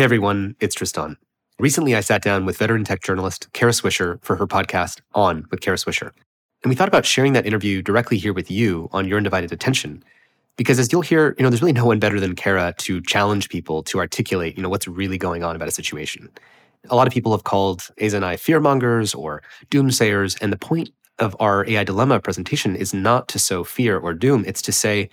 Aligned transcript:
Hey 0.00 0.04
everyone, 0.04 0.56
it's 0.60 0.74
Tristan. 0.74 1.18
Recently, 1.58 1.94
I 1.94 2.00
sat 2.00 2.22
down 2.22 2.46
with 2.46 2.56
veteran 2.56 2.84
tech 2.84 3.02
journalist 3.02 3.52
Kara 3.52 3.72
Swisher 3.72 4.18
for 4.24 4.34
her 4.34 4.46
podcast 4.46 5.02
On 5.12 5.46
with 5.50 5.60
Kara 5.60 5.76
Swisher. 5.76 6.12
And 6.62 6.70
we 6.70 6.74
thought 6.74 6.88
about 6.88 7.04
sharing 7.04 7.34
that 7.34 7.44
interview 7.44 7.82
directly 7.82 8.16
here 8.16 8.32
with 8.32 8.50
you 8.50 8.88
on 8.92 9.06
Your 9.06 9.18
Undivided 9.18 9.52
Attention. 9.52 10.02
Because 10.56 10.78
as 10.78 10.90
you'll 10.90 11.02
hear, 11.02 11.34
you 11.36 11.42
know, 11.42 11.50
there's 11.50 11.60
really 11.60 11.74
no 11.74 11.84
one 11.84 11.98
better 11.98 12.18
than 12.18 12.34
Kara 12.34 12.74
to 12.78 13.02
challenge 13.02 13.50
people 13.50 13.82
to 13.82 13.98
articulate, 13.98 14.56
you 14.56 14.62
know, 14.62 14.70
what's 14.70 14.88
really 14.88 15.18
going 15.18 15.44
on 15.44 15.54
about 15.54 15.68
a 15.68 15.70
situation. 15.70 16.30
A 16.88 16.96
lot 16.96 17.06
of 17.06 17.12
people 17.12 17.32
have 17.32 17.44
called 17.44 17.80
Aza 18.00 18.14
and 18.14 18.24
I 18.24 18.36
fearmongers 18.36 19.14
or 19.14 19.42
doomsayers. 19.70 20.40
And 20.40 20.50
the 20.50 20.56
point 20.56 20.88
of 21.18 21.36
our 21.40 21.68
AI 21.68 21.84
dilemma 21.84 22.20
presentation 22.20 22.74
is 22.74 22.94
not 22.94 23.28
to 23.28 23.38
sow 23.38 23.64
fear 23.64 23.98
or 23.98 24.14
doom, 24.14 24.46
it's 24.46 24.62
to 24.62 24.72
say, 24.72 25.10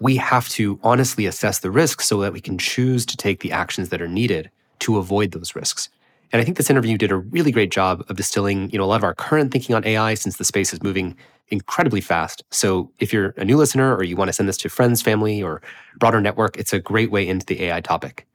we 0.00 0.16
have 0.16 0.48
to 0.48 0.80
honestly 0.82 1.26
assess 1.26 1.60
the 1.60 1.70
risks 1.70 2.08
so 2.08 2.20
that 2.20 2.32
we 2.32 2.40
can 2.40 2.58
choose 2.58 3.06
to 3.06 3.16
take 3.16 3.40
the 3.40 3.52
actions 3.52 3.90
that 3.90 4.02
are 4.02 4.08
needed 4.08 4.50
to 4.80 4.98
avoid 4.98 5.32
those 5.32 5.54
risks. 5.54 5.88
And 6.32 6.40
I 6.40 6.44
think 6.44 6.56
this 6.56 6.70
interview 6.70 6.96
did 6.96 7.10
a 7.10 7.16
really 7.16 7.52
great 7.52 7.70
job 7.70 8.04
of 8.08 8.16
distilling, 8.16 8.70
you 8.70 8.78
know, 8.78 8.84
a 8.84 8.86
lot 8.86 8.96
of 8.96 9.04
our 9.04 9.14
current 9.14 9.52
thinking 9.52 9.74
on 9.74 9.84
AI 9.84 10.14
since 10.14 10.36
the 10.36 10.44
space 10.44 10.72
is 10.72 10.82
moving 10.82 11.16
incredibly 11.48 12.00
fast. 12.00 12.42
So 12.50 12.90
if 12.98 13.12
you're 13.12 13.34
a 13.36 13.44
new 13.44 13.56
listener 13.56 13.94
or 13.94 14.04
you 14.04 14.16
want 14.16 14.28
to 14.28 14.32
send 14.32 14.48
this 14.48 14.56
to 14.58 14.68
friends, 14.68 15.02
family, 15.02 15.42
or 15.42 15.60
broader 15.98 16.20
network, 16.20 16.56
it's 16.56 16.72
a 16.72 16.78
great 16.78 17.10
way 17.10 17.26
into 17.26 17.44
the 17.44 17.64
AI 17.64 17.80
topic. 17.80 18.26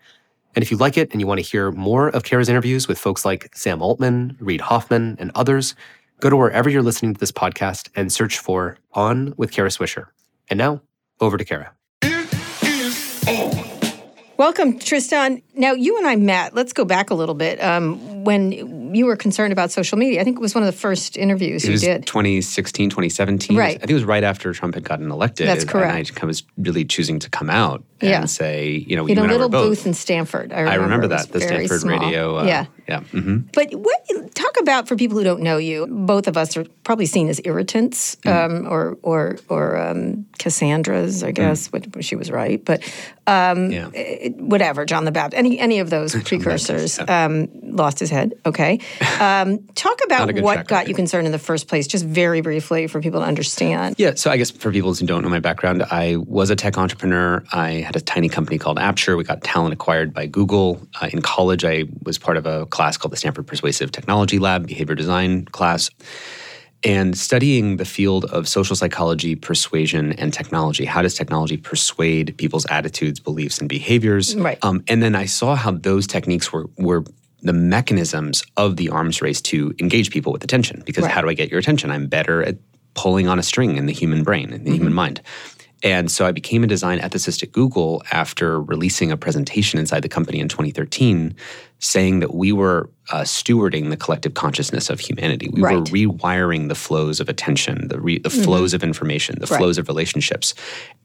And 0.55 0.63
if 0.63 0.71
you 0.71 0.77
like 0.77 0.97
it 0.97 1.11
and 1.11 1.21
you 1.21 1.27
want 1.27 1.39
to 1.39 1.49
hear 1.49 1.71
more 1.71 2.09
of 2.09 2.23
Kara's 2.23 2.49
interviews 2.49 2.87
with 2.87 2.99
folks 2.99 3.25
like 3.25 3.49
Sam 3.55 3.81
Altman, 3.81 4.37
Reid 4.39 4.61
Hoffman, 4.61 5.15
and 5.19 5.31
others, 5.33 5.75
go 6.19 6.29
to 6.29 6.35
wherever 6.35 6.69
you're 6.69 6.83
listening 6.83 7.13
to 7.13 7.19
this 7.19 7.31
podcast 7.31 7.89
and 7.95 8.11
search 8.11 8.39
for 8.39 8.77
On 8.93 9.33
with 9.37 9.51
Kara 9.51 9.69
Swisher. 9.69 10.07
And 10.49 10.57
now 10.57 10.81
over 11.19 11.37
to 11.37 11.45
Kara. 11.45 11.71
Welcome, 14.37 14.79
Tristan. 14.79 15.41
Now, 15.55 15.71
you 15.71 15.97
and 15.97 16.05
I 16.05 16.17
met, 16.17 16.53
let's 16.53 16.73
go 16.73 16.83
back 16.83 17.09
a 17.09 17.13
little 17.15 17.35
bit, 17.35 17.63
um, 17.63 18.25
when 18.25 18.93
you 18.93 19.05
were 19.05 19.15
concerned 19.15 19.53
about 19.53 19.71
social 19.71 19.97
media. 19.97 20.19
I 20.19 20.25
think 20.25 20.37
it 20.37 20.41
was 20.41 20.53
one 20.53 20.63
of 20.63 20.67
the 20.67 20.77
first 20.77 21.15
interviews 21.15 21.63
it 21.63 21.71
you 21.71 21.77
did. 21.77 22.05
2016, 22.05 22.89
2017. 22.89 23.55
Right. 23.55 23.75
I 23.75 23.79
think 23.79 23.91
it 23.91 23.93
was 23.93 24.03
right 24.03 24.23
after 24.23 24.51
Trump 24.53 24.75
had 24.75 24.83
gotten 24.83 25.09
elected. 25.09 25.47
That's 25.47 25.63
correct. 25.63 26.09
And 26.09 26.19
I 26.21 26.25
was 26.25 26.43
really 26.57 26.83
choosing 26.83 27.19
to 27.19 27.29
come 27.29 27.49
out 27.49 27.83
and 28.01 28.09
Yeah. 28.09 28.25
say, 28.25 28.83
you 28.87 28.95
know, 28.95 29.05
in 29.07 29.17
you 29.17 29.23
a 29.23 29.27
I 29.27 29.31
little 29.31 29.49
both. 29.49 29.69
booth 29.69 29.85
in 29.87 29.93
Stanford. 29.93 30.51
I 30.51 30.57
I 30.57 30.59
remember, 30.75 30.83
remember 30.83 31.05
It 31.05 31.09
was 31.11 31.25
that, 31.27 31.31
the 31.33 31.41
Stanford 31.41 31.81
small. 31.81 31.99
radio. 31.99 32.37
Uh, 32.39 32.43
yeah. 32.45 32.65
Yeah. 32.87 32.99
hmm 32.99 33.37
But 33.53 33.73
what 33.73 33.99
talk 34.35 34.59
about 34.59 34.87
for 34.87 34.95
people 34.95 35.17
who 35.17 35.23
don't 35.23 35.41
know 35.41 35.57
you? 35.57 35.87
Both 35.87 36.27
of 36.27 36.37
us 36.37 36.55
are 36.57 36.65
probably 36.83 37.05
seen 37.07 37.29
as 37.29 37.39
irritants, 37.45 38.15
Mm. 38.25 38.31
um, 38.65 38.67
or 38.71 38.97
or 39.01 39.37
or 39.49 39.77
um, 39.79 40.25
Cassandras, 40.37 41.23
I 41.23 41.31
guess. 41.31 41.67
But 41.69 42.03
she 42.03 42.15
was 42.15 42.29
right. 42.29 42.63
But 42.63 42.83
um, 43.27 43.71
Yeah. 43.71 43.89
eh, 43.95 44.29
whatever, 44.37 44.85
John 44.85 45.05
the 45.05 45.11
Baptist, 45.11 45.39
any 45.39 45.57
any 45.57 45.79
of 45.79 45.89
those 45.89 46.13
precursors, 46.29 46.99
um, 46.99 47.47
lost 47.63 47.97
his 47.99 48.09
head. 48.11 48.33
Okay, 48.45 48.79
um, 49.19 49.59
talk 49.73 49.99
about 50.05 50.31
what 50.41 50.53
track 50.55 50.67
got 50.67 50.87
you 50.87 50.93
concerned 50.93 51.25
in 51.25 51.31
the 51.31 51.39
first 51.39 51.67
place, 51.67 51.87
just 51.87 52.05
very 52.05 52.41
briefly 52.41 52.85
for 52.87 53.01
people 53.01 53.21
to 53.21 53.25
understand. 53.25 53.95
Yeah, 53.97 54.13
so 54.15 54.29
I 54.29 54.37
guess 54.37 54.51
for 54.51 54.71
people 54.71 54.93
who 54.93 55.05
don't 55.07 55.23
know 55.23 55.29
my 55.29 55.39
background, 55.39 55.81
I 55.89 56.17
was 56.17 56.49
a 56.51 56.55
tech 56.55 56.77
entrepreneur. 56.77 57.43
I 57.51 57.84
had 57.85 57.95
a 57.95 58.01
tiny 58.01 58.29
company 58.29 58.57
called 58.57 58.77
Apture. 58.79 59.15
We 59.15 59.23
got 59.23 59.43
talent 59.43 59.73
acquired 59.73 60.13
by 60.13 60.25
Google. 60.27 60.85
Uh, 61.01 61.09
in 61.13 61.21
college, 61.21 61.63
I 61.63 61.85
was 62.03 62.17
part 62.17 62.37
of 62.37 62.45
a 62.45 62.65
class 62.65 62.97
called 62.97 63.11
the 63.11 63.17
Stanford 63.17 63.47
Persuasive 63.47 63.91
Technology 63.91 64.39
Lab, 64.39 64.67
behavior 64.67 64.95
design 64.95 65.45
class. 65.45 65.89
And 66.83 67.17
studying 67.17 67.77
the 67.77 67.85
field 67.85 68.25
of 68.25 68.47
social 68.47 68.75
psychology, 68.75 69.35
persuasion, 69.35 70.11
and 70.13 70.31
technology. 70.31 70.85
How 70.85 71.01
does 71.01 71.15
technology 71.15 71.57
persuade 71.57 72.35
people's 72.37 72.65
attitudes, 72.69 73.19
beliefs, 73.19 73.57
and 73.59 73.67
behaviors? 73.67 74.35
Right. 74.35 74.59
Um, 74.61 74.83
and 74.87 75.01
then 75.01 75.15
I 75.15 75.25
saw 75.25 75.55
how 75.55 75.71
those 75.71 76.05
techniques 76.05 76.53
were 76.53 76.67
were 76.77 77.03
the 77.41 77.53
mechanisms 77.53 78.43
of 78.57 78.75
the 78.75 78.89
arms 78.89 79.21
race 79.21 79.41
to 79.41 79.73
engage 79.79 80.09
people 80.11 80.31
with 80.31 80.43
attention. 80.43 80.83
Because 80.85 81.03
Right. 81.03 81.11
how 81.13 81.21
do 81.21 81.29
I 81.29 81.33
get 81.33 81.49
your 81.49 81.59
attention? 81.59 81.89
I'm 81.91 82.07
better 82.07 82.43
at 82.43 82.57
pulling 82.93 83.27
on 83.27 83.39
a 83.39 83.43
string 83.43 83.77
in 83.77 83.87
the 83.87 83.93
human 83.93 84.23
brain, 84.23 84.53
in 84.53 84.63
the 84.63 84.71
human 84.71 84.93
mind. 84.93 85.21
And 85.83 86.09
so 86.09 86.25
I 86.25 86.31
became 86.31 86.63
a 86.63 86.67
design 86.67 86.99
ethicist 86.99 87.43
at 87.43 87.51
Google 87.51 88.01
after 88.11 88.61
releasing 88.61 89.11
a 89.11 89.17
presentation 89.17 89.79
inside 89.79 90.01
the 90.01 90.09
company 90.09 90.39
in 90.39 90.47
2013 90.47 91.35
saying 91.79 92.21
that 92.21 92.33
we 92.33 92.51
were 92.51 92.89
uh, 93.11 93.21
stewarding 93.21 93.89
the 93.89 93.97
collective 93.97 94.33
consciousness 94.33 94.89
of 94.89 94.99
humanity. 94.99 95.49
We 95.51 95.61
were 95.61 95.81
rewiring 95.83 96.69
the 96.69 96.75
flows 96.75 97.19
of 97.19 97.29
attention, 97.29 97.89
the, 97.89 97.99
re- 97.99 98.17
the 98.17 98.29
flows 98.29 98.73
of 98.73 98.83
information, 98.83 99.37
the 99.39 99.45
Right. 99.47 99.57
flows 99.57 99.77
of 99.77 99.87
relationships. 99.87 100.55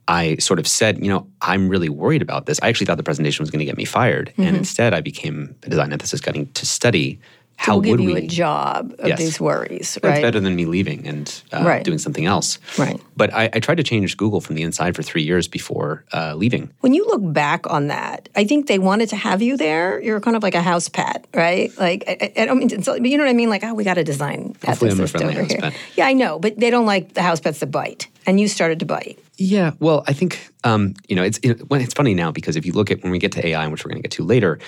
I 0.08 0.36
sort 0.36 0.58
of 0.58 0.66
said, 0.66 0.98
you 1.04 1.08
know, 1.10 1.26
I'm 1.42 1.68
really 1.68 1.88
worried 1.88 2.22
about 2.22 2.46
this. 2.46 2.58
I 2.62 2.68
actually 2.68 2.86
thought 2.86 2.96
the 2.96 3.02
presentation 3.02 3.42
was 3.42 3.50
going 3.50 3.58
to 3.58 3.64
get 3.66 3.76
me 3.76 3.84
fired. 3.84 4.32
And 4.38 4.56
instead, 4.56 4.94
I 4.94 5.00
became 5.00 5.54
a 5.64 5.68
design 5.68 5.90
ethicist 5.90 6.22
getting 6.22 6.46
to 6.52 6.64
study 6.64 7.18
how 7.60 7.74
we'll 7.74 7.82
give 7.82 7.90
would 8.00 8.00
you 8.08 8.14
we 8.14 8.20
a 8.22 8.26
job 8.26 8.94
of 9.00 9.08
Yes. 9.08 9.18
these 9.18 9.38
worries, 9.38 9.98
that's 10.00 10.04
right? 10.04 10.22
better 10.22 10.40
than 10.40 10.56
me 10.56 10.64
leaving 10.64 11.06
and 11.06 11.42
uh, 11.52 11.62
Right. 11.62 11.84
doing 11.84 11.98
something 11.98 12.24
else. 12.24 12.58
Right. 12.78 12.98
But 13.18 13.34
I, 13.34 13.50
I 13.52 13.60
tried 13.60 13.74
to 13.76 13.82
change 13.82 14.16
Google 14.16 14.40
from 14.40 14.54
the 14.56 14.62
inside 14.62 14.96
for 14.96 15.02
three 15.02 15.22
years 15.22 15.46
before 15.46 16.02
uh, 16.14 16.32
leaving. 16.36 16.70
When 16.80 16.94
you 16.94 17.04
look 17.06 17.20
back 17.34 17.68
on 17.70 17.88
that, 17.88 18.30
I 18.34 18.44
think 18.44 18.66
they 18.66 18.78
wanted 18.78 19.10
to 19.10 19.16
have 19.16 19.42
you 19.42 19.58
there. 19.58 20.00
You're 20.00 20.20
kind 20.22 20.38
of 20.38 20.42
like 20.42 20.54
a 20.54 20.62
house 20.62 20.88
pet, 20.88 21.26
right? 21.34 21.70
Like 21.78 22.04
I, 22.08 22.32
I 22.42 22.46
don't 22.46 22.58
mean, 22.60 22.68
to, 22.70 22.78
but 22.82 23.04
you 23.04 23.18
know 23.18 23.24
what 23.24 23.30
I 23.30 23.34
mean. 23.34 23.50
Like, 23.50 23.62
oh, 23.62 23.74
we 23.74 23.84
got 23.84 23.98
a 23.98 24.04
design 24.04 24.56
Hopefully 24.64 24.90
I'm 24.92 25.00
a 25.00 25.06
friendly 25.06 25.36
over 25.36 25.44
here. 25.44 25.58
pet. 25.60 25.74
Yeah, 25.96 26.06
I 26.06 26.14
know, 26.14 26.38
but 26.38 26.58
they 26.58 26.70
don't 26.70 26.86
like 26.86 27.12
the 27.12 27.20
house 27.22 27.40
pets 27.40 27.60
that 27.60 27.70
bite, 27.70 28.06
and 28.26 28.40
you 28.40 28.48
started 28.48 28.78
to 28.80 28.86
bite. 28.86 29.18
Yeah, 29.36 29.72
well, 29.80 30.02
I 30.06 30.14
think 30.14 30.48
um, 30.64 30.94
you 31.08 31.14
know 31.16 31.22
it's 31.24 31.38
it, 31.42 31.68
when 31.68 31.82
it's 31.82 31.92
funny 31.92 32.14
now 32.14 32.30
because 32.32 32.56
if 32.56 32.64
you 32.64 32.72
look 32.72 32.90
at 32.90 33.02
when 33.02 33.12
we 33.12 33.18
get 33.18 33.32
to 33.32 33.46
AI, 33.46 33.66
which 33.68 33.84
we're 33.84 33.90
going 33.90 34.00
to 34.02 34.08
get 34.08 34.12
to 34.16 34.24
later, 34.24 34.58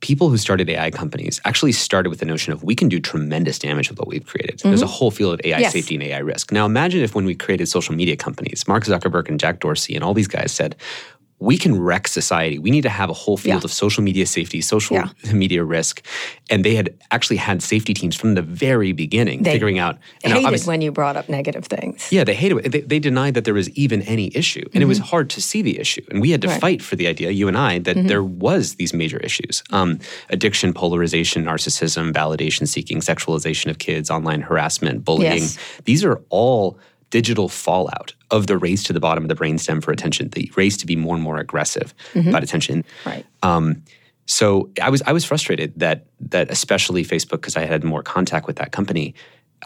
people 0.00 0.28
who 0.28 0.36
started 0.36 0.68
AI 0.70 0.90
companies 0.90 1.40
actually 1.44 1.72
started 1.72 2.08
with 2.10 2.20
the 2.20 2.26
notion 2.26 2.52
of 2.52 2.62
we 2.62 2.74
can 2.74 2.88
do 2.88 3.00
tremendous 3.00 3.58
damage 3.58 3.90
with 3.90 3.98
what 3.98 4.06
we've 4.08 4.24
created. 4.26 4.60
There's 4.60 4.82
a 4.82 4.86
whole 4.86 5.10
field 5.10 5.34
of 5.34 5.40
AI 5.44 5.54
Mm-hmm. 5.56 5.62
Yes. 5.62 5.72
safety 5.72 5.94
and 5.96 6.04
AI 6.04 6.18
risk. 6.18 6.52
Now, 6.52 6.66
imagine 6.66 7.02
if 7.02 7.14
when 7.14 7.24
we 7.24 7.34
created 7.34 7.66
social 7.68 7.94
media 7.94 8.16
companies, 8.16 8.66
Mark 8.68 8.84
Zuckerberg 8.84 9.28
and 9.28 9.40
Jack 9.40 9.58
Dorsey 9.60 9.94
and 9.96 10.04
all 10.04 10.14
these 10.14 10.28
guys 10.28 10.52
said. 10.52 10.76
We 11.40 11.56
can 11.56 11.80
wreck 11.80 12.08
society. 12.08 12.58
We 12.58 12.70
need 12.70 12.82
to 12.82 12.88
have 12.88 13.10
a 13.10 13.12
whole 13.12 13.36
field 13.36 13.62
Yeah. 13.62 13.66
of 13.66 13.72
social 13.72 14.02
media 14.02 14.26
safety, 14.26 14.60
social 14.60 14.96
Yeah. 14.96 15.32
media 15.32 15.62
risk. 15.62 16.04
And 16.50 16.64
they 16.64 16.74
had 16.74 16.94
actually 17.12 17.36
had 17.36 17.62
safety 17.62 17.94
teams 17.94 18.16
from 18.16 18.34
the 18.34 18.42
very 18.42 18.90
beginning 18.92 19.42
They 19.44 19.52
figuring 19.52 19.78
out. 19.78 19.98
And 20.24 20.32
Hated 20.32 20.66
when 20.66 20.80
you 20.80 20.90
brought 20.90 21.16
up 21.16 21.28
negative 21.28 21.66
things. 21.66 22.08
yeah, 22.10 22.24
they 22.24 22.34
hated 22.34 22.66
it. 22.66 22.72
They, 22.72 22.80
they 22.80 22.98
denied 22.98 23.34
that 23.34 23.44
there 23.44 23.54
was 23.54 23.70
even 23.70 24.02
any 24.02 24.32
issue. 24.34 24.64
And 24.74 24.82
it 24.82 24.86
was 24.86 24.98
hard 24.98 25.30
to 25.30 25.40
see 25.40 25.62
the 25.62 25.78
issue. 25.78 26.02
And 26.10 26.20
we 26.20 26.30
had 26.30 26.42
to 26.42 26.48
Mm-hmm. 26.48 26.54
Right. 26.54 26.60
fight 26.60 26.82
for 26.82 26.96
the 26.96 27.06
idea, 27.06 27.30
you 27.30 27.46
and 27.46 27.56
I, 27.56 27.78
that 27.80 28.08
there 28.08 28.22
was 28.24 28.74
these 28.76 28.92
major 28.94 29.18
issues. 29.18 29.62
Um, 29.70 29.98
addiction, 30.30 30.72
polarization, 30.72 31.44
narcissism, 31.44 32.12
validation 32.12 32.66
seeking, 32.66 33.00
sexualization 33.00 33.70
of 33.70 33.78
kids, 33.78 34.10
online 34.10 34.40
harassment, 34.40 35.04
bullying. 35.04 35.42
Yes. 35.42 35.58
These 35.84 36.04
are 36.04 36.20
all 36.30 36.78
digital 37.10 37.48
fallout 37.48 38.14
of 38.30 38.46
the 38.46 38.58
race 38.58 38.82
to 38.84 38.92
the 38.92 39.00
bottom 39.00 39.24
of 39.24 39.28
the 39.28 39.34
brainstem 39.34 39.82
for 39.82 39.92
attention, 39.92 40.28
the 40.30 40.50
race 40.56 40.76
to 40.78 40.86
be 40.86 40.96
more 40.96 41.14
and 41.14 41.22
more 41.22 41.38
aggressive 41.38 41.94
about 42.28 42.42
attention. 42.42 42.84
Right. 43.04 43.24
Um, 43.42 43.82
so 44.26 44.70
I 44.82 44.90
was 44.90 45.02
I 45.02 45.12
was 45.12 45.24
frustrated 45.24 45.72
that 45.78 46.06
that 46.20 46.50
especially 46.50 47.04
Facebook 47.04 47.40
because 47.40 47.56
I 47.56 47.64
had 47.64 47.82
more 47.82 48.02
contact 48.02 48.46
with 48.46 48.56
that 48.56 48.72
company 48.72 49.14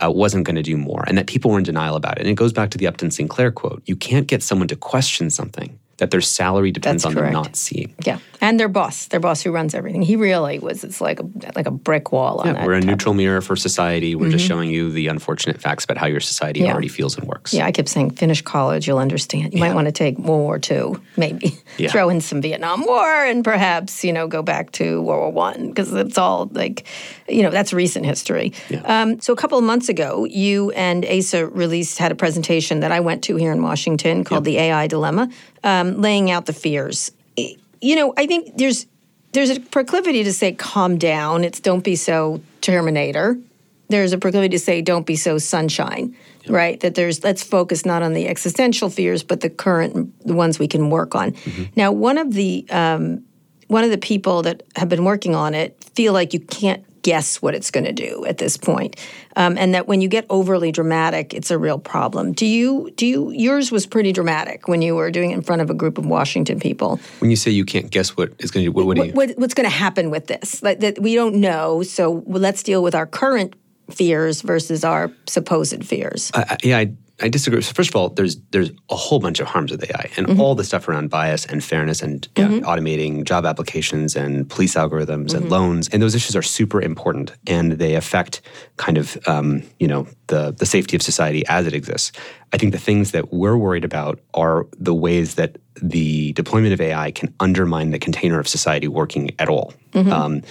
uh, 0.03 0.11
wasn't 0.11 0.45
going 0.45 0.57
to 0.57 0.63
do 0.63 0.77
more, 0.77 1.05
and 1.07 1.19
that 1.19 1.27
people 1.27 1.51
were 1.51 1.59
in 1.59 1.65
denial 1.65 1.97
about 1.97 2.19
it. 2.19 2.21
And 2.21 2.31
it 2.31 2.35
goes 2.35 2.53
back 2.53 2.71
to 2.71 2.79
the 2.79 2.87
Upton 2.87 3.11
Sinclair 3.11 3.51
quote: 3.51 3.83
"You 3.87 3.97
can't 3.97 4.29
get 4.29 4.43
someone 4.43 4.69
to 4.69 4.77
question 4.77 5.31
something 5.31 5.79
that 5.99 6.11
their 6.11 6.21
salary 6.21 6.71
depends 6.71 7.03
That's 7.03 7.15
on 7.15 7.21
correct. 7.21 7.35
them 7.35 7.43
not 7.43 7.57
seeing." 7.57 7.95
Yeah, 8.05 8.19
and 8.41 8.59
their 8.59 8.69
boss, 8.69 9.07
their 9.07 9.21
boss 9.21 9.43
who 9.43 9.51
runs 9.53 9.75
everything. 9.75 10.03
He 10.03 10.17
really 10.17 10.59
was. 10.59 10.85
It's 10.85 11.01
like 11.01 11.21
a 11.21 11.25
like 11.55 11.67
a 11.67 11.71
brick 11.71 12.13
wall 12.13 12.39
on 12.41 12.47
Yeah, 12.47 12.53
that. 12.55 12.67
we're 12.67 12.75
a 12.75 12.81
topic. 12.81 12.89
neutral 12.91 13.15
mirror 13.15 13.41
for 13.41 13.57
society. 13.57 14.15
We're 14.15 14.31
just 14.31 14.47
showing 14.47 14.71
you 14.71 14.91
the 14.91 15.09
unfortunate 15.09 15.61
facts 15.61 15.85
about 15.85 15.97
how 15.99 16.07
your 16.07 16.21
society 16.21 16.61
Mm-hmm. 16.61 16.67
Yeah. 16.67 16.73
already 16.73 16.89
feels 16.89 17.17
and 17.17 17.27
works. 17.27 17.55
Yeah, 17.55 17.67
I 17.67 17.73
kept 17.73 17.89
saying 17.89 18.11
finish 18.11 18.43
college, 18.43 18.87
you'll 18.87 18.99
understand. 18.99 19.55
You 19.55 19.61
might 19.61 19.75
want 19.75 19.87
to 19.87 19.93
take 19.93 20.19
World 20.19 20.43
War 20.43 20.61
II, 20.71 20.95
maybe 21.17 21.57
Yeah. 21.79 21.91
throw 21.91 22.09
in 22.09 22.21
some 22.21 22.41
Vietnam 22.43 22.85
War, 22.85 23.25
and 23.25 23.43
perhaps 23.45 24.05
you 24.05 24.13
know 24.13 24.27
go 24.29 24.43
back 24.43 24.73
to 24.73 25.01
World 25.03 25.35
War 25.35 25.53
One 25.53 25.69
because 25.69 25.93
it's 25.95 26.19
all 26.19 26.49
like, 26.53 26.85
you 27.29 27.43
know, 27.43 27.51
that's 27.51 27.73
recent 27.73 28.05
history. 28.07 28.53
Um, 28.85 29.21
so 29.21 29.33
a 29.33 29.37
couple 29.37 29.57
of 29.59 29.65
months 29.65 29.89
ago, 29.89 30.25
you 30.25 30.71
and 30.73 31.05
Aza 31.05 31.49
released 31.55 31.99
had 31.99 32.13
a 32.13 32.15
presentation 32.15 32.81
that 32.81 32.93
I 32.93 33.01
went 33.01 33.23
to 33.25 33.37
here 33.37 33.53
in 33.53 33.63
Washington 33.63 34.25
called 34.25 34.45
the 34.45 34.59
AI 34.59 34.87
Dilemma, 34.87 35.29
um, 35.65 36.01
laying 36.01 36.31
out 36.31 36.47
the 36.47 36.53
fears. 36.53 37.13
You 37.37 37.97
know, 37.97 38.15
I 38.17 38.27
think 38.27 38.57
there's 38.57 38.87
there's 39.33 39.51
a 39.51 39.61
proclivity 39.61 40.25
to 40.25 40.33
say 40.33 40.53
calm 40.53 40.99
down. 40.99 41.45
It's 41.45 41.61
don't 41.61 41.83
be 41.83 41.97
so 41.97 42.43
Terminator. 42.61 43.39
There's 43.89 44.13
a 44.13 44.19
proclivity 44.19 44.57
to 44.57 44.59
say 44.59 44.83
don't 44.83 45.07
be 45.07 45.17
so 45.17 45.39
sunshine 45.39 46.17
right? 46.49 46.81
That 46.81 46.95
there's 46.95 47.23
let's 47.25 47.43
focus 47.43 47.85
not 47.85 48.03
on 48.03 48.15
the 48.15 48.29
existential 48.29 48.91
fears 48.91 49.23
but 49.23 49.41
the 49.41 49.51
current 49.51 50.13
the 50.27 50.35
ones 50.35 50.59
we 50.59 50.69
can 50.69 50.91
work 50.91 51.15
on. 51.15 51.35
Now 51.77 51.93
one 51.93 52.19
of 52.19 52.33
the 52.33 52.67
um, 52.71 53.25
one 53.69 53.85
of 53.85 53.91
the 53.91 53.99
people 53.99 54.43
that 54.43 54.63
have 54.77 54.89
been 54.89 55.05
working 55.05 55.35
on 55.35 55.55
it 55.55 55.83
feel 55.95 56.13
like 56.13 56.35
you 56.35 56.41
can't 56.41 56.85
guess 57.03 57.43
what 57.43 57.55
it's 57.55 57.71
going 57.71 57.85
to 57.85 57.93
do 57.93 58.25
at 58.27 58.39
this 58.39 58.57
point, 58.57 58.97
um, 59.37 59.59
and 59.59 59.75
that 59.75 59.87
when 59.87 60.01
you 60.01 60.09
get 60.09 60.25
overly 60.31 60.73
dramatic, 60.73 61.35
it's 61.35 61.51
a 61.51 61.59
real 61.59 61.79
problem. 61.79 62.33
Do 62.33 62.47
you? 62.47 62.91
Do 62.97 63.07
you? 63.07 63.31
Yours 63.31 63.71
was 63.71 63.87
pretty 63.87 64.13
dramatic 64.13 64.69
when 64.69 64.83
you 64.83 64.95
were 64.95 65.11
doing 65.11 65.31
it 65.31 65.35
in 65.35 65.43
front 65.43 65.63
of 65.63 65.71
a 65.71 65.75
group 65.75 65.99
of 65.99 66.07
Washington 66.07 66.61
people. 66.61 67.01
When 67.19 67.31
you 67.31 67.37
say 67.37 67.51
you 67.51 67.65
can't 67.65 67.91
guess 67.91 68.17
what 68.17 68.33
is 68.39 68.51
going 68.51 68.65
to 68.65 68.71
do, 68.71 68.73
what, 68.73 68.87
what, 68.87 68.97
do 68.97 69.07
you? 69.07 69.13
What, 69.13 69.31
what's 69.37 69.55
going 69.55 69.69
to 69.69 69.75
happen 69.75 70.11
with 70.11 70.27
this? 70.27 70.63
Like 70.63 70.81
that 70.81 71.01
we 71.01 71.15
don't 71.15 71.37
know. 71.37 71.83
So 71.83 72.23
let's 72.27 72.63
deal 72.63 72.83
with 72.83 72.95
our 72.95 73.07
current 73.07 73.55
fears 73.91 74.43
versus 74.43 74.85
our 74.85 75.13
supposed 75.27 75.85
fears. 75.85 76.31
Yeah, 76.63 76.79
I, 76.79 76.93
I 77.23 77.29
disagree. 77.29 77.63
So 77.63 77.73
first 77.73 77.91
of 77.91 77.97
all, 77.97 78.09
there's 78.11 78.37
there's 78.51 78.71
a 78.91 78.97
whole 78.97 79.21
bunch 79.21 79.41
of 79.41 79.47
harms 79.47 79.71
with 79.71 79.83
AI, 79.89 80.11
and 80.17 80.27
mm-hmm. 80.27 80.41
all 80.41 80.55
the 80.55 80.65
stuff 80.65 80.89
around 80.89 81.09
bias 81.11 81.47
and 81.47 81.63
fairness 81.63 82.03
and 82.03 82.29
mm-hmm. 82.35 82.67
automating 82.67 83.25
job 83.25 83.47
applications 83.47 84.17
and 84.17 84.49
police 84.51 84.75
algorithms 84.75 85.29
mm-hmm. 85.29 85.37
and 85.43 85.51
loans, 85.51 85.89
and 85.89 86.03
those 86.03 86.15
issues 86.15 86.35
are 86.35 86.43
super 86.43 86.83
important, 86.83 87.33
and 87.47 87.73
they 87.73 87.95
affect 87.95 88.43
kind 88.77 88.99
of 88.99 89.17
um, 89.29 89.63
you 89.79 89.87
know 89.87 90.07
the 90.27 90.53
the 90.53 90.67
safety 90.67 90.97
of 90.97 91.03
society 91.03 91.47
as 91.47 91.67
it 91.67 91.75
exists. 91.75 92.13
I 92.53 92.59
think 92.59 92.73
the 92.73 92.79
things 92.79 93.13
that 93.13 93.33
we're 93.33 93.57
worried 93.57 93.85
about 93.85 94.21
are 94.35 94.67
the 94.79 94.95
ways 94.95 95.37
that 95.37 95.59
the 95.81 96.33
deployment 96.33 96.75
of 96.75 96.81
AI 96.81 97.13
can 97.13 97.33
undermine 97.41 97.91
the 97.93 97.99
container 97.99 98.39
of 98.39 98.49
society 98.49 98.89
working 98.89 99.31
at 99.39 99.49
all. 99.49 99.73
Mm-hmm. 99.93 100.13
Um, 100.13 100.43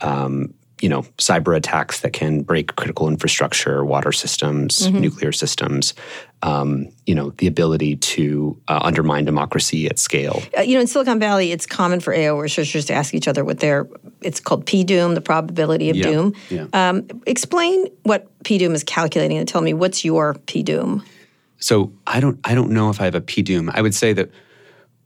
um, 0.00 0.54
you 0.80 0.88
know 0.88 1.02
cyber 1.18 1.56
attacks 1.56 2.00
that 2.00 2.12
can 2.12 2.42
break 2.42 2.76
critical 2.76 3.08
infrastructure, 3.08 3.84
water 3.84 4.12
systems, 4.12 4.86
mm-hmm. 4.86 5.00
nuclear 5.00 5.32
systems. 5.32 5.94
Um, 6.42 6.88
you 7.06 7.14
know 7.14 7.30
the 7.38 7.46
ability 7.46 7.96
to 7.96 8.60
uh, 8.68 8.80
undermine 8.82 9.24
democracy 9.24 9.86
at 9.86 9.98
scale. 9.98 10.42
Uh, 10.56 10.60
you 10.60 10.74
know, 10.74 10.80
in 10.80 10.86
Silicon 10.86 11.18
Valley, 11.18 11.52
it's 11.52 11.66
common 11.66 12.00
for 12.00 12.12
AI 12.12 12.30
researchers 12.30 12.84
to 12.86 12.94
ask 12.94 13.14
each 13.14 13.26
other 13.26 13.44
what 13.44 13.60
their 13.60 13.88
it's 14.20 14.40
called 14.40 14.66
p-doom, 14.66 15.14
the 15.14 15.20
probability 15.20 15.90
of 15.90 15.96
yeah. 15.96 16.04
doom. 16.04 16.34
Yeah. 16.50 16.66
Um, 16.72 17.08
explain 17.26 17.86
what 18.04 18.28
p-doom 18.44 18.74
is 18.74 18.84
calculating, 18.84 19.38
and 19.38 19.48
tell 19.48 19.60
me 19.60 19.74
what's 19.74 20.04
your 20.04 20.34
p-doom. 20.46 21.04
So 21.58 21.92
I 22.06 22.20
don't 22.20 22.38
I 22.44 22.54
don't 22.54 22.70
know 22.70 22.90
if 22.90 23.00
I 23.00 23.04
have 23.04 23.14
a 23.14 23.20
p-doom. 23.20 23.70
I 23.74 23.82
would 23.82 23.94
say 23.94 24.12
that 24.12 24.30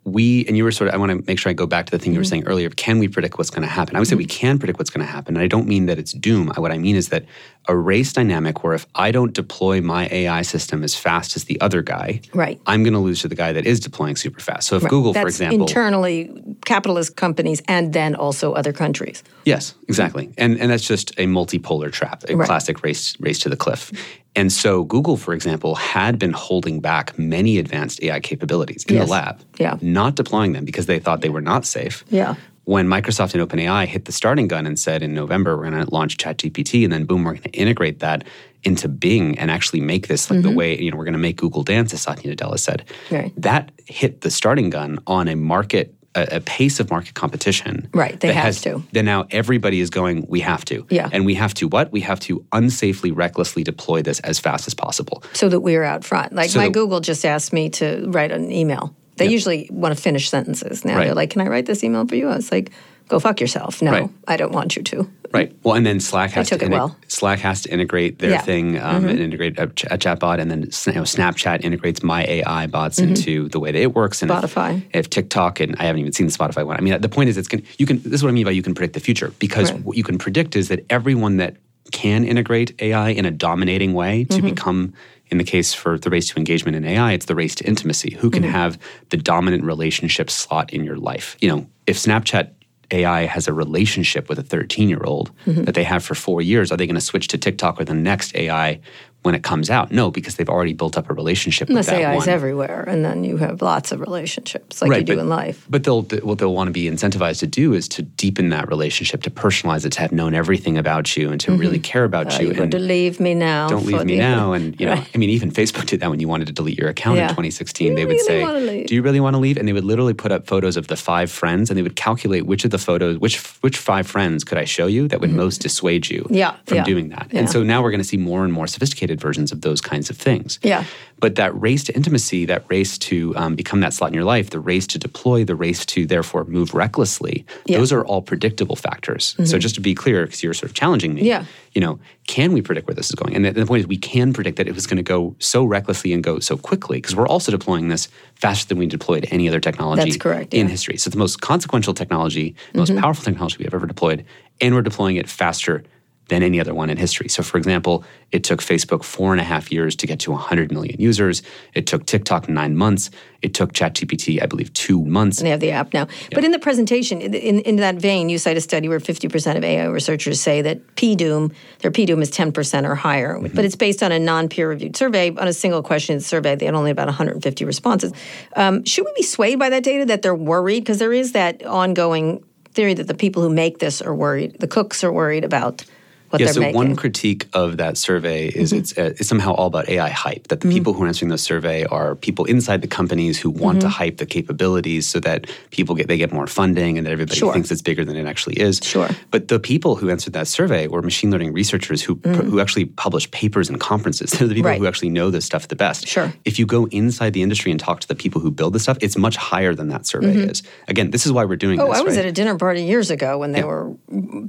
we 0.04 0.44
and 0.46 0.56
you 0.56 0.64
were 0.64 0.72
sort 0.72 0.88
of 0.88 0.94
i 0.94 0.96
want 0.96 1.10
to 1.10 1.24
make 1.26 1.38
sure 1.38 1.50
i 1.50 1.52
go 1.52 1.66
back 1.66 1.86
to 1.86 1.90
the 1.90 1.98
thing 1.98 2.06
mm-hmm. 2.06 2.14
you 2.14 2.18
were 2.18 2.24
mm-hmm. 2.24 2.30
saying 2.30 2.44
earlier 2.46 2.68
can 2.70 2.98
we 2.98 3.06
predict 3.06 3.38
what's 3.38 3.50
going 3.50 3.62
to 3.62 3.68
happen 3.68 3.94
i 3.94 3.98
would 3.98 4.08
say 4.08 4.16
we 4.16 4.26
mm-hmm. 4.26 4.38
can 4.38 4.58
predict 4.58 4.78
what's 4.78 4.90
going 4.90 5.04
to 5.04 5.10
happen 5.10 5.36
and 5.36 5.42
i 5.42 5.46
don't 5.46 5.68
mean 5.68 5.86
that 5.86 5.98
it's 5.98 6.12
doom 6.12 6.48
what 6.56 6.72
i 6.72 6.78
mean 6.78 6.96
is 6.96 7.08
that 7.10 7.24
a 7.68 7.76
race 7.76 8.12
dynamic 8.12 8.64
where 8.64 8.74
if 8.74 8.86
i 8.96 9.12
don't 9.12 9.32
deploy 9.32 9.80
my 9.80 10.08
ai 10.10 10.42
system 10.42 10.82
as 10.82 10.94
fast 10.94 11.36
as 11.36 11.44
the 11.44 11.60
other 11.60 11.82
guy 11.82 12.20
right 12.34 12.60
i'm 12.66 12.82
going 12.82 12.92
to 12.92 12.98
lose 12.98 13.20
to 13.22 13.28
the 13.28 13.36
guy 13.36 13.52
that 13.52 13.64
is 13.64 13.78
deploying 13.78 14.16
super 14.16 14.40
fast 14.40 14.68
so 14.68 14.76
if 14.76 14.82
right. 14.82 14.90
google 14.90 15.12
That's 15.12 15.22
for 15.22 15.28
example 15.28 15.66
internally 15.66 16.56
capitalist 16.64 17.16
companies 17.16 17.62
and 17.68 17.92
then 17.92 18.16
also 18.16 18.54
other 18.54 18.72
countries 18.72 19.22
yes 19.44 19.74
exactly 19.88 20.32
and 20.36 20.58
and 20.58 20.72
that's 20.72 20.86
just 20.86 21.12
a 21.12 21.26
multipolar 21.26 21.92
trap 21.92 22.24
a 22.28 22.34
right. 22.34 22.44
classic 22.44 22.82
race 22.82 23.18
race 23.20 23.38
to 23.40 23.48
the 23.48 23.56
cliff 23.56 23.92
and 24.34 24.52
so 24.52 24.84
Google, 24.84 25.16
for 25.16 25.34
example, 25.34 25.74
had 25.74 26.18
been 26.18 26.32
holding 26.32 26.80
back 26.80 27.18
many 27.18 27.58
advanced 27.58 28.02
AI 28.02 28.20
capabilities 28.20 28.84
in 28.84 28.94
yes. 28.94 29.04
the 29.04 29.10
lab, 29.10 29.40
yeah. 29.58 29.76
not 29.82 30.14
deploying 30.14 30.52
them 30.52 30.64
because 30.64 30.86
they 30.86 30.98
thought 30.98 31.20
they 31.20 31.28
were 31.28 31.42
not 31.42 31.66
safe. 31.66 32.04
Yeah. 32.08 32.36
When 32.64 32.86
Microsoft 32.86 33.34
and 33.34 33.46
OpenAI 33.46 33.86
hit 33.86 34.04
the 34.04 34.12
starting 34.12 34.48
gun 34.48 34.66
and 34.66 34.78
said 34.78 35.02
in 35.02 35.12
November 35.14 35.56
we're 35.56 35.70
going 35.70 35.84
to 35.84 35.92
launch 35.92 36.16
ChatGPT, 36.16 36.84
and 36.84 36.92
then 36.92 37.04
boom, 37.04 37.24
we're 37.24 37.32
going 37.32 37.42
to 37.42 37.50
integrate 37.50 37.98
that 37.98 38.24
into 38.62 38.88
Bing 38.88 39.36
and 39.38 39.50
actually 39.50 39.80
make 39.80 40.06
this 40.06 40.30
like 40.30 40.38
mm-hmm. 40.38 40.48
the 40.48 40.54
way 40.54 40.80
you 40.80 40.90
know 40.90 40.96
we're 40.96 41.04
going 41.04 41.12
to 41.12 41.18
make 41.18 41.36
Google 41.36 41.64
dance, 41.64 41.92
as 41.92 42.02
Satya 42.02 42.34
Nadella 42.34 42.58
said. 42.58 42.84
Right. 43.10 43.32
That 43.36 43.72
hit 43.86 44.20
the 44.20 44.30
starting 44.30 44.70
gun 44.70 45.00
on 45.08 45.28
a 45.28 45.34
market 45.34 45.94
a, 46.14 46.36
a, 46.36 46.40
pace 46.40 46.80
of 46.80 46.90
market 46.90 47.14
competition. 47.14 47.88
Right, 47.94 48.18
they 48.18 48.32
have 48.32 48.44
has, 48.44 48.60
to. 48.62 48.82
Then 48.92 49.04
now 49.04 49.26
everybody 49.30 49.80
is 49.80 49.90
going, 49.90 50.26
we 50.28 50.40
have 50.40 50.64
to. 50.66 50.86
Yeah. 50.90 51.08
And 51.12 51.24
we 51.24 51.34
have 51.34 51.54
to 51.54 51.68
what? 51.68 51.92
We 51.92 52.00
have 52.02 52.20
to 52.20 52.44
unsafely, 52.52 53.14
recklessly 53.14 53.64
deploy 53.64 54.02
this 54.02 54.20
as 54.20 54.38
fast 54.38 54.66
as 54.66 54.74
possible. 54.74 55.22
So 55.32 55.48
that 55.48 55.60
we're 55.60 55.84
out 55.84 56.04
front. 56.04 56.32
Like 56.32 56.50
so 56.50 56.58
my 56.58 56.66
that, 56.66 56.72
Google 56.72 57.00
just 57.00 57.24
asked 57.24 57.52
me 57.52 57.70
to 57.70 58.04
write 58.08 58.32
an 58.32 58.50
email. 58.50 58.94
They 59.16 59.26
yep. 59.26 59.32
usually 59.32 59.68
want 59.70 59.94
to 59.94 60.00
finish 60.00 60.28
sentences. 60.30 60.84
Now 60.84 60.96
right. 60.96 61.04
they're 61.04 61.14
like, 61.14 61.30
can 61.30 61.42
I 61.42 61.48
write 61.48 61.66
this 61.66 61.84
email 61.84 62.06
for 62.06 62.16
you? 62.16 62.28
I 62.28 62.36
was 62.36 62.50
like, 62.50 62.72
go 63.08 63.18
fuck 63.18 63.40
yourself. 63.40 63.82
No, 63.82 63.90
right. 63.90 64.10
I 64.28 64.36
don't 64.36 64.52
want 64.52 64.76
you 64.76 64.82
to. 64.82 65.10
Right. 65.32 65.56
Well, 65.62 65.74
and 65.74 65.86
then 65.86 65.98
Slack 65.98 66.30
has 66.32 66.50
to 66.50 66.68
well. 66.68 66.96
Slack 67.08 67.38
has 67.38 67.62
to 67.62 67.72
integrate 67.72 68.18
their 68.18 68.32
yeah. 68.32 68.42
thing 68.42 68.78
um, 68.78 68.96
mm-hmm. 68.96 69.08
and 69.08 69.18
integrate 69.18 69.58
a, 69.58 69.68
ch- 69.68 69.84
a 69.84 69.96
chatbot, 69.96 70.38
and 70.38 70.50
then 70.50 70.60
you 70.60 70.92
know, 70.92 71.02
Snapchat 71.02 71.62
integrates 71.62 72.02
my 72.02 72.24
AI 72.24 72.66
bots 72.66 73.00
mm-hmm. 73.00 73.10
into 73.10 73.48
the 73.48 73.58
way 73.58 73.72
that 73.72 73.80
it 73.80 73.94
works. 73.94 74.20
And 74.20 74.30
Spotify. 74.30 74.82
If, 74.90 75.06
if, 75.06 75.10
TikTok 75.10 75.60
and 75.60 75.74
I 75.76 75.84
haven't 75.84 76.00
even 76.00 76.12
seen 76.12 76.26
the 76.26 76.32
Spotify 76.32 76.66
one. 76.66 76.76
I 76.76 76.80
mean, 76.80 77.00
the 77.00 77.08
point 77.08 77.30
is, 77.30 77.38
it's 77.38 77.48
can 77.48 77.62
you 77.78 77.86
can. 77.86 78.02
This 78.02 78.14
is 78.14 78.22
what 78.22 78.28
I 78.28 78.32
mean 78.32 78.44
by 78.44 78.50
you 78.50 78.62
can 78.62 78.74
predict 78.74 78.92
the 78.92 79.00
future 79.00 79.32
because 79.38 79.72
right. 79.72 79.82
what 79.82 79.96
you 79.96 80.04
can 80.04 80.18
predict 80.18 80.54
is 80.54 80.68
that 80.68 80.84
everyone 80.90 81.38
that 81.38 81.56
can 81.92 82.24
integrate 82.24 82.80
AI 82.82 83.10
in 83.10 83.24
a 83.24 83.30
dominating 83.30 83.94
way 83.94 84.24
to 84.24 84.36
mm-hmm. 84.36 84.50
become 84.50 84.92
in 85.32 85.38
the 85.38 85.44
case 85.44 85.72
for 85.72 85.98
the 85.98 86.10
race 86.10 86.28
to 86.28 86.36
engagement 86.36 86.76
in 86.76 86.84
AI, 86.84 87.12
it's 87.12 87.24
the 87.24 87.34
race 87.34 87.54
to 87.54 87.64
intimacy. 87.64 88.14
Who 88.14 88.30
can 88.30 88.42
mm-hmm. 88.42 88.52
have 88.52 88.78
the 89.08 89.16
dominant 89.16 89.64
relationship 89.64 90.28
slot 90.30 90.72
in 90.74 90.84
your 90.84 90.96
life? 90.96 91.36
You 91.40 91.48
know, 91.48 91.66
if 91.86 91.96
Snapchat 91.96 92.50
AI 92.92 93.26
has 93.26 93.48
a 93.48 93.52
relationship 93.52 94.28
with 94.28 94.38
a 94.38 94.42
13 94.42 94.88
year 94.88 95.02
old 95.04 95.30
mm-hmm. 95.46 95.64
that 95.64 95.74
they 95.74 95.84
have 95.84 96.04
for 96.04 96.14
four 96.14 96.42
years, 96.42 96.70
are 96.70 96.76
they 96.76 96.86
going 96.86 96.94
to 96.94 97.00
switch 97.00 97.28
to 97.28 97.38
TikTok 97.38 97.80
or 97.80 97.84
the 97.84 97.94
next 97.94 98.34
AI 98.36 98.80
when 99.22 99.34
it 99.34 99.42
comes 99.42 99.70
out. 99.70 99.90
No, 99.90 100.10
because 100.10 100.36
they've 100.36 100.48
already 100.48 100.72
built 100.72 100.98
up 100.98 101.08
a 101.08 101.14
relationship 101.14 101.68
Unless 101.68 101.86
with 101.86 101.98
that 101.98 102.02
AI 102.02 102.16
is 102.16 102.28
everywhere, 102.28 102.84
and 102.86 103.04
then 103.04 103.24
you 103.24 103.36
have 103.36 103.62
lots 103.62 103.92
of 103.92 104.00
relationships 104.00 104.82
like 104.82 104.90
right, 104.90 105.00
you 105.00 105.04
do 105.04 105.16
but, 105.16 105.22
in 105.22 105.28
life. 105.28 105.66
But 105.70 105.84
they'll 105.84 106.02
what 106.02 106.38
they'll 106.38 106.54
want 106.54 106.68
to 106.68 106.72
be 106.72 106.84
incentivized 106.84 107.38
to 107.40 107.46
do 107.46 107.72
is 107.72 107.88
to 107.88 108.02
deepen 108.02 108.50
that 108.50 108.68
relationship, 108.68 109.22
to 109.22 109.30
personalize 109.30 109.86
it, 109.86 109.90
to 109.90 110.00
have 110.00 110.12
known 110.12 110.34
everything 110.34 110.76
about 110.76 111.16
you, 111.16 111.30
and 111.30 111.40
to 111.40 111.52
mm-hmm. 111.52 111.60
really 111.60 111.78
care 111.78 112.04
about 112.04 112.34
uh, 112.34 112.38
you. 112.40 112.46
You're 112.48 112.56
going 112.56 112.70
to 112.70 112.78
leave 112.78 113.20
me 113.20 113.34
now. 113.34 113.68
Don't 113.68 113.86
leave 113.86 114.04
me 114.04 114.18
now. 114.18 114.52
And 114.52 114.78
you 114.80 114.86
know, 114.86 114.92
right. 114.96 115.10
I 115.14 115.18
mean, 115.18 115.30
even 115.30 115.50
Facebook 115.50 115.86
did 115.86 116.00
that 116.00 116.10
when 116.10 116.20
you 116.20 116.28
wanted 116.28 116.46
to 116.48 116.52
delete 116.52 116.78
your 116.78 116.88
account 116.88 117.16
yeah. 117.16 117.24
in 117.24 117.28
2016. 117.30 117.94
They 117.94 118.06
would 118.06 118.20
say, 118.20 118.84
"Do 118.84 118.94
you 118.94 119.02
really 119.02 119.20
want 119.20 119.34
to 119.34 119.38
leave?" 119.38 119.56
And 119.56 119.68
they 119.68 119.72
would 119.72 119.84
literally 119.84 120.14
put 120.14 120.32
up 120.32 120.46
photos 120.46 120.76
of 120.76 120.88
the 120.88 120.96
five 120.96 121.30
friends, 121.30 121.70
and 121.70 121.78
they 121.78 121.82
would 121.82 121.96
calculate 121.96 122.46
which 122.46 122.64
of 122.64 122.72
the 122.72 122.78
photos, 122.78 123.18
which 123.18 123.38
which 123.62 123.76
five 123.76 124.06
friends 124.06 124.42
could 124.42 124.58
I 124.58 124.64
show 124.64 124.86
you 124.86 125.06
that 125.08 125.20
would 125.20 125.30
mm-hmm. 125.30 125.38
most 125.38 125.58
dissuade 125.58 126.10
you 126.10 126.26
yeah, 126.28 126.56
from 126.66 126.78
yeah. 126.78 126.84
doing 126.84 127.10
that. 127.10 127.28
Yeah. 127.30 127.40
And 127.40 127.50
so 127.50 127.62
now 127.62 127.82
we're 127.82 127.90
going 127.90 128.00
to 128.00 128.08
see 128.08 128.16
more 128.16 128.44
and 128.44 128.52
more 128.52 128.66
sophisticated 128.66 129.11
versions 129.20 129.52
of 129.52 129.60
those 129.60 129.80
kinds 129.80 130.10
of 130.10 130.16
things. 130.16 130.58
Yeah. 130.62 130.84
But 131.18 131.36
that 131.36 131.58
race 131.60 131.84
to 131.84 131.94
intimacy, 131.94 132.46
that 132.46 132.64
race 132.68 132.98
to 132.98 133.36
um, 133.36 133.54
become 133.54 133.80
that 133.80 133.94
slot 133.94 134.10
in 134.10 134.14
your 134.14 134.24
life, 134.24 134.50
the 134.50 134.58
race 134.58 134.86
to 134.88 134.98
deploy, 134.98 135.44
the 135.44 135.54
race 135.54 135.86
to 135.86 136.04
therefore 136.04 136.44
move 136.44 136.74
recklessly, 136.74 137.46
yeah. 137.66 137.78
those 137.78 137.92
are 137.92 138.04
all 138.04 138.22
predictable 138.22 138.74
factors. 138.74 139.34
Mm-hmm. 139.34 139.44
So 139.44 139.58
just 139.58 139.76
to 139.76 139.80
be 139.80 139.94
clear, 139.94 140.24
because 140.24 140.42
you're 140.42 140.54
sort 140.54 140.70
of 140.70 140.74
challenging 140.74 141.14
me, 141.14 141.22
yeah. 141.22 141.44
you 141.74 141.80
know, 141.80 142.00
can 142.26 142.52
we 142.52 142.60
predict 142.60 142.88
where 142.88 142.94
this 142.94 143.08
is 143.08 143.14
going? 143.14 143.36
And 143.36 143.44
the, 143.44 143.52
the 143.52 143.66
point 143.66 143.80
is, 143.80 143.86
we 143.86 143.98
can 143.98 144.32
predict 144.32 144.56
that 144.56 144.66
it 144.66 144.74
was 144.74 144.86
going 144.86 144.96
to 144.96 145.02
go 145.02 145.36
so 145.38 145.64
recklessly 145.64 146.12
and 146.12 146.24
go 146.24 146.40
so 146.40 146.56
quickly 146.56 146.98
because 146.98 147.14
we're 147.14 147.28
also 147.28 147.52
deploying 147.52 147.88
this 147.88 148.08
faster 148.34 148.66
than 148.66 148.78
we 148.78 148.86
deployed 148.86 149.28
any 149.30 149.48
other 149.48 149.60
technology 149.60 150.02
That's 150.02 150.16
correct, 150.16 150.52
in 150.52 150.66
yeah. 150.66 150.70
history. 150.70 150.96
So 150.96 151.10
the 151.10 151.18
most 151.18 151.40
consequential 151.40 151.94
technology, 151.94 152.56
the 152.72 152.78
most 152.78 152.90
mm-hmm. 152.90 153.00
powerful 153.00 153.24
technology 153.24 153.58
we 153.58 153.64
have 153.64 153.74
ever 153.74 153.86
deployed, 153.86 154.24
and 154.60 154.74
we're 154.74 154.82
deploying 154.82 155.16
it 155.16 155.28
faster 155.28 155.84
than 156.32 156.42
any 156.42 156.58
other 156.58 156.72
one 156.72 156.88
in 156.88 156.96
history. 156.96 157.28
So, 157.28 157.42
for 157.42 157.58
example, 157.58 158.04
it 158.30 158.42
took 158.42 158.60
Facebook 158.62 159.04
four 159.04 159.32
and 159.32 159.40
a 159.40 159.44
half 159.44 159.70
years 159.70 159.94
to 159.96 160.06
get 160.06 160.18
to 160.20 160.30
100 160.30 160.72
million 160.72 160.98
users. 160.98 161.42
It 161.74 161.86
took 161.86 162.06
TikTok 162.06 162.48
nine 162.48 162.74
months. 162.74 163.10
It 163.42 163.52
took 163.52 163.74
ChatGPT, 163.74 164.42
I 164.42 164.46
believe, 164.46 164.72
two 164.72 165.04
months. 165.04 165.38
And 165.38 165.46
they 165.46 165.50
have 165.50 165.60
the 165.60 165.72
app 165.72 165.92
now. 165.92 166.06
But 166.32 166.42
in 166.42 166.50
the 166.50 166.58
presentation, 166.58 167.20
in, 167.20 167.34
in, 167.34 167.60
in, 167.60 167.76
that 167.76 167.96
vein, 167.96 168.30
you 168.30 168.38
cite 168.38 168.56
a 168.56 168.62
study 168.62 168.88
where 168.88 168.98
50% 168.98 169.56
of 169.58 169.64
AI 169.64 169.84
researchers 169.84 170.40
say 170.40 170.62
that 170.62 170.96
PDOOM, 170.96 171.52
their 171.80 171.90
PDOOM 171.90 172.22
is 172.22 172.30
10% 172.30 172.88
or 172.88 172.94
higher. 172.94 173.36
Mm-hmm. 173.36 173.54
But 173.54 173.66
it's 173.66 173.76
based 173.76 174.02
on 174.02 174.10
a 174.10 174.18
non 174.18 174.48
peer 174.48 174.70
reviewed 174.70 174.96
survey. 174.96 175.36
On 175.36 175.46
a 175.46 175.52
single 175.52 175.82
question 175.82 176.18
survey, 176.20 176.54
they 176.56 176.64
had 176.64 176.74
only 176.74 176.90
about 176.90 177.08
150 177.08 177.64
responses. 177.66 178.12
Um, 178.56 178.84
should 178.84 179.04
we 179.04 179.12
be 179.16 179.22
swayed 179.22 179.58
by 179.58 179.68
that 179.68 179.82
data 179.82 180.06
that 180.06 180.22
they're 180.22 180.34
worried? 180.34 180.80
Because 180.80 180.98
there 180.98 181.12
is 181.12 181.32
that 181.32 181.62
ongoing 181.66 182.42
theory 182.70 182.94
that 182.94 183.06
the 183.06 183.14
people 183.14 183.42
who 183.42 183.50
make 183.50 183.80
this 183.80 184.00
are 184.00 184.14
worried, 184.14 184.58
the 184.60 184.68
cooks 184.68 185.04
are 185.04 185.12
worried 185.12 185.44
about 185.44 185.84
what 186.32 186.40
yeah, 186.40 186.46
they're 186.46 186.54
so 186.54 186.60
making. 186.60 186.74
one 186.74 186.96
critique 186.96 187.46
of 187.52 187.76
that 187.76 187.96
survey 187.98 188.48
is 188.48 188.70
mm-hmm. 188.72 188.80
it's, 188.80 188.96
uh, 188.98 189.14
it's 189.18 189.28
somehow 189.28 189.52
all 189.52 189.66
about 189.66 189.88
AI 189.88 190.08
hype. 190.08 190.48
That 190.48 190.60
the 190.60 190.68
mm-hmm. 190.68 190.74
people 190.76 190.92
who 190.94 191.04
are 191.04 191.06
answering 191.06 191.28
the 191.28 191.38
survey 191.38 191.84
are 191.84 192.16
people 192.16 192.46
inside 192.46 192.80
the 192.80 192.88
companies 192.88 193.38
who 193.38 193.50
want 193.50 193.78
mm-hmm. 193.78 193.88
to 193.88 193.88
hype 193.90 194.16
the 194.16 194.26
capabilities 194.26 195.06
so 195.06 195.20
that 195.20 195.46
people 195.70 195.94
get 195.94 196.08
they 196.08 196.16
get 196.16 196.32
more 196.32 196.46
funding 196.46 196.96
and 196.96 197.06
that 197.06 197.12
everybody 197.12 197.38
sure. 197.38 197.52
thinks 197.52 197.70
it's 197.70 197.82
bigger 197.82 198.04
than 198.04 198.16
it 198.16 198.26
actually 198.26 198.58
is. 198.58 198.80
Sure. 198.82 199.08
But 199.30 199.48
the 199.48 199.60
people 199.60 199.96
who 199.96 200.08
answered 200.10 200.32
that 200.32 200.48
survey 200.48 200.88
were 200.88 201.02
machine 201.02 201.30
learning 201.30 201.52
researchers 201.52 202.02
who 202.02 202.12
Mm-hmm. 202.22 202.50
who 202.50 202.60
actually 202.60 202.84
publish 202.84 203.28
papers 203.32 203.68
and 203.68 203.80
conferences. 203.80 204.30
They're 204.38 204.46
the 204.48 204.54
people 204.54 204.70
right. 204.70 204.78
who 204.78 204.86
actually 204.86 205.08
know 205.10 205.30
this 205.30 205.44
stuff 205.44 205.66
the 205.68 205.76
best. 205.76 206.06
Sure. 206.06 206.32
If 206.44 206.58
you 206.58 206.66
go 206.66 206.86
inside 206.86 207.32
the 207.32 207.42
industry 207.42 207.70
and 207.72 207.80
talk 207.80 208.00
to 208.00 208.08
the 208.08 208.14
people 208.14 208.40
who 208.40 208.50
build 208.50 208.74
this 208.74 208.84
stuff, 208.84 208.96
it's 209.00 209.16
much 209.16 209.36
higher 209.36 209.74
than 209.74 209.88
that 209.88 210.06
survey 210.06 210.32
Mm-hmm. 210.32 210.50
is. 210.50 210.62
Again, 210.88 211.10
this 211.10 211.26
is 211.26 211.32
why 211.32 211.44
we're 211.44 211.56
doing 211.56 211.80
Oh, 211.80 211.88
this. 211.88 211.98
I 211.98 212.02
was 212.02 212.16
right? 212.16 212.24
at 212.24 212.28
a 212.28 212.32
dinner 212.32 212.56
party 212.56 212.84
years 212.84 213.10
ago 213.10 213.38
when 213.38 213.52
they 213.52 213.58
Yeah. 213.60 213.64
were 213.66 213.92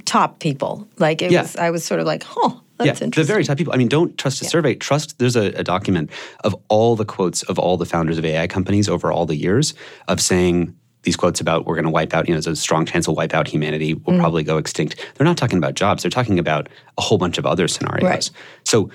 top 0.04 0.38
people. 0.38 0.86
Like 0.98 1.20
it 1.20 1.32
Yeah. 1.32 1.42
was, 1.42 1.56
I 1.56 1.70
was 1.74 1.84
sort 1.84 2.00
of 2.00 2.06
like, 2.06 2.22
huh, 2.22 2.54
that's 2.78 3.00
yeah, 3.00 3.08
the 3.08 3.24
very 3.24 3.44
top 3.44 3.58
people. 3.58 3.74
I 3.74 3.76
mean, 3.76 3.88
don't 3.88 4.16
trust 4.16 4.40
a 4.40 4.44
Yeah. 4.44 4.50
survey. 4.50 4.74
Trust 4.74 5.18
there's 5.18 5.36
a, 5.36 5.46
a 5.52 5.64
document 5.64 6.10
of 6.42 6.56
all 6.68 6.96
the 6.96 7.04
quotes 7.04 7.42
of 7.42 7.58
all 7.58 7.76
the 7.76 7.84
founders 7.84 8.16
of 8.16 8.24
AI 8.24 8.46
companies 8.46 8.88
over 8.88 9.12
all 9.12 9.26
the 9.26 9.36
years 9.36 9.74
of 10.08 10.20
saying 10.20 10.74
these 11.02 11.16
quotes 11.16 11.40
about 11.40 11.66
we're 11.66 11.74
going 11.74 11.84
to 11.84 11.90
wipe 11.90 12.14
out, 12.14 12.26
you 12.26 12.34
know, 12.34 12.40
there's 12.40 12.58
a 12.58 12.60
strong 12.60 12.86
chance 12.86 13.06
we'll 13.06 13.16
wipe 13.16 13.34
out 13.34 13.46
humanity, 13.46 13.92
we'll 13.92 14.16
mm. 14.16 14.20
probably 14.20 14.42
go 14.42 14.56
extinct. 14.56 14.96
They're 15.14 15.26
not 15.26 15.36
talking 15.36 15.58
about 15.58 15.74
jobs. 15.74 16.02
They're 16.02 16.10
talking 16.10 16.38
about 16.38 16.68
a 16.96 17.02
whole 17.02 17.18
bunch 17.18 17.36
of 17.36 17.44
other 17.44 17.68
scenarios. 17.68 18.08
Right. 18.08 18.30
So 18.64 18.90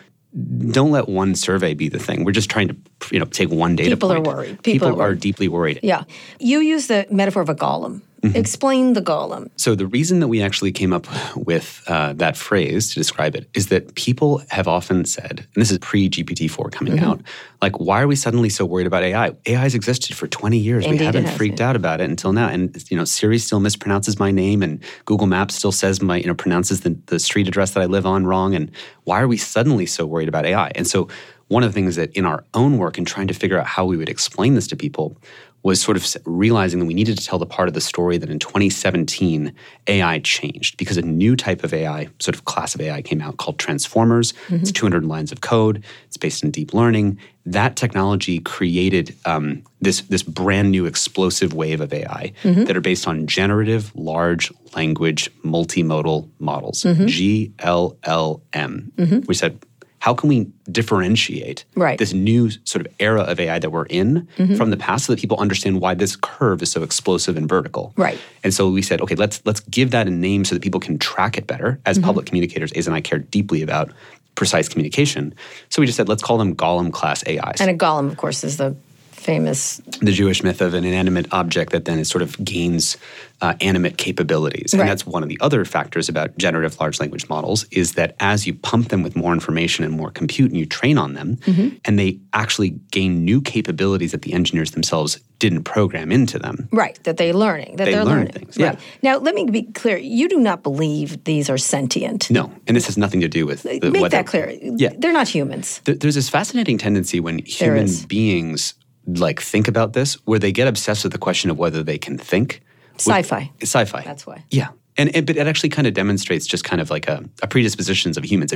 don't 0.71 0.91
let 0.91 1.09
one 1.09 1.36
survey 1.36 1.74
be 1.74 1.89
the 1.89 2.00
thing. 2.00 2.24
We're 2.24 2.31
just 2.31 2.50
trying 2.50 2.67
to, 2.69 2.75
you 3.12 3.19
know, 3.19 3.25
take 3.25 3.50
one 3.50 3.75
data 3.75 3.95
People 3.95 4.09
point. 4.09 4.27
are 4.27 4.29
worried. 4.29 4.63
People, 4.63 4.88
People 4.88 4.88
are, 4.89 5.07
worried. 5.07 5.19
deeply 5.19 5.48
worried. 5.48 5.79
Yeah. 5.81 6.03
You 6.39 6.59
use 6.59 6.88
the 6.88 7.07
metaphor 7.09 7.41
of 7.41 7.50
a 7.50 7.55
golem. 7.55 8.01
Mm-hmm. 8.21 8.35
Explain 8.35 8.93
the 8.93 9.01
golem. 9.01 9.49
So, 9.55 9.75
the 9.75 9.88
reason 9.88 10.19
that 10.19 10.27
we 10.27 10.41
actually 10.41 10.73
came 10.73 10.91
up 10.91 11.07
with 11.38 11.81
uh, 11.88 12.13
that 12.13 12.35
phrase 12.35 12.89
to 12.89 12.95
describe 12.95 13.33
it 13.33 13.49
is 13.53 13.67
that 13.67 13.95
people 13.95 14.41
have 14.49 14.67
often 14.67 15.05
said, 15.05 15.47
and 15.53 15.61
this 15.61 15.71
is 15.71 15.77
pre 15.77 16.09
GPT 16.09 16.49
4 16.51 16.69
coming 16.69 16.97
mm-hmm. 16.97 17.05
out, 17.05 17.21
like, 17.61 17.79
why 17.79 18.01
are 18.01 18.07
we 18.07 18.17
suddenly 18.17 18.49
so 18.49 18.65
worried 18.65 18.88
about 18.88 19.03
AI? 19.03 19.31
AI 19.45 19.61
has 19.61 19.73
existed 19.73 20.17
for 20.17 20.27
20 20.27 20.57
years. 20.57 20.85
Indeed 20.85 20.99
we 20.99 21.05
haven't 21.05 21.29
freaked 21.29 21.61
out 21.61 21.77
about 21.77 22.01
it 22.01 22.09
until 22.09 22.33
now. 22.33 22.49
And, 22.49 22.75
you 22.89 22.97
know, 22.97 23.05
Siri 23.05 23.38
still 23.38 23.61
mispronounces 23.61 24.19
my 24.19 24.31
name, 24.31 24.61
and 24.63 24.83
Google 25.05 25.27
Maps 25.27 25.55
still 25.55 25.71
says 25.71 26.01
my, 26.01 26.17
you 26.17 26.27
know, 26.27 26.35
pronounces 26.35 26.81
the, 26.81 26.97
the 27.05 27.19
street 27.19 27.47
address 27.47 27.71
that 27.71 27.81
I 27.81 27.85
live 27.85 28.05
on 28.05 28.25
wrong. 28.25 28.53
And 28.53 28.69
why 29.05 29.21
are 29.21 29.27
we 29.27 29.38
suddenly 29.38 29.85
so 29.85 30.05
worried 30.05 30.27
about 30.27 30.45
AI? 30.45 30.71
And 30.75 30.88
so, 30.88 31.07
one 31.49 31.63
of 31.63 31.69
the 31.69 31.73
things 31.73 31.95
that 31.95 32.11
in 32.13 32.25
our 32.25 32.45
own 32.53 32.77
work 32.77 32.97
and 32.97 33.07
trying 33.07 33.27
to 33.27 33.33
figure 33.33 33.59
out 33.59 33.65
how 33.65 33.83
we 33.83 33.97
would 33.97 34.07
explain 34.07 34.53
this 34.53 34.67
to 34.67 34.75
people 34.75 35.17
was 35.63 35.81
sort 35.81 35.97
of 35.97 36.05
realizing 36.25 36.79
that 36.79 36.85
we 36.85 36.93
needed 36.93 37.17
to 37.17 37.25
tell 37.25 37.37
the 37.37 37.45
part 37.45 37.67
of 37.67 37.73
the 37.73 37.81
story 37.81 38.17
that 38.17 38.29
in 38.29 38.39
2017 38.39 39.53
AI 39.87 40.19
changed 40.19 40.77
because 40.77 40.97
a 40.97 41.01
new 41.01 41.35
type 41.35 41.63
of 41.63 41.73
AI, 41.73 42.07
sort 42.19 42.35
of 42.35 42.45
class 42.45 42.75
of 42.75 42.81
AI, 42.81 43.01
came 43.01 43.21
out 43.21 43.37
called 43.37 43.59
transformers. 43.59 44.31
Mm-hmm. 44.31 44.55
It's 44.55 44.71
200 44.71 45.05
lines 45.05 45.31
of 45.31 45.41
code. 45.41 45.83
It's 46.07 46.17
based 46.17 46.43
in 46.43 46.51
deep 46.51 46.73
learning. 46.73 47.19
That 47.45 47.75
technology 47.75 48.39
created 48.39 49.15
um, 49.25 49.63
this 49.81 50.01
this 50.01 50.23
brand 50.23 50.71
new 50.71 50.85
explosive 50.85 51.53
wave 51.53 51.81
of 51.81 51.91
AI 51.91 52.31
mm-hmm. 52.43 52.65
that 52.65 52.77
are 52.77 52.81
based 52.81 53.07
on 53.07 53.27
generative 53.27 53.93
large 53.95 54.51
language 54.75 55.29
multimodal 55.43 56.29
models, 56.39 56.83
mm-hmm. 56.83 57.05
GLLM. 57.05 58.91
Mm-hmm. 58.91 59.19
We 59.27 59.33
said 59.33 59.59
how 60.00 60.13
can 60.13 60.29
we 60.29 60.50
differentiate 60.72 61.65
right. 61.75 62.00
this 62.00 62.13
new 62.13 62.50
sort 62.63 62.86
of 62.86 62.94
era 63.00 63.22
of 63.22 63.39
AI 63.39 63.60
that 63.60 63.70
we're 63.70 63.86
in 63.86 64.27
mm-hmm. 64.38 64.56
from 64.56 64.70
the 64.70 64.77
past 64.77 65.06
so 65.06 65.13
that 65.13 65.20
people 65.20 65.38
understand 65.39 65.82
why 65.82 65.94
this 65.94 66.15
curve 66.15 66.62
is 66.62 66.72
so 66.72 66.84
explosive 66.84 67.38
and 67.38 67.48
vertical? 67.48 67.94
Right. 67.98 68.18
And 68.44 68.53
so 68.53 68.70
we 68.70 68.82
said, 68.82 69.01
okay, 69.01 69.15
let's 69.15 69.41
let's 69.46 69.60
give 69.62 69.91
that 69.91 70.08
a 70.08 70.12
name 70.12 70.46
so 70.46 70.56
that 70.56 70.62
people 70.62 70.79
can 70.79 70.98
track 70.98 71.38
it 71.38 71.48
better. 71.48 71.79
As 71.86 71.98
mm-hmm. 71.98 72.06
public 72.06 72.25
communicators, 72.25 72.72
Aza 72.72 72.88
and 72.88 72.96
I 72.96 73.01
care 73.01 73.20
deeply 73.20 73.62
about 73.62 73.91
precise 74.36 74.70
communication. 74.70 75.34
So 75.68 75.82
we 75.82 75.86
just 75.86 75.98
said, 75.98 76.08
let's 76.08 76.24
call 76.24 76.38
them 76.38 76.56
Golem 76.56 76.94
class 76.94 77.24
AIs. 77.27 77.60
And 77.60 77.70
a 77.70 77.74
Golem, 77.74 78.08
of 78.08 78.15
course, 78.15 78.44
is 78.46 78.56
the 78.56 78.75
famous 79.19 79.81
the 80.01 80.11
Jewish 80.11 80.43
myth 80.43 80.61
of 80.61 80.73
an 80.73 80.85
inanimate 80.85 81.27
object 81.31 81.71
that 81.71 81.85
then 81.85 81.99
is 81.99 82.07
sort 82.07 82.21
of 82.21 82.43
gains 82.43 82.97
uh, 83.41 83.53
animate 83.61 83.97
capabilities. 83.97 84.73
And 84.73 84.81
right. 84.81 84.88
that's 84.88 85.05
one 85.05 85.23
of 85.23 85.29
the 85.29 85.38
other 85.41 85.63
factors 85.65 86.09
about 86.09 86.38
generative 86.38 86.79
large 86.79 86.99
language 86.99 87.27
models 87.29 87.65
is 87.71 87.93
that 87.93 88.15
as 88.19 88.45
you 88.45 88.53
pump 88.53 88.89
them 88.89 89.03
with 89.03 89.15
more 89.15 89.33
information 89.33 89.85
and 89.85 89.93
more 89.93 90.11
compute 90.11 90.51
and 90.51 90.59
you 90.59 90.65
train 90.65 90.97
on 90.97 91.13
them, 91.13 91.38
mm-hmm. 91.38 91.75
and 91.85 91.97
they 91.97 92.19
actually 92.33 92.71
gain 92.91 93.23
new 93.23 93.41
capabilities 93.41 94.11
that 94.11 94.23
the 94.23 94.33
engineers 94.33 94.71
themselves 94.71 95.19
didn't 95.39 95.63
program 95.63 96.11
into 96.11 96.38
them. 96.38 96.67
Right, 96.71 97.01
that 97.03 97.15
they're 97.15 97.33
learning, 97.33 97.77
that 97.77 97.85
they 97.85 97.93
are 97.93 98.03
learn 98.03 98.19
learning. 98.19 98.33
things. 98.33 98.57
Yeah. 98.57 98.69
Right. 98.69 98.79
Now, 99.01 99.17
let 99.17 99.33
me 99.35 99.45
be 99.45 99.63
clear. 99.63 99.97
You 99.97 100.27
do 100.27 100.38
not 100.38 100.63
believe 100.63 101.23
these 101.23 101.49
are 101.49 101.57
sentient. 101.57 102.29
No, 102.29 102.51
and 102.67 102.75
this 102.75 102.88
has 102.88 102.97
nothing 102.97 103.21
to 103.21 103.29
do 103.29 103.45
with 103.45 103.63
the, 103.63 103.79
Make 103.89 104.11
that 104.11 104.27
clear. 104.27 104.49
Yeah. 104.61 104.89
They're 104.97 105.13
not 105.13 105.29
humans. 105.29 105.79
There's 105.85 106.15
this 106.15 106.29
fascinating 106.29 106.77
tendency 106.77 107.21
when 107.21 107.39
human 107.39 107.88
beings 108.07 108.73
like 109.17 109.41
think 109.41 109.67
about 109.67 109.93
this 109.93 110.15
where 110.25 110.39
they 110.39 110.51
get 110.51 110.67
obsessed 110.67 111.03
with 111.03 111.13
the 111.13 111.19
question 111.19 111.49
of 111.49 111.57
whether 111.57 111.83
they 111.83 111.97
can 111.97 112.17
think. 112.17 112.61
Sci-fi. 112.97 113.51
With, 113.59 113.63
sci-fi. 113.63 114.01
That's 114.01 114.27
why. 114.27 114.43
Yeah. 114.51 114.69
And, 114.97 115.15
and, 115.15 115.25
but 115.25 115.37
it 115.37 115.47
actually 115.47 115.69
kind 115.69 115.87
of 115.87 115.93
demonstrates 115.93 116.45
just 116.45 116.65
kind 116.65 116.81
of 116.81 116.89
like 116.89 117.07
a, 117.07 117.23
a 117.41 117.47
predispositions 117.47 118.17
of 118.17 118.25
humans. 118.25 118.53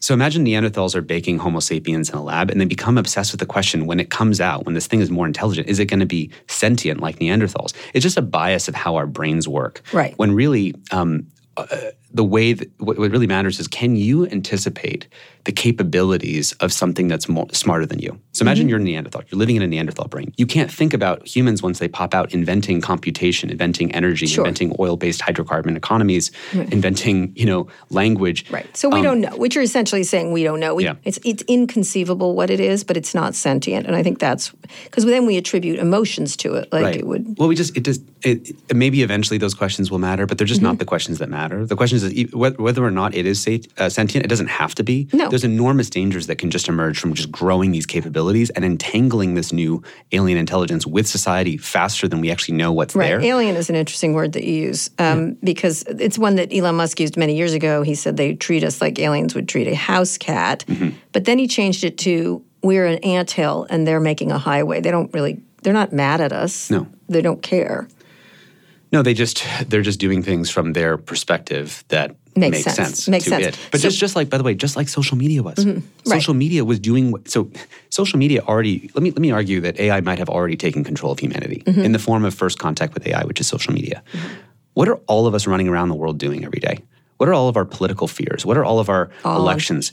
So 0.00 0.14
imagine 0.14 0.42
Neanderthals 0.42 0.94
are 0.94 1.02
baking 1.02 1.38
Homo 1.38 1.60
sapiens 1.60 2.08
in 2.08 2.16
a 2.16 2.22
lab, 2.22 2.50
and 2.50 2.58
they 2.58 2.64
become 2.64 2.96
obsessed 2.96 3.30
with 3.30 3.40
the 3.40 3.46
question: 3.46 3.84
when 3.84 4.00
it 4.00 4.08
comes 4.08 4.40
out, 4.40 4.64
when 4.64 4.74
this 4.74 4.86
thing 4.86 5.02
is 5.02 5.10
more 5.10 5.26
intelligent, 5.26 5.68
is 5.68 5.78
it 5.78 5.86
going 5.86 6.00
to 6.00 6.06
be 6.06 6.30
sentient 6.48 7.00
like 7.00 7.18
Neanderthals? 7.18 7.74
It's 7.92 8.02
just 8.02 8.16
a 8.16 8.22
bias 8.22 8.68
of 8.68 8.74
how 8.74 8.96
our 8.96 9.06
brains 9.06 9.46
work. 9.46 9.82
Right. 9.92 10.16
When 10.16 10.32
really, 10.32 10.74
um, 10.92 11.26
uh, 11.58 11.66
the 12.14 12.24
way 12.24 12.52
that 12.52 12.70
what, 12.78 12.98
what 12.98 13.10
really 13.10 13.26
matters 13.26 13.58
is 13.58 13.68
can 13.68 13.96
you 13.96 14.26
anticipate 14.26 15.08
the 15.44 15.52
capabilities 15.52 16.52
of 16.60 16.72
something 16.72 17.08
that's 17.08 17.28
more 17.28 17.46
smarter 17.52 17.84
than 17.84 17.98
you. 17.98 18.18
So 18.30 18.42
imagine 18.42 18.64
mm-hmm. 18.64 18.70
you're 18.70 18.78
a 18.78 18.82
Neanderthal. 18.82 19.22
You're 19.28 19.38
living 19.38 19.56
in 19.56 19.62
a 19.62 19.66
Neanderthal 19.66 20.06
brain. 20.06 20.32
You 20.36 20.46
can't 20.46 20.70
think 20.70 20.94
about 20.94 21.26
humans 21.26 21.62
once 21.62 21.80
they 21.80 21.88
pop 21.88 22.14
out 22.14 22.32
inventing 22.32 22.80
computation, 22.80 23.50
inventing 23.50 23.92
energy, 23.92 24.26
sure. 24.26 24.44
inventing 24.44 24.76
oil-based 24.78 25.20
hydrocarbon 25.20 25.76
economies, 25.76 26.30
inventing, 26.52 27.32
you 27.34 27.44
know, 27.44 27.66
language. 27.90 28.48
Right. 28.50 28.74
So 28.76 28.88
we 28.88 28.98
um, 28.98 29.02
don't 29.02 29.20
know. 29.20 29.36
which 29.36 29.56
you're 29.56 29.64
essentially 29.64 30.04
saying 30.04 30.30
we 30.30 30.44
don't 30.44 30.60
know. 30.60 30.74
We, 30.76 30.84
yeah. 30.84 30.94
It's 31.04 31.18
it's 31.24 31.42
inconceivable 31.48 32.36
what 32.36 32.48
it 32.48 32.60
is, 32.60 32.84
but 32.84 32.96
it's 32.96 33.14
not 33.14 33.34
sentient. 33.34 33.86
And 33.86 33.96
I 33.96 34.02
think 34.02 34.20
that's 34.20 34.50
because 34.84 35.04
then 35.04 35.26
we 35.26 35.36
attribute 35.36 35.80
emotions 35.80 36.36
to 36.38 36.54
it, 36.54 36.72
like 36.72 36.84
right. 36.84 36.96
it 36.96 37.06
would. 37.06 37.36
Well, 37.38 37.48
we 37.48 37.56
just 37.56 37.76
it 37.76 37.84
just 37.84 38.02
it, 38.22 38.50
it, 38.50 38.76
maybe 38.76 39.02
eventually 39.02 39.38
those 39.38 39.54
questions 39.54 39.90
will 39.90 39.98
matter, 39.98 40.26
but 40.26 40.38
they're 40.38 40.46
just 40.46 40.60
mm-hmm. 40.60 40.68
not 40.68 40.78
the 40.78 40.84
questions 40.84 41.18
that 41.18 41.28
matter. 41.28 41.66
The 41.66 41.76
questions 41.76 42.01
is 42.02 42.32
whether 42.34 42.84
or 42.84 42.90
not 42.90 43.14
it 43.14 43.26
is 43.26 43.46
uh, 43.78 43.88
sentient. 43.88 44.24
It 44.24 44.28
doesn't 44.28 44.48
have 44.48 44.74
to 44.76 44.82
be. 44.82 45.08
No. 45.12 45.28
There's 45.28 45.44
enormous 45.44 45.90
dangers 45.90 46.26
that 46.26 46.36
can 46.36 46.50
just 46.50 46.68
emerge 46.68 46.98
from 46.98 47.14
just 47.14 47.30
growing 47.30 47.72
these 47.72 47.86
capabilities 47.86 48.50
and 48.50 48.64
entangling 48.64 49.34
this 49.34 49.52
new 49.52 49.82
alien 50.12 50.38
intelligence 50.38 50.86
with 50.86 51.06
society 51.06 51.56
faster 51.56 52.08
than 52.08 52.20
we 52.20 52.30
actually 52.30 52.56
know 52.56 52.72
what's 52.72 52.94
right. 52.94 53.08
there. 53.08 53.20
Alien 53.20 53.56
is 53.56 53.70
an 53.70 53.76
interesting 53.76 54.14
word 54.14 54.32
that 54.32 54.44
you 54.44 54.54
use 54.54 54.90
um, 54.98 55.28
yeah. 55.28 55.34
because 55.44 55.82
it's 55.82 56.18
one 56.18 56.36
that 56.36 56.52
Elon 56.52 56.76
Musk 56.76 57.00
used 57.00 57.16
many 57.16 57.36
years 57.36 57.52
ago. 57.52 57.82
He 57.82 57.94
said 57.94 58.16
they 58.16 58.34
treat 58.34 58.64
us 58.64 58.80
like 58.80 58.98
aliens 58.98 59.34
would 59.34 59.48
treat 59.48 59.68
a 59.68 59.74
house 59.74 60.18
cat, 60.18 60.64
mm-hmm. 60.66 60.96
but 61.12 61.24
then 61.24 61.38
he 61.38 61.46
changed 61.46 61.84
it 61.84 61.98
to 61.98 62.44
we're 62.62 62.86
an 62.86 62.98
anthill 62.98 63.66
and 63.70 63.86
they're 63.86 64.00
making 64.00 64.30
a 64.30 64.38
highway. 64.38 64.80
They 64.80 64.90
don't 64.90 65.12
really, 65.12 65.40
they're 65.62 65.72
not 65.72 65.92
mad 65.92 66.20
at 66.20 66.32
us. 66.32 66.70
No, 66.70 66.86
they 67.08 67.22
don't 67.22 67.42
care. 67.42 67.88
No, 68.92 69.02
they 69.02 69.14
just 69.14 69.42
they're 69.68 69.82
just 69.82 69.98
doing 69.98 70.22
things 70.22 70.50
from 70.50 70.74
their 70.74 70.98
perspective 70.98 71.82
that 71.88 72.14
makes, 72.36 72.52
makes 72.52 72.64
sense. 72.64 72.76
sense. 72.76 73.08
Makes 73.08 73.24
sense. 73.24 73.46
It. 73.46 73.58
But 73.70 73.80
so, 73.80 73.88
just 73.88 73.98
just 73.98 74.14
like 74.14 74.28
by 74.28 74.36
the 74.36 74.44
way, 74.44 74.54
just 74.54 74.76
like 74.76 74.88
social 74.88 75.16
media 75.16 75.42
was. 75.42 75.56
Mm-hmm. 75.56 75.80
Social 76.04 76.34
right. 76.34 76.38
media 76.38 76.64
was 76.64 76.78
doing 76.78 77.10
what 77.10 77.28
so 77.28 77.50
social 77.88 78.18
media 78.18 78.42
already 78.42 78.90
let 78.94 79.02
me 79.02 79.10
let 79.10 79.20
me 79.20 79.30
argue 79.30 79.60
that 79.62 79.80
AI 79.80 80.00
might 80.02 80.18
have 80.18 80.28
already 80.28 80.56
taken 80.56 80.84
control 80.84 81.10
of 81.10 81.18
humanity 81.18 81.62
mm-hmm. 81.64 81.80
in 81.80 81.92
the 81.92 81.98
form 81.98 82.24
of 82.24 82.34
first 82.34 82.58
contact 82.58 82.92
with 82.92 83.06
AI, 83.06 83.24
which 83.24 83.40
is 83.40 83.46
social 83.46 83.72
media. 83.72 84.02
Mm-hmm. 84.12 84.34
What 84.74 84.88
are 84.88 84.96
all 85.06 85.26
of 85.26 85.34
us 85.34 85.46
running 85.46 85.68
around 85.68 85.88
the 85.88 85.94
world 85.94 86.18
doing 86.18 86.44
every 86.44 86.60
day? 86.60 86.78
What 87.16 87.28
are 87.28 87.34
all 87.34 87.48
of 87.48 87.56
our 87.56 87.64
political 87.64 88.08
fears? 88.08 88.44
What 88.44 88.56
are 88.58 88.64
all 88.64 88.78
of 88.78 88.90
our 88.90 89.10
all 89.24 89.38
elections? 89.38 89.92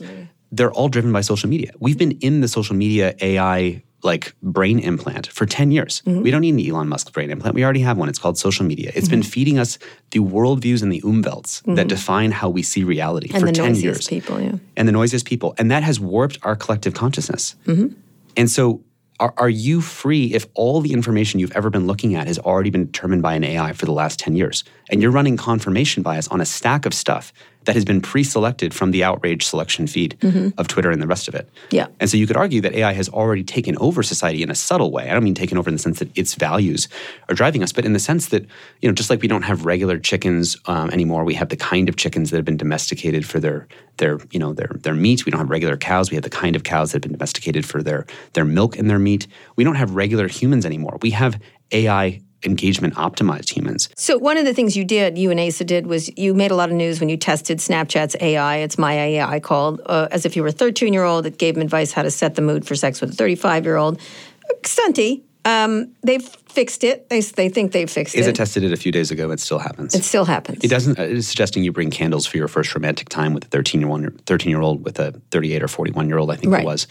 They're 0.52 0.72
all 0.72 0.88
driven 0.88 1.12
by 1.12 1.20
social 1.20 1.48
media. 1.48 1.70
We've 1.78 1.96
been 1.96 2.18
in 2.20 2.40
the 2.40 2.48
social 2.48 2.74
media 2.74 3.14
AI 3.20 3.82
like 4.02 4.34
brain 4.42 4.78
implant 4.78 5.26
for 5.28 5.46
10 5.46 5.70
years. 5.70 6.02
Mm-hmm. 6.06 6.22
We 6.22 6.30
don't 6.30 6.40
need 6.40 6.54
an 6.54 6.74
Elon 6.74 6.88
Musk 6.88 7.12
brain 7.12 7.30
implant. 7.30 7.54
We 7.54 7.64
already 7.64 7.80
have 7.80 7.98
one. 7.98 8.08
It's 8.08 8.18
called 8.18 8.38
social 8.38 8.64
media. 8.64 8.92
It's 8.94 9.06
mm-hmm. 9.06 9.16
been 9.16 9.22
feeding 9.22 9.58
us 9.58 9.78
the 10.10 10.20
worldviews 10.20 10.82
and 10.82 10.92
the 10.92 11.00
umwelts 11.02 11.62
mm-hmm. 11.62 11.74
that 11.74 11.88
define 11.88 12.30
how 12.30 12.48
we 12.48 12.62
see 12.62 12.84
reality 12.84 13.30
and 13.32 13.40
for 13.40 13.46
the 13.46 13.52
10 13.52 13.66
noisiest 13.66 13.84
years. 13.84 14.08
people, 14.08 14.40
yeah. 14.40 14.54
And 14.76 14.88
the 14.88 14.92
noisiest 14.92 15.26
people. 15.26 15.54
And 15.58 15.70
that 15.70 15.82
has 15.82 16.00
warped 16.00 16.38
our 16.42 16.56
collective 16.56 16.94
consciousness. 16.94 17.56
Mm-hmm. 17.66 17.94
And 18.36 18.50
so 18.50 18.82
are, 19.20 19.34
are 19.36 19.50
you 19.50 19.82
free 19.82 20.32
if 20.32 20.46
all 20.54 20.80
the 20.80 20.92
information 20.92 21.38
you've 21.40 21.52
ever 21.52 21.68
been 21.68 21.86
looking 21.86 22.14
at 22.14 22.26
has 22.26 22.38
already 22.38 22.70
been 22.70 22.86
determined 22.86 23.22
by 23.22 23.34
an 23.34 23.44
AI 23.44 23.72
for 23.74 23.84
the 23.84 23.92
last 23.92 24.18
10 24.18 24.34
years? 24.34 24.64
And 24.90 25.02
you're 25.02 25.10
running 25.10 25.36
confirmation 25.36 26.02
bias 26.02 26.26
on 26.28 26.40
a 26.40 26.46
stack 26.46 26.86
of 26.86 26.94
stuff 26.94 27.32
that 27.70 27.76
has 27.76 27.84
been 27.84 28.00
pre-selected 28.00 28.74
from 28.74 28.90
the 28.90 29.04
outrage 29.04 29.46
selection 29.46 29.86
feed 29.86 30.18
mm-hmm. 30.18 30.48
of 30.58 30.66
Twitter 30.66 30.90
and 30.90 31.00
the 31.00 31.06
rest 31.06 31.28
of 31.28 31.36
it. 31.36 31.48
Yeah. 31.70 31.86
And 32.00 32.10
so 32.10 32.16
you 32.16 32.26
could 32.26 32.36
argue 32.36 32.60
that 32.62 32.74
AI 32.74 32.92
has 32.94 33.08
already 33.08 33.44
taken 33.44 33.78
over 33.78 34.02
society 34.02 34.42
in 34.42 34.50
a 34.50 34.56
subtle 34.56 34.90
way. 34.90 35.08
I 35.08 35.12
don't 35.12 35.22
mean 35.22 35.36
taken 35.36 35.56
over 35.56 35.70
in 35.70 35.76
the 35.76 35.78
sense 35.78 36.00
that 36.00 36.10
its 36.18 36.34
values 36.34 36.88
are 37.28 37.34
driving 37.36 37.62
us, 37.62 37.70
but 37.72 37.84
in 37.84 37.92
the 37.92 38.00
sense 38.00 38.30
that, 38.30 38.44
you 38.80 38.88
know, 38.88 38.92
just 38.92 39.08
like 39.08 39.22
we 39.22 39.28
don't 39.28 39.42
have 39.42 39.66
regular 39.66 40.00
chickens 40.00 40.56
um, 40.66 40.90
anymore, 40.90 41.22
we 41.22 41.34
have 41.34 41.48
the 41.48 41.56
kind 41.56 41.88
of 41.88 41.94
chickens 41.94 42.30
that 42.30 42.38
have 42.38 42.44
been 42.44 42.56
domesticated 42.56 43.24
for 43.24 43.38
their 43.38 43.68
their, 43.98 44.18
you 44.32 44.40
know, 44.40 44.52
their 44.52 44.72
their 44.82 44.94
meat. 44.94 45.24
We 45.24 45.30
don't 45.30 45.38
have 45.38 45.50
regular 45.50 45.76
cows. 45.76 46.10
We 46.10 46.16
have 46.16 46.24
the 46.24 46.30
kind 46.30 46.56
of 46.56 46.64
cows 46.64 46.90
that 46.90 46.96
have 46.96 47.02
been 47.02 47.12
domesticated 47.12 47.64
for 47.64 47.84
their 47.84 48.04
their 48.32 48.44
milk 48.44 48.76
and 48.76 48.90
their 48.90 48.98
meat. 48.98 49.28
We 49.54 49.62
don't 49.62 49.76
have 49.76 49.94
regular 49.94 50.26
humans 50.26 50.66
anymore. 50.66 50.98
We 51.02 51.10
have 51.10 51.40
AI 51.70 52.20
engagement 52.44 52.94
optimized 52.94 53.50
humans. 53.56 53.88
So 53.96 54.18
one 54.18 54.36
of 54.36 54.44
the 54.44 54.54
things 54.54 54.76
you 54.76 54.84
did, 54.84 55.18
you 55.18 55.30
and 55.30 55.38
Aza 55.40 55.66
did, 55.66 55.86
was 55.86 56.10
you 56.16 56.34
made 56.34 56.50
a 56.50 56.56
lot 56.56 56.68
of 56.70 56.74
news 56.74 57.00
when 57.00 57.08
you 57.08 57.16
tested 57.16 57.58
Snapchat's 57.58 58.16
AI. 58.20 58.56
It's 58.58 58.78
my 58.78 58.94
AI 58.94 59.40
called, 59.40 59.80
uh, 59.86 60.08
as 60.10 60.24
if 60.26 60.36
you 60.36 60.42
were 60.42 60.48
a 60.48 60.52
13 60.52 60.92
year 60.92 61.04
old. 61.04 61.24
that 61.24 61.38
gave 61.38 61.56
him 61.56 61.62
advice 61.62 61.92
how 61.92 62.02
to 62.02 62.10
set 62.10 62.34
the 62.34 62.42
mood 62.42 62.66
for 62.66 62.74
sex 62.74 63.00
with 63.00 63.10
a 63.10 63.14
35 63.14 63.64
year 63.64 63.76
old. 63.76 64.00
Stunty, 64.62 65.22
Um, 65.44 65.92
they've 66.02 66.28
fixed 66.50 66.84
it. 66.84 67.08
They, 67.08 67.20
they 67.20 67.48
think 67.48 67.72
they've 67.72 67.90
fixed 67.90 68.14
Is 68.14 68.26
it. 68.26 68.30
it 68.30 68.36
tested 68.36 68.62
it 68.64 68.72
a 68.72 68.76
few 68.76 68.92
days 68.92 69.10
ago? 69.10 69.30
It 69.30 69.40
still 69.40 69.58
happens. 69.58 69.94
it 69.94 70.04
still 70.04 70.24
happens. 70.24 70.62
It 70.64 70.68
doesn't. 70.68 70.98
uh, 70.98 71.02
It's 71.04 71.26
suggesting 71.28 71.64
you 71.64 71.72
bring 71.72 71.90
candles 71.90 72.26
for 72.26 72.36
your 72.36 72.48
first 72.48 72.74
romantic 72.74 73.08
time 73.08 73.32
with 73.34 73.44
a 73.44 73.48
13 73.48 73.80
year 73.80 73.90
old, 73.90 74.20
13 74.26 74.50
year 74.50 74.60
old 74.60 74.84
with 74.84 74.98
a 74.98 75.12
38 75.30 75.62
or 75.62 75.68
41 75.68 76.08
year 76.08 76.18
old. 76.18 76.30
I 76.30 76.36
think 76.36 76.52
Right. 76.52 76.62
it 76.62 76.66
was. 76.66 76.86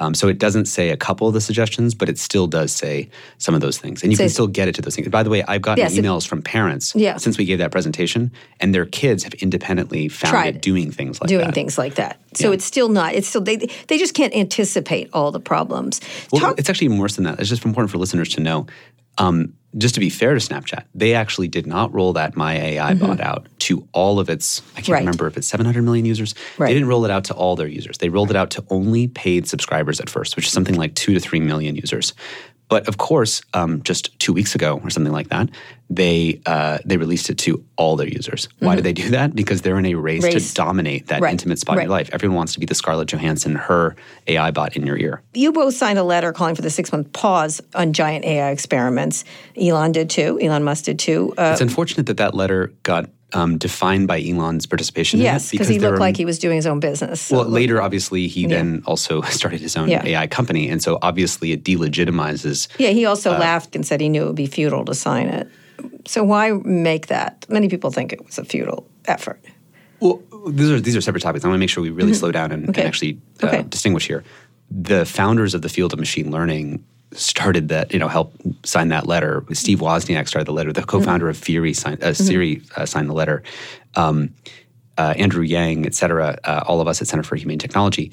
Um, 0.00 0.14
so 0.14 0.28
it 0.28 0.38
doesn't 0.38 0.66
say 0.66 0.90
a 0.90 0.96
couple 0.96 1.26
of 1.26 1.34
the 1.34 1.40
suggestions, 1.40 1.94
but 1.94 2.08
it 2.08 2.18
still 2.18 2.46
does 2.46 2.72
say 2.72 3.08
some 3.38 3.54
of 3.54 3.60
those 3.60 3.78
things, 3.78 4.02
and 4.04 4.12
you 4.12 4.18
can 4.18 4.28
still 4.28 4.46
get 4.46 4.68
it 4.68 4.74
to 4.76 4.82
those 4.82 4.94
things. 4.94 5.08
By 5.08 5.24
the 5.24 5.30
way, 5.30 5.42
I've 5.48 5.62
gotten 5.62 5.82
Yes, 5.82 5.96
it- 5.96 6.04
emails 6.04 6.26
from 6.26 6.40
parents 6.42 6.92
Yeah. 6.94 7.16
since 7.16 7.36
we 7.36 7.44
gave 7.44 7.58
that 7.58 7.72
presentation, 7.72 8.30
and 8.60 8.72
their 8.74 8.84
kids 8.86 9.24
have 9.24 9.34
independently 9.34 10.08
found 10.08 10.30
Tried 10.30 10.56
it 10.56 10.62
doing 10.62 10.92
things 10.92 11.20
like 11.20 11.28
doing 11.28 11.46
that. 11.46 11.54
things 11.54 11.76
like 11.78 11.96
that. 11.96 12.20
So 12.34 12.48
Yeah. 12.48 12.54
it's 12.54 12.64
still 12.64 12.88
not. 12.88 13.14
It's 13.14 13.26
still 13.26 13.40
they. 13.40 13.56
They 13.88 13.98
just 13.98 14.14
can't 14.14 14.34
anticipate 14.36 15.08
all 15.12 15.32
the 15.32 15.40
problems. 15.40 16.00
Well, 16.32 16.40
Talk- 16.42 16.58
it's 16.60 16.68
actually 16.70 16.86
even 16.86 16.98
worse 16.98 17.16
than 17.16 17.24
that. 17.24 17.40
It's 17.40 17.48
just 17.48 17.64
important 17.64 17.90
for 17.90 17.98
listeners 17.98 18.28
to 18.30 18.40
know. 18.40 18.66
Um, 19.18 19.54
just 19.76 19.94
to 19.94 20.00
be 20.00 20.08
fair 20.08 20.32
to 20.32 20.40
Snapchat, 20.40 20.84
they 20.94 21.12
actually 21.14 21.46
did 21.48 21.66
not 21.66 21.92
roll 21.92 22.14
that 22.14 22.34
My 22.36 22.54
AI 22.56 22.94
bot 22.94 23.20
out 23.20 23.46
to 23.60 23.86
all 23.92 24.18
of 24.18 24.30
its. 24.30 24.62
I 24.76 24.80
can't 24.80 24.84
Mm-hmm. 24.86 24.92
Right. 24.92 24.98
remember 25.00 25.26
if 25.26 25.36
it's 25.36 25.46
700 25.46 25.82
million 25.82 26.06
users. 26.06 26.34
Right. 26.56 26.68
They 26.68 26.74
didn't 26.74 26.88
roll 26.88 27.04
it 27.04 27.10
out 27.10 27.24
to 27.24 27.34
all 27.34 27.54
their 27.54 27.66
users. 27.66 27.98
They 27.98 28.08
rolled 28.08 28.30
it 28.30 28.36
out 28.36 28.50
to 28.52 28.64
only 28.70 29.08
paid 29.08 29.46
subscribers 29.46 30.00
at 30.00 30.08
first, 30.08 30.36
which 30.36 30.46
is 30.46 30.52
something 30.52 30.74
like 30.76 30.94
two 30.94 31.12
to 31.12 31.20
three 31.20 31.40
million 31.40 31.76
users. 31.76 32.14
But 32.68 32.88
of 32.88 32.96
course, 32.96 33.42
um, 33.54 33.82
just 33.82 34.18
two 34.18 34.32
weeks 34.32 34.54
ago 34.54 34.80
or 34.82 34.88
something 34.90 35.12
like 35.12 35.28
that, 35.28 35.50
they 35.90 36.40
uh, 36.46 36.78
they 36.84 36.96
released 36.96 37.30
it 37.30 37.38
to 37.38 37.64
all 37.76 37.96
their 37.96 38.08
users. 38.08 38.48
Why 38.58 38.74
did 38.74 38.84
they 38.84 38.92
do 38.92 39.10
that? 39.10 39.34
Because 39.34 39.62
they're 39.62 39.78
in 39.78 39.86
a 39.86 39.94
race, 39.94 40.22
Mm-hmm. 40.24 40.34
Race. 40.34 40.48
to 40.50 40.54
dominate 40.54 41.06
that 41.08 41.20
Right. 41.22 41.32
intimate 41.32 41.58
spot 41.58 41.76
in 41.78 41.82
your 41.84 41.90
life. 41.90 42.10
Everyone 42.12 42.36
wants 42.36 42.52
to 42.54 42.60
be 42.60 42.66
the 42.66 42.74
Scarlett 42.74 43.08
Johansson, 43.08 43.54
her 43.54 43.96
AI 44.26 44.50
bot 44.50 44.76
in 44.76 44.84
your 44.86 44.98
ear. 44.98 45.22
you 45.34 45.52
both 45.52 45.74
signed 45.74 45.98
a 45.98 46.02
letter 46.04 46.32
calling 46.32 46.54
for 46.54 46.62
the 46.62 46.70
six 46.70 46.92
month 46.92 47.12
pause 47.12 47.60
on 47.74 47.92
giant 47.92 48.24
AI 48.24 48.50
experiments. 48.50 49.24
Elon 49.56 49.92
did 49.92 50.10
too. 50.10 50.38
Elon 50.42 50.62
Musk 50.64 50.84
did 50.84 50.98
too. 50.98 51.32
Uh, 51.38 51.50
It's 51.52 51.60
unfortunate 51.62 52.06
that 52.06 52.16
that 52.18 52.34
letter 52.34 52.72
got 52.82 53.08
um, 53.34 53.58
defined 53.58 54.08
by 54.08 54.20
Elon's 54.22 54.64
participation 54.66 55.20
yes, 55.20 55.44
in 55.44 55.48
it 55.48 55.50
because 55.52 55.68
he 55.68 55.78
looked 55.78 55.92
were- 55.92 55.98
like 55.98 56.16
he 56.16 56.24
was 56.24 56.38
doing 56.38 56.56
his 56.56 56.66
own 56.66 56.80
business. 56.80 57.20
So 57.20 57.36
Well, 57.38 57.48
later, 57.48 57.80
obviously, 57.80 58.26
he 58.26 58.46
then 58.46 58.82
also 58.86 59.20
started 59.38 59.60
his 59.60 59.76
own 59.76 59.88
Yeah. 59.88 60.02
AI 60.04 60.26
company, 60.26 60.68
and 60.70 60.82
so 60.82 60.98
obviously 61.02 61.52
it 61.52 61.62
delegitimizes. 61.64 62.68
yeah, 62.78 62.90
he 62.90 63.04
also 63.04 63.34
uh, 63.34 63.38
laughed 63.38 63.74
and 63.76 63.86
said 63.86 64.00
he 64.00 64.08
knew 64.08 64.22
it 64.22 64.26
would 64.26 64.34
be 64.36 64.46
futile 64.46 64.84
to 64.86 64.94
sign 64.94 65.28
it. 65.28 65.48
So 66.06 66.24
why 66.24 66.52
make 66.64 67.06
that? 67.08 67.44
Many 67.48 67.68
people 67.68 67.90
think 67.90 68.12
it 68.12 68.24
was 68.24 68.38
a 68.38 68.44
futile 68.44 68.86
effort. 69.06 69.40
Well, 70.00 70.22
these 70.48 70.70
are 70.70 70.80
these 70.80 70.96
are 70.96 71.00
separate 71.00 71.22
topics. 71.22 71.44
I 71.44 71.48
want 71.48 71.56
to 71.56 71.60
make 71.60 71.70
sure 71.70 71.82
we 71.82 71.90
really 71.90 72.14
slow 72.14 72.30
down 72.32 72.52
and, 72.52 72.62
Mm-hmm. 72.62 72.70
Okay. 72.70 72.80
and 72.82 72.88
actually 72.88 73.20
uh, 73.42 73.46
Okay. 73.46 73.62
distinguish 73.68 74.06
here. 74.06 74.24
The 74.70 75.04
founders 75.04 75.54
of 75.54 75.62
the 75.62 75.68
field 75.68 75.92
of 75.92 75.98
machine 75.98 76.30
learning 76.30 76.84
started 77.12 77.68
that, 77.70 77.92
you 77.92 77.98
know, 77.98 78.06
helped 78.08 78.36
sign 78.66 78.88
that 78.88 79.06
letter. 79.06 79.42
Steve 79.52 79.80
Wozniak 79.80 80.28
started 80.28 80.46
the 80.46 80.52
letter. 80.52 80.72
The 80.74 80.82
co-founder 80.82 81.28
of 81.28 81.38
Fury 81.38 81.72
signed, 81.72 82.04
uh, 82.04 82.12
Siri 82.12 82.60
uh, 82.76 82.84
signed 82.84 83.08
the 83.08 83.14
letter. 83.14 83.42
Um, 83.94 84.34
uh, 84.98 85.14
Andrew 85.16 85.42
Yang, 85.42 85.86
et 85.86 85.94
cetera, 85.94 86.38
uh, 86.44 86.64
all 86.66 86.80
of 86.82 86.86
us 86.88 87.00
at 87.00 87.06
Center 87.08 87.22
for 87.22 87.36
Humane 87.36 87.58
Technology. 87.58 88.12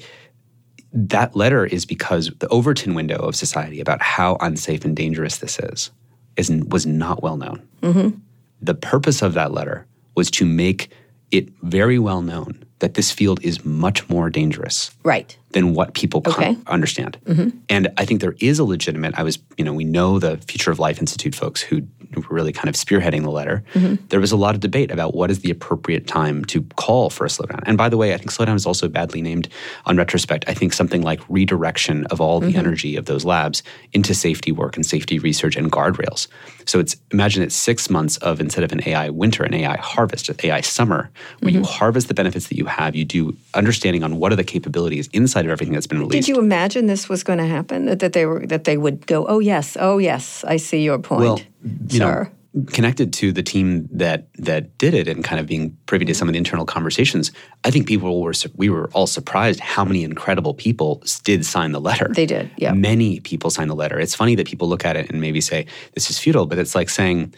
That 0.92 1.36
letter 1.36 1.66
is 1.66 1.84
because 1.84 2.30
the 2.38 2.48
Overton 2.48 2.94
window 2.94 3.16
of 3.18 3.36
society 3.36 3.80
about 3.80 4.00
how 4.00 4.36
unsafe 4.40 4.84
and 4.86 4.96
dangerous 4.96 5.38
this 5.38 5.58
is, 5.58 5.90
is 6.36 6.50
was 6.68 6.86
not 6.86 7.22
well 7.22 7.36
known. 7.36 7.66
Mm-hmm. 7.82 8.18
The 8.62 8.74
purpose 8.74 9.22
of 9.22 9.34
that 9.34 9.52
letter 9.52 9.86
was 10.14 10.30
to 10.32 10.44
make 10.44 10.90
it 11.30 11.48
very 11.62 11.98
well 11.98 12.22
known 12.22 12.64
that 12.78 12.94
this 12.94 13.10
field 13.10 13.40
is 13.42 13.64
much 13.64 14.08
more 14.08 14.28
dangerous 14.30 14.90
Right. 15.02 15.36
than 15.52 15.74
what 15.74 15.94
people 15.94 16.20
con- 16.20 16.34
Okay. 16.34 16.56
understand. 16.66 17.18
Mm-hmm. 17.24 17.48
And 17.70 17.88
I 17.96 18.04
think 18.04 18.20
there 18.20 18.36
is 18.38 18.58
a 18.58 18.64
legitimate, 18.64 19.14
I 19.18 19.22
was, 19.22 19.38
you 19.56 19.64
know, 19.64 19.72
we 19.72 19.84
know 19.84 20.18
the 20.18 20.36
Future 20.46 20.70
of 20.70 20.78
Life 20.78 21.00
Institute 21.00 21.34
folks 21.34 21.62
who 21.62 21.82
were 22.16 22.34
really 22.34 22.52
kind 22.52 22.68
of 22.68 22.74
spearheading 22.74 23.22
the 23.22 23.30
letter. 23.30 23.62
Mm-hmm. 23.74 24.06
There 24.08 24.20
was 24.20 24.32
a 24.32 24.36
lot 24.36 24.54
of 24.54 24.60
debate 24.60 24.90
about 24.90 25.14
what 25.14 25.30
is 25.30 25.40
the 25.40 25.50
appropriate 25.50 26.06
time 26.06 26.44
to 26.46 26.62
call 26.76 27.10
for 27.10 27.24
a 27.24 27.28
slowdown. 27.28 27.62
And 27.66 27.76
by 27.76 27.88
the 27.88 27.96
way, 27.96 28.14
I 28.14 28.16
think 28.16 28.32
slowdown 28.32 28.56
is 28.56 28.66
also 28.66 28.88
badly 28.88 29.22
named 29.22 29.48
on 29.84 29.96
retrospect. 29.96 30.44
I 30.48 30.54
think 30.54 30.72
something 30.72 31.02
like 31.02 31.20
redirection 31.28 32.06
of 32.06 32.20
all 32.20 32.40
the 32.40 32.48
mm-hmm. 32.48 32.58
energy 32.58 32.96
of 32.96 33.06
those 33.06 33.24
labs 33.24 33.62
into 33.92 34.14
safety 34.14 34.52
work 34.52 34.76
and 34.76 34.84
safety 34.84 35.18
research 35.18 35.56
and 35.56 35.70
guardrails. 35.70 36.28
So 36.66 36.80
it's 36.80 36.96
imagine 37.12 37.42
it's 37.42 37.54
six 37.54 37.88
months 37.88 38.16
of 38.18 38.40
instead 38.40 38.64
of 38.64 38.72
an 38.72 38.80
AI 38.86 39.10
winter, 39.10 39.44
an 39.44 39.54
AI 39.54 39.76
harvest, 39.76 40.28
an 40.28 40.36
AI 40.42 40.60
summer, 40.60 41.10
where 41.40 41.52
you 41.52 41.60
mm-hmm. 41.60 41.72
harvest 41.72 42.08
the 42.08 42.14
benefits 42.14 42.48
that 42.48 42.56
you 42.56 42.66
have, 42.66 42.96
you 42.96 43.04
do 43.04 43.36
understanding 43.54 44.02
on 44.02 44.16
what 44.16 44.32
are 44.32 44.36
the 44.36 44.44
capabilities 44.44 45.08
inside 45.12 45.44
of 45.44 45.50
everything 45.50 45.72
that's 45.72 45.86
been 45.86 45.98
released. 45.98 46.26
Did 46.26 46.28
you 46.28 46.40
imagine 46.40 46.86
this 46.86 47.08
was 47.08 47.22
going 47.22 47.38
to 47.38 47.46
happen? 47.46 47.86
That, 47.86 48.00
that 48.00 48.12
they 48.12 48.26
were 48.26 48.46
that 48.46 48.64
they 48.64 48.76
would 48.76 49.06
go, 49.06 49.26
oh 49.26 49.38
yes, 49.38 49.76
oh 49.78 49.98
yes, 49.98 50.44
I 50.44 50.56
see 50.56 50.82
your 50.82 50.98
point, 50.98 51.20
well, 51.20 51.40
you 51.88 51.98
sir. 51.98 52.24
know, 52.24 52.30
connected 52.68 53.12
to 53.12 53.32
the 53.32 53.42
team 53.42 53.88
that 53.92 54.28
that 54.34 54.78
did 54.78 54.94
it 54.94 55.08
and 55.08 55.22
kind 55.22 55.38
of 55.38 55.46
being 55.46 55.76
privy 55.86 56.04
to 56.06 56.14
some 56.14 56.28
of 56.28 56.32
the 56.32 56.38
internal 56.38 56.64
conversations, 56.64 57.30
I 57.64 57.70
think 57.70 57.86
people 57.86 58.22
were 58.22 58.32
we 58.54 58.70
were 58.70 58.88
all 58.92 59.06
surprised 59.06 59.60
how 59.60 59.84
many 59.84 60.04
incredible 60.04 60.54
people 60.54 61.02
did 61.24 61.44
sign 61.44 61.72
the 61.72 61.80
letter. 61.80 62.10
They 62.14 62.26
did, 62.26 62.50
yeah. 62.56 62.72
Many 62.72 63.20
people 63.20 63.50
signed 63.50 63.70
the 63.70 63.74
letter. 63.74 64.00
It's 64.00 64.14
funny 64.14 64.34
that 64.36 64.46
people 64.46 64.68
look 64.68 64.84
at 64.84 64.96
it 64.96 65.10
and 65.10 65.20
maybe 65.20 65.40
say 65.40 65.66
this 65.94 66.08
is 66.08 66.18
futile, 66.18 66.46
but 66.46 66.58
it's 66.58 66.74
like 66.74 66.88
saying, 66.88 67.34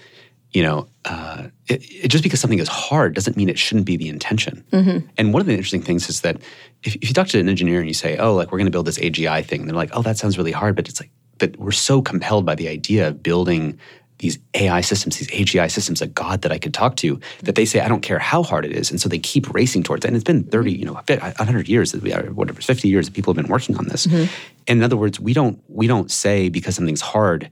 you 0.53 0.63
know, 0.63 0.89
uh, 1.05 1.49
it, 1.67 1.83
it, 2.05 2.09
just 2.09 2.23
because 2.23 2.41
something 2.41 2.59
is 2.59 2.69
hard 2.69 3.15
doesn't 3.15 3.37
mean 3.37 3.49
it 3.49 3.59
shouldn't 3.59 3.87
be 3.87 3.97
the 3.97 4.09
intention. 4.09 4.65
Mm-hmm. 4.73 5.07
And 5.19 5.33
one 5.33 5.41
of 5.41 5.47
the 5.47 5.53
interesting 5.53 5.83
things 5.83 6.09
is 6.09 6.21
that 6.23 6.37
if, 6.85 6.95
if 6.97 7.09
you 7.09 7.15
talk 7.15 7.29
to 7.29 7.41
an 7.41 7.49
engineer 7.49 7.81
and 7.81 7.89
you 7.89 7.95
say, 7.95 8.17
oh, 8.19 8.35
like 8.35 8.51
we're 8.51 8.59
going 8.59 8.67
to 8.67 8.73
build 8.73 8.87
this 8.87 8.99
AGI 8.99 9.45
thing, 9.45 9.67
they're 9.67 9.77
like, 9.77 9.91
oh, 9.93 10.03
that 10.03 10.17
sounds 10.17 10.39
really 10.39 10.53
hard, 10.53 10.77
but 10.77 10.89
it's 10.89 11.01
like, 11.01 11.11
but 11.39 11.57
we're 11.57 11.71
so 11.71 12.01
compelled 12.01 12.47
by 12.47 12.55
the 12.55 12.69
idea 12.69 13.09
of 13.09 13.23
building 13.23 13.79
these 14.19 14.39
AI 14.55 14.81
systems, 14.81 15.17
these 15.17 15.31
AGI 15.31 15.71
systems, 15.71 16.03
a 16.03 16.07
God 16.07 16.43
that 16.43 16.53
I 16.53 16.59
could 16.59 16.75
talk 16.75 16.97
to, 16.97 17.21
that 17.43 17.55
they 17.55 17.65
say, 17.65 17.81
I 17.81 17.89
don't 17.89 18.01
care 18.01 18.19
how 18.19 18.43
hard 18.43 18.65
it 18.65 18.73
is. 18.73 18.91
And 18.91 19.01
so 19.01 19.09
they 19.09 19.19
keep 19.19 19.53
racing 19.55 19.85
towards 19.85 20.05
it. 20.05 20.09
And 20.09 20.17
it's 20.17 20.25
been 20.25 20.45
30, 20.45 20.73
you 20.73 20.85
know, 20.85 20.95
100 20.95 21.69
years, 21.69 21.93
that 21.93 22.03
we 22.03 22.11
whatever, 22.13 22.61
50 22.61 22.89
years 22.89 23.07
that 23.07 23.15
people 23.15 23.33
have 23.33 23.43
been 23.43 23.51
working 23.51 23.77
on 23.77 23.87
this. 23.87 24.07
And 24.07 24.79
in 24.79 24.83
other 24.83 24.97
words, 24.97 25.21
we 25.21 25.33
don't, 25.33 25.63
we 25.69 25.87
don't 25.87 26.11
say 26.11 26.49
because 26.49 26.77
something's 26.77 27.01
hard, 27.01 27.51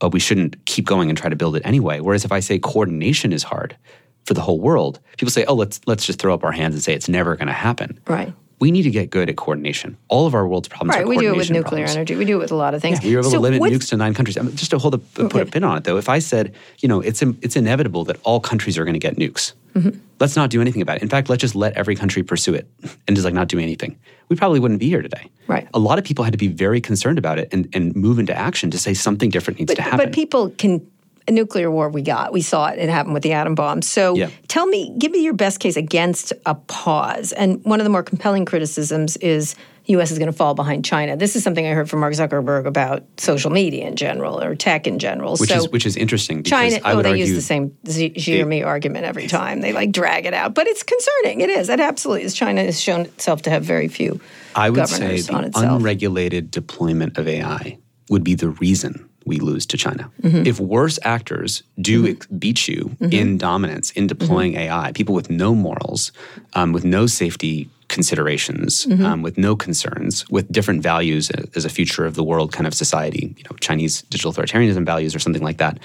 uh, 0.00 0.08
we 0.12 0.20
shouldn't 0.20 0.64
keep 0.66 0.86
going 0.86 1.08
and 1.08 1.18
try 1.18 1.28
to 1.28 1.36
build 1.36 1.56
it 1.56 1.62
anyway. 1.64 2.00
Whereas 2.00 2.24
if 2.24 2.32
I 2.32 2.40
say 2.40 2.58
coordination 2.58 3.32
is 3.32 3.42
hard 3.42 3.76
for 4.24 4.34
the 4.34 4.40
whole 4.40 4.60
world, 4.60 5.00
people 5.18 5.30
say, 5.30 5.44
oh, 5.44 5.54
let's, 5.54 5.80
let's 5.86 6.06
just 6.06 6.18
throw 6.18 6.34
up 6.34 6.44
our 6.44 6.52
hands 6.52 6.74
and 6.74 6.82
say 6.82 6.94
it's 6.94 7.08
never 7.08 7.36
going 7.36 7.48
to 7.48 7.52
happen. 7.52 8.00
Right. 8.06 8.32
We 8.58 8.70
need 8.70 8.82
to 8.84 8.90
get 8.90 9.10
good 9.10 9.28
at 9.28 9.36
coordination. 9.36 9.98
All 10.08 10.26
of 10.26 10.34
our 10.34 10.48
world's 10.48 10.66
problems 10.68 10.96
Right. 10.96 11.04
are 11.04 11.08
We 11.08 11.18
do 11.18 11.28
it 11.34 11.36
with 11.36 11.50
nuclear 11.50 11.62
problems. 11.84 11.90
energy. 11.96 12.16
We 12.16 12.24
do 12.24 12.36
it 12.36 12.40
with 12.40 12.52
a 12.52 12.56
lot 12.56 12.72
of 12.74 12.80
things. 12.80 13.02
We 13.02 13.12
were 13.14 13.20
able 13.20 13.30
So 13.30 13.36
to 13.36 13.42
limit 13.42 13.60
nukes 13.60 13.88
to 13.90 13.96
nine 13.98 14.14
countries. 14.14 14.38
I 14.38 14.42
mean, 14.42 14.56
just 14.56 14.70
to 14.70 14.78
hold 14.78 14.94
a 14.94 14.98
put 14.98 15.42
a 15.42 15.46
pin 15.46 15.62
on 15.62 15.76
it, 15.76 15.84
though, 15.84 15.98
if 15.98 16.08
I 16.08 16.18
said, 16.20 16.54
you 16.78 16.88
know, 16.88 17.00
it's 17.00 17.20
it's 17.22 17.54
inevitable 17.56 18.04
that 18.04 18.16
all 18.22 18.40
countries 18.40 18.78
are 18.78 18.84
going 18.84 18.94
to 18.94 18.98
get 18.98 19.16
nukes. 19.16 19.52
Mm-hmm. 19.74 19.98
Let's 20.20 20.36
not 20.36 20.48
do 20.48 20.62
anything 20.62 20.80
about 20.80 20.96
it. 20.96 21.02
In 21.02 21.10
fact, 21.10 21.28
let's 21.28 21.42
just 21.42 21.54
let 21.54 21.74
every 21.74 21.96
country 21.96 22.22
pursue 22.22 22.54
it 22.54 22.66
and 23.06 23.14
just 23.14 23.26
like 23.26 23.34
not 23.34 23.48
do 23.48 23.58
anything. 23.58 23.98
We 24.30 24.36
probably 24.36 24.58
wouldn't 24.58 24.80
be 24.80 24.88
here 24.88 25.02
today. 25.02 25.28
Right. 25.48 25.68
A 25.74 25.78
lot 25.78 25.98
of 25.98 26.04
people 26.04 26.24
had 26.24 26.32
to 26.32 26.38
be 26.38 26.48
very 26.48 26.80
concerned 26.80 27.18
about 27.18 27.38
it 27.38 27.50
and, 27.52 27.68
and 27.74 27.94
move 27.94 28.18
into 28.18 28.34
action 28.34 28.70
to 28.70 28.78
say 28.78 28.94
something 28.94 29.28
different 29.28 29.60
needs 29.60 29.68
But, 29.70 29.76
to 29.76 29.82
happen. 29.82 29.98
but 29.98 30.12
people 30.14 30.48
can. 30.56 30.80
A 31.28 31.32
nuclear 31.32 31.70
war 31.70 31.88
we 31.88 32.02
got. 32.02 32.32
We 32.32 32.42
saw 32.42 32.68
it. 32.68 32.78
It 32.78 32.88
happened 32.88 33.14
with 33.14 33.22
the 33.22 33.32
atom 33.32 33.54
bomb. 33.54 33.82
So 33.82 34.14
Yeah. 34.14 34.30
tell 34.48 34.66
me, 34.66 34.94
give 34.98 35.10
me 35.12 35.22
your 35.22 35.34
best 35.34 35.60
case 35.60 35.76
against 35.76 36.32
a 36.44 36.54
pause. 36.54 37.32
And 37.32 37.64
one 37.64 37.80
of 37.80 37.84
the 37.84 37.90
more 37.90 38.02
compelling 38.02 38.44
criticisms 38.44 39.16
is 39.16 39.56
U.S. 39.86 40.10
is 40.10 40.18
going 40.18 40.30
to 40.30 40.36
fall 40.36 40.54
behind 40.54 40.84
China. 40.84 41.16
This 41.16 41.36
is 41.36 41.44
something 41.44 41.64
I 41.66 41.70
heard 41.70 41.88
from 41.88 42.00
Mark 42.00 42.12
Zuckerberg 42.12 42.66
about 42.66 43.04
social 43.18 43.50
media 43.50 43.86
in 43.86 43.96
general 43.96 44.42
or 44.42 44.54
tech 44.54 44.86
in 44.86 44.98
general. 44.98 45.36
which 45.36 45.50
so 45.50 45.58
is 45.58 45.68
which 45.70 45.86
is 45.86 45.96
interesting 45.96 46.42
because 46.42 46.50
China, 46.50 46.80
I 46.84 46.92
oh, 46.92 47.02
they 47.02 47.10
argue 47.10 47.24
use 47.24 47.36
the 47.36 47.42
same 47.42 47.76
Z- 47.86 48.14
Xi 48.16 48.62
argument 48.62 49.04
every 49.04 49.28
time. 49.28 49.60
They 49.60 49.72
like 49.72 49.92
drag 49.92 50.26
it 50.26 50.34
out, 50.34 50.54
but 50.54 50.66
it's 50.66 50.82
concerning. 50.82 51.40
It 51.40 51.50
is. 51.50 51.68
It 51.68 51.80
absolutely 51.80 52.24
is. 52.24 52.34
China 52.34 52.64
has 52.64 52.80
shown 52.80 53.02
itself 53.02 53.42
to 53.42 53.50
have 53.50 53.64
very 53.64 53.88
few 53.88 54.20
I 54.56 54.70
would 54.70 54.88
say 54.88 55.20
the 55.20 55.52
unregulated 55.54 56.50
deployment 56.50 57.18
of 57.18 57.28
AI 57.28 57.78
would 58.08 58.24
be 58.24 58.34
the 58.34 58.48
reason 58.48 59.05
we 59.26 59.38
lose 59.40 59.66
to 59.66 59.76
China. 59.76 60.10
Mm-hmm. 60.22 60.46
If 60.46 60.60
worse 60.60 60.98
actors 61.02 61.62
do 61.80 62.06
ex- 62.06 62.26
beat 62.28 62.68
you 62.68 62.96
in 63.00 63.38
dominance 63.38 63.90
in 63.92 64.06
deploying 64.06 64.52
Mm-hmm. 64.52 64.72
AI, 64.72 64.92
people 64.92 65.14
with 65.14 65.28
no 65.30 65.54
morals, 65.54 66.12
um, 66.54 66.72
with 66.72 66.84
no 66.84 67.06
safety 67.06 67.68
considerations, 67.88 68.86
Mm-hmm. 68.86 69.04
um, 69.04 69.22
with 69.22 69.36
no 69.38 69.56
concerns, 69.56 70.28
with 70.30 70.50
different 70.50 70.82
values 70.82 71.30
as 71.54 71.64
a 71.64 71.68
future 71.68 72.04
of 72.06 72.14
the 72.14 72.22
world 72.24 72.52
kind 72.52 72.66
of 72.66 72.74
society, 72.74 73.34
you 73.36 73.44
know, 73.44 73.56
Chinese 73.60 74.02
digital 74.02 74.32
authoritarianism 74.32 74.84
values 74.86 75.14
or 75.14 75.18
something 75.18 75.42
like 75.42 75.58
that, 75.58 75.78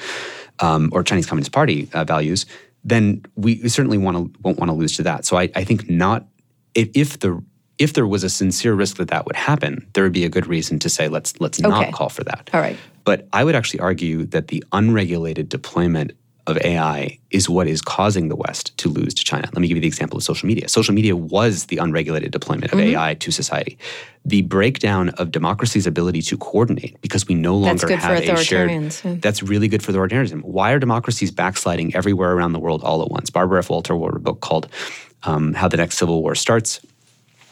um, 0.59 0.89
or 0.93 1.03
Chinese 1.03 1.25
Communist 1.25 1.51
Party 1.51 1.89
uh, 1.93 2.03
values, 2.03 2.45
then 2.83 3.23
we 3.35 3.59
we 3.63 3.69
certainly 3.69 3.97
want 3.97 4.15
to 4.17 4.23
won't 4.43 4.57
want 4.59 4.69
to 4.69 4.75
lose 4.75 4.95
to 4.97 5.03
that. 5.03 5.25
So 5.25 5.37
I, 5.37 5.49
I 5.55 5.63
think 5.63 5.89
not 5.89 6.25
if, 6.73 6.89
if 6.93 7.19
the 7.19 7.43
if 7.77 7.93
there 7.93 8.07
was 8.07 8.23
a 8.23 8.29
sincere 8.29 8.73
risk 8.73 8.97
that 8.97 9.07
that 9.09 9.25
would 9.25 9.35
happen, 9.35 9.87
there 9.93 10.03
would 10.03 10.13
be 10.13 10.25
a 10.25 10.29
good 10.29 10.47
reason 10.47 10.79
to 10.79 10.89
say 10.89 11.07
let's 11.07 11.39
let's 11.39 11.59
Okay. 11.59 11.69
not 11.69 11.93
call 11.93 12.09
for 12.09 12.23
that. 12.23 12.49
All 12.53 12.61
right. 12.61 12.77
But 13.03 13.27
I 13.33 13.43
would 13.43 13.55
actually 13.55 13.79
argue 13.79 14.25
that 14.27 14.49
the 14.49 14.63
unregulated 14.71 15.49
deployment 15.49 16.11
of 16.47 16.57
AI 16.57 17.19
is 17.29 17.49
what 17.49 17.67
is 17.67 17.81
causing 17.81 18.27
the 18.27 18.35
West 18.35 18.75
to 18.79 18.89
lose 18.89 19.13
to 19.13 19.23
China. 19.23 19.47
Let 19.53 19.61
me 19.61 19.67
give 19.67 19.77
you 19.77 19.81
the 19.81 19.87
example 19.87 20.17
of 20.17 20.23
social 20.23 20.47
media. 20.47 20.67
Social 20.67 20.93
media 20.93 21.15
was 21.15 21.65
the 21.65 21.77
unregulated 21.77 22.31
deployment 22.31 22.71
of 22.71 22.79
mm-hmm. 22.79 22.97
AI 22.97 23.13
to 23.15 23.31
society. 23.31 23.77
The 24.25 24.41
breakdown 24.43 25.09
of 25.09 25.31
democracy's 25.31 25.85
ability 25.85 26.21
to 26.23 26.37
coordinate 26.37 26.99
because 27.01 27.27
we 27.27 27.35
no 27.35 27.55
longer 27.55 27.95
have 27.95 28.19
a 28.23 28.43
shared. 28.43 28.91
That's 29.21 29.43
really 29.43 29.67
good 29.67 29.83
for 29.83 29.91
the 29.91 29.99
authoritarianism. 29.99 30.43
Why 30.43 30.71
are 30.71 30.79
democracies 30.79 31.31
backsliding 31.31 31.95
everywhere 31.95 32.31
around 32.33 32.53
the 32.53 32.59
world 32.59 32.83
all 32.83 33.01
at 33.01 33.09
once? 33.09 33.29
Barbara 33.29 33.59
F. 33.59 33.69
Walter 33.69 33.95
wrote 33.95 34.15
a 34.15 34.19
book 34.19 34.41
called 34.41 34.67
um, 35.23 35.53
How 35.53 35.67
the 35.67 35.77
Next 35.77 35.97
Civil 35.97 36.21
War 36.21 36.35
Starts. 36.35 36.81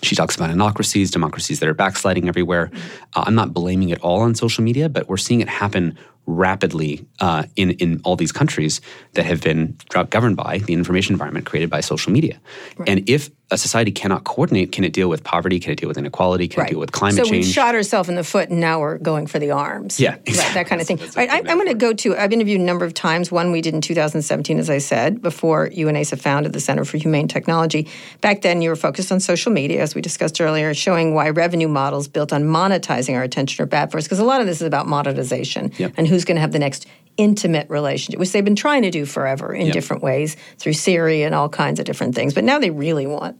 She 0.02 0.16
talks 0.16 0.36
about 0.36 0.50
anocracies, 0.50 1.12
democracies 1.12 1.60
that 1.60 1.68
are 1.70 1.74
backsliding 1.74 2.28
everywhere. 2.28 2.72
Uh, 3.16 3.24
I'm 3.28 3.36
not 3.36 3.54
blaming 3.54 3.90
it 3.90 4.00
all 4.02 4.22
on 4.22 4.36
social 4.36 4.64
media, 4.64 4.88
but 4.90 5.10
we're 5.10 5.18
seeing 5.18 5.42
it 5.42 5.50
happen 5.50 5.98
rapidly 6.30 7.06
uh, 7.20 7.44
in 7.56 7.72
in 7.72 8.02
all 8.04 8.16
these 8.16 8.32
countries 8.32 8.82
that 9.14 9.26
have 9.26 9.42
been 9.42 9.78
governed 10.10 10.38
by 10.38 10.60
the 10.60 10.74
information 10.74 11.14
environment 11.14 11.46
created 11.46 11.70
by 11.70 11.82
social 11.82 12.12
media. 12.12 12.40
Right. 12.78 12.90
And 12.90 13.10
if 13.10 13.30
a 13.52 13.58
society 13.58 13.92
cannot 13.92 14.24
coordinate, 14.26 14.72
can 14.72 14.84
it 14.84 14.94
deal 14.94 15.10
with 15.10 15.24
poverty? 15.24 15.60
Can 15.60 15.72
it 15.72 15.80
deal 15.80 15.88
with 15.88 15.98
inequality? 15.98 16.48
Can 16.48 16.62
right. 16.62 16.70
it 16.70 16.74
deal 16.74 16.80
with 16.80 16.92
climate 16.92 17.16
so 17.16 17.24
change? 17.24 17.46
So 17.46 17.50
we 17.50 17.54
shot 17.54 17.74
ourselves 17.74 18.08
in 18.08 18.16
the 18.16 18.24
foot, 18.24 18.50
and 18.50 18.60
now 18.60 18.80
we're 18.80 19.00
going 19.00 19.26
for 19.26 19.40
the 19.40 19.52
arms. 19.52 20.00
Yeah, 20.00 20.16
exactly. 20.26 20.38
right, 20.38 20.54
that 20.54 20.68
kind 20.68 20.82
of 20.82 20.88
thing. 20.88 21.00
All 21.00 21.08
right, 21.16 21.30
I, 21.30 21.40
am 21.40 21.58
going 21.58 21.68
to 21.68 21.74
go 21.74 21.94
to. 21.94 22.16
I've 22.16 22.32
interviewed 22.32 22.62
a 22.62 22.64
number 22.64 22.86
of 22.86 22.94
times. 22.94 23.32
One 23.32 23.52
we 23.52 23.62
did 23.62 23.74
in 23.74 23.82
2017, 23.82 24.60
as 24.60 24.70
I 24.70 24.78
said, 24.78 25.22
before 25.22 25.70
you 25.72 25.88
and 25.88 25.98
Aza 25.98 26.20
founded 26.20 26.54
the 26.54 26.60
Center 26.60 26.86
for 26.86 26.98
Humane 26.98 27.28
Technology. 27.28 27.88
Back 28.22 28.42
then, 28.42 28.62
you 28.62 28.70
were 28.70 28.76
focused 28.76 29.12
on 29.12 29.20
social 29.20 29.52
media, 29.52 29.82
as 29.82 29.96
we 29.96 30.02
discussed 30.02 30.40
earlier, 30.40 30.74
showing 30.76 31.16
why 31.16 31.30
revenue 31.30 31.68
models 31.68 32.08
built 32.08 32.32
on 32.32 32.44
monetizing 32.44 33.16
our 33.16 33.24
attention 33.24 33.64
are 33.64 33.68
bad 33.68 33.92
for 33.92 33.98
us. 33.98 34.04
Because 34.04 34.20
a 34.20 34.26
lot 34.26 34.42
of 34.42 34.48
this 34.48 34.62
is 34.62 34.68
about 34.68 34.88
monetization 34.88 35.72
yep. 35.78 35.94
and 35.98 36.08
who's 36.08 36.19
going 36.26 36.36
to 36.36 36.42
have 36.42 36.52
the 36.52 36.60
next 36.60 36.86
intimate 37.18 37.70
relationship, 37.70 38.20
which 38.20 38.32
they've 38.32 38.46
been 38.46 38.56
trying 38.56 38.82
to 38.84 38.92
do 38.92 39.06
forever 39.06 39.54
in 39.54 39.68
yep. 39.68 39.74
different 39.74 40.02
ways 40.02 40.38
through 40.58 40.74
Siri 40.74 41.24
and 41.24 41.36
all 41.36 41.50
kinds 41.50 41.80
of 41.80 41.86
different 41.86 42.16
things. 42.16 42.34
But 42.34 42.46
now 42.46 42.60
they 42.60 42.70
really 42.70 43.06
want 43.06 43.38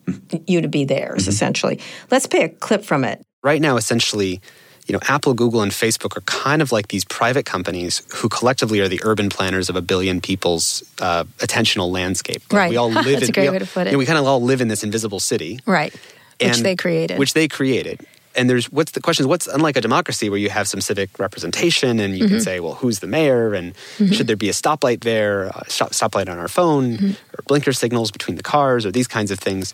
you 0.48 0.62
to 0.62 0.68
be 0.68 0.84
theirs, 0.84 1.24
mm-hmm. 1.24 1.30
essentially. 1.30 1.80
Let's 2.12 2.28
play 2.28 2.44
a 2.44 2.50
clip 2.50 2.84
from 2.84 3.06
it. 3.06 3.22
Right 3.42 3.62
now, 3.62 3.78
essentially, 3.78 4.42
you 4.86 4.94
know, 4.94 5.00
Apple, 5.08 5.34
Google, 5.34 5.62
and 5.62 5.72
Facebook 5.72 6.18
are 6.18 6.22
kind 6.22 6.62
of 6.62 6.74
like 6.74 6.90
these 6.90 7.06
private 7.06 7.46
companies 7.46 8.02
who 8.16 8.28
collectively 8.28 8.82
are 8.82 8.90
the 8.90 9.00
urban 9.04 9.30
planners 9.30 9.70
of 9.70 9.78
a 9.78 9.82
billion 9.82 10.20
people's 10.20 10.84
uh, 11.00 11.24
attentional 11.38 11.90
landscape. 11.90 12.42
Right. 12.52 12.70
We 12.70 12.78
all 12.78 12.90
live 12.90 13.06
That's 13.06 13.24
in, 13.24 13.30
a 13.30 13.32
great 13.32 13.44
we, 13.46 13.52
way 13.52 13.60
to 13.60 13.66
put 13.66 13.88
it. 13.88 13.92
You 13.92 13.92
know, 13.94 13.98
we 14.00 14.06
kind 14.06 14.20
of 14.20 14.26
all 14.26 14.42
live 14.42 14.60
in 14.60 14.68
this 14.68 14.84
invisible 14.84 15.22
city. 15.22 15.60
Right. 15.66 15.96
Which 16.42 16.60
they 16.60 16.76
created. 16.76 17.18
Which 17.18 17.34
they 17.34 17.48
created 17.48 18.06
and 18.40 18.50
there's 18.50 18.72
what's 18.72 18.94
the 18.94 19.02
question 19.02 19.24
is 19.24 19.28
what's 19.28 19.48
unlike 19.48 19.76
a 19.76 19.82
democracy 19.82 20.30
where 20.30 20.40
you 20.40 20.50
have 20.50 20.68
some 20.68 20.80
civic 20.80 21.20
representation 21.20 22.00
and 22.00 22.18
you 22.18 22.24
mm-hmm. 22.24 22.36
can 22.36 22.42
say 22.42 22.60
well 22.60 22.76
who's 22.76 23.00
the 23.00 23.08
mayor 23.08 23.54
and 23.54 23.74
mm-hmm. 23.74 24.12
should 24.14 24.28
there 24.28 24.38
be 24.38 24.50
a 24.50 24.54
stoplight 24.54 25.02
there 25.02 25.44
a 25.44 25.66
stoplight 25.68 26.30
on 26.30 26.40
our 26.40 26.48
phone 26.48 26.98
mm-hmm. 26.98 27.10
or 27.10 27.44
blinker 27.48 27.74
signals 27.74 28.12
between 28.12 28.38
the 28.38 28.44
cars 28.44 28.86
or 28.86 28.92
these 28.92 29.08
kinds 29.08 29.30
of 29.30 29.40
things 29.40 29.74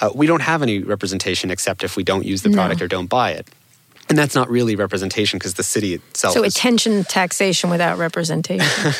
uh, 0.00 0.10
we 0.14 0.26
don't 0.26 0.42
have 0.42 0.62
any 0.62 0.80
representation 0.80 1.50
except 1.50 1.82
if 1.82 1.96
we 1.96 2.04
don't 2.04 2.26
use 2.26 2.42
the 2.42 2.50
product 2.50 2.80
no. 2.80 2.84
or 2.84 2.88
don't 2.88 3.08
buy 3.08 3.30
it 3.30 3.48
and 4.08 4.18
that's 4.18 4.34
not 4.34 4.50
really 4.50 4.76
representation 4.76 5.38
because 5.38 5.54
the 5.54 5.62
city 5.62 5.94
itself 5.94 6.34
so 6.34 6.44
is, 6.44 6.54
attention 6.54 7.04
taxation 7.04 7.70
without 7.70 7.96
representation 7.98 8.92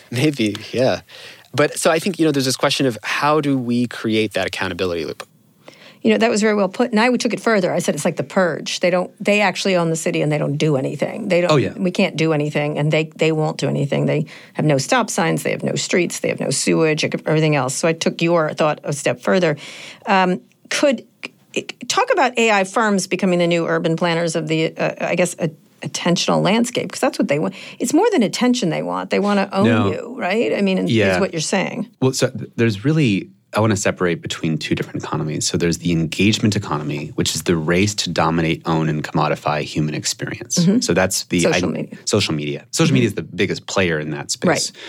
maybe 0.12 0.54
yeah 0.70 1.00
but 1.52 1.76
so 1.76 1.90
i 1.90 1.98
think 1.98 2.20
you 2.20 2.24
know 2.24 2.30
there's 2.30 2.44
this 2.44 2.56
question 2.56 2.86
of 2.86 2.96
how 3.02 3.40
do 3.40 3.58
we 3.58 3.88
create 3.88 4.32
that 4.34 4.46
accountability 4.46 5.04
loop 5.04 5.26
you 6.04 6.10
know 6.10 6.18
that 6.18 6.30
was 6.30 6.42
very 6.42 6.54
well 6.54 6.68
put 6.68 6.90
and 6.90 7.00
i 7.00 7.10
took 7.16 7.32
it 7.32 7.40
further 7.40 7.72
i 7.72 7.78
said 7.80 7.94
it's 7.94 8.04
like 8.04 8.16
the 8.16 8.22
purge 8.22 8.78
they 8.80 8.90
don't 8.90 9.10
they 9.24 9.40
actually 9.40 9.74
own 9.74 9.90
the 9.90 9.96
city 9.96 10.20
and 10.22 10.30
they 10.30 10.38
don't 10.38 10.56
do 10.56 10.76
anything 10.76 11.28
they 11.28 11.40
don't 11.40 11.50
oh, 11.50 11.56
yeah. 11.56 11.72
we 11.72 11.90
can't 11.90 12.16
do 12.16 12.32
anything 12.32 12.78
and 12.78 12.92
they 12.92 13.04
they 13.16 13.32
won't 13.32 13.56
do 13.56 13.68
anything 13.68 14.06
they 14.06 14.24
have 14.52 14.64
no 14.64 14.78
stop 14.78 15.10
signs 15.10 15.42
they 15.42 15.50
have 15.50 15.64
no 15.64 15.74
streets 15.74 16.20
they 16.20 16.28
have 16.28 16.40
no 16.40 16.50
sewage 16.50 17.04
everything 17.04 17.56
else 17.56 17.74
so 17.74 17.88
i 17.88 17.92
took 17.92 18.22
your 18.22 18.52
thought 18.52 18.78
a 18.84 18.92
step 18.92 19.20
further 19.20 19.56
um, 20.06 20.40
could 20.70 21.04
talk 21.88 22.12
about 22.12 22.38
ai 22.38 22.64
firms 22.64 23.06
becoming 23.06 23.38
the 23.38 23.46
new 23.46 23.66
urban 23.66 23.96
planners 23.96 24.36
of 24.36 24.46
the 24.46 24.76
uh, 24.76 24.94
i 25.00 25.14
guess 25.14 25.34
a, 25.38 25.50
attentional 25.80 26.42
landscape 26.42 26.84
because 26.84 27.00
that's 27.00 27.18
what 27.18 27.28
they 27.28 27.38
want. 27.38 27.54
It's 27.78 27.92
more 27.92 28.10
than 28.10 28.22
attention 28.22 28.70
they 28.70 28.82
want. 28.82 29.10
They 29.10 29.18
want 29.18 29.38
to 29.38 29.54
own 29.54 29.66
no. 29.66 29.92
you, 29.92 30.18
right? 30.18 30.54
I 30.54 30.62
mean, 30.62 30.86
yeah. 30.88 31.14
is 31.14 31.20
what 31.20 31.32
you're 31.32 31.42
saying. 31.42 31.90
Well, 32.00 32.14
so 32.14 32.28
there's 32.56 32.86
really 32.86 33.30
I 33.54 33.60
want 33.60 33.70
to 33.72 33.76
separate 33.76 34.20
between 34.20 34.58
two 34.58 34.74
different 34.74 35.02
economies. 35.02 35.46
So 35.46 35.56
there's 35.56 35.78
the 35.78 35.92
engagement 35.92 36.56
economy, 36.56 37.08
which 37.14 37.34
is 37.34 37.44
the 37.44 37.56
race 37.56 37.94
to 37.96 38.10
dominate, 38.10 38.62
own, 38.66 38.88
and 38.88 39.02
commodify 39.02 39.62
human 39.62 39.94
experience. 39.94 40.58
Mm-hmm. 40.58 40.80
So 40.80 40.94
that's 40.94 41.24
the 41.24 41.40
social 41.40 41.68
I, 41.68 41.72
media. 41.72 41.98
Social 42.04 42.34
media. 42.34 42.66
Social 42.70 42.88
mm-hmm. 42.88 42.94
media 42.94 43.06
is 43.06 43.14
the 43.14 43.22
biggest 43.22 43.66
player 43.66 43.98
in 43.98 44.10
that 44.10 44.30
space. 44.30 44.72
Right. 44.72 44.80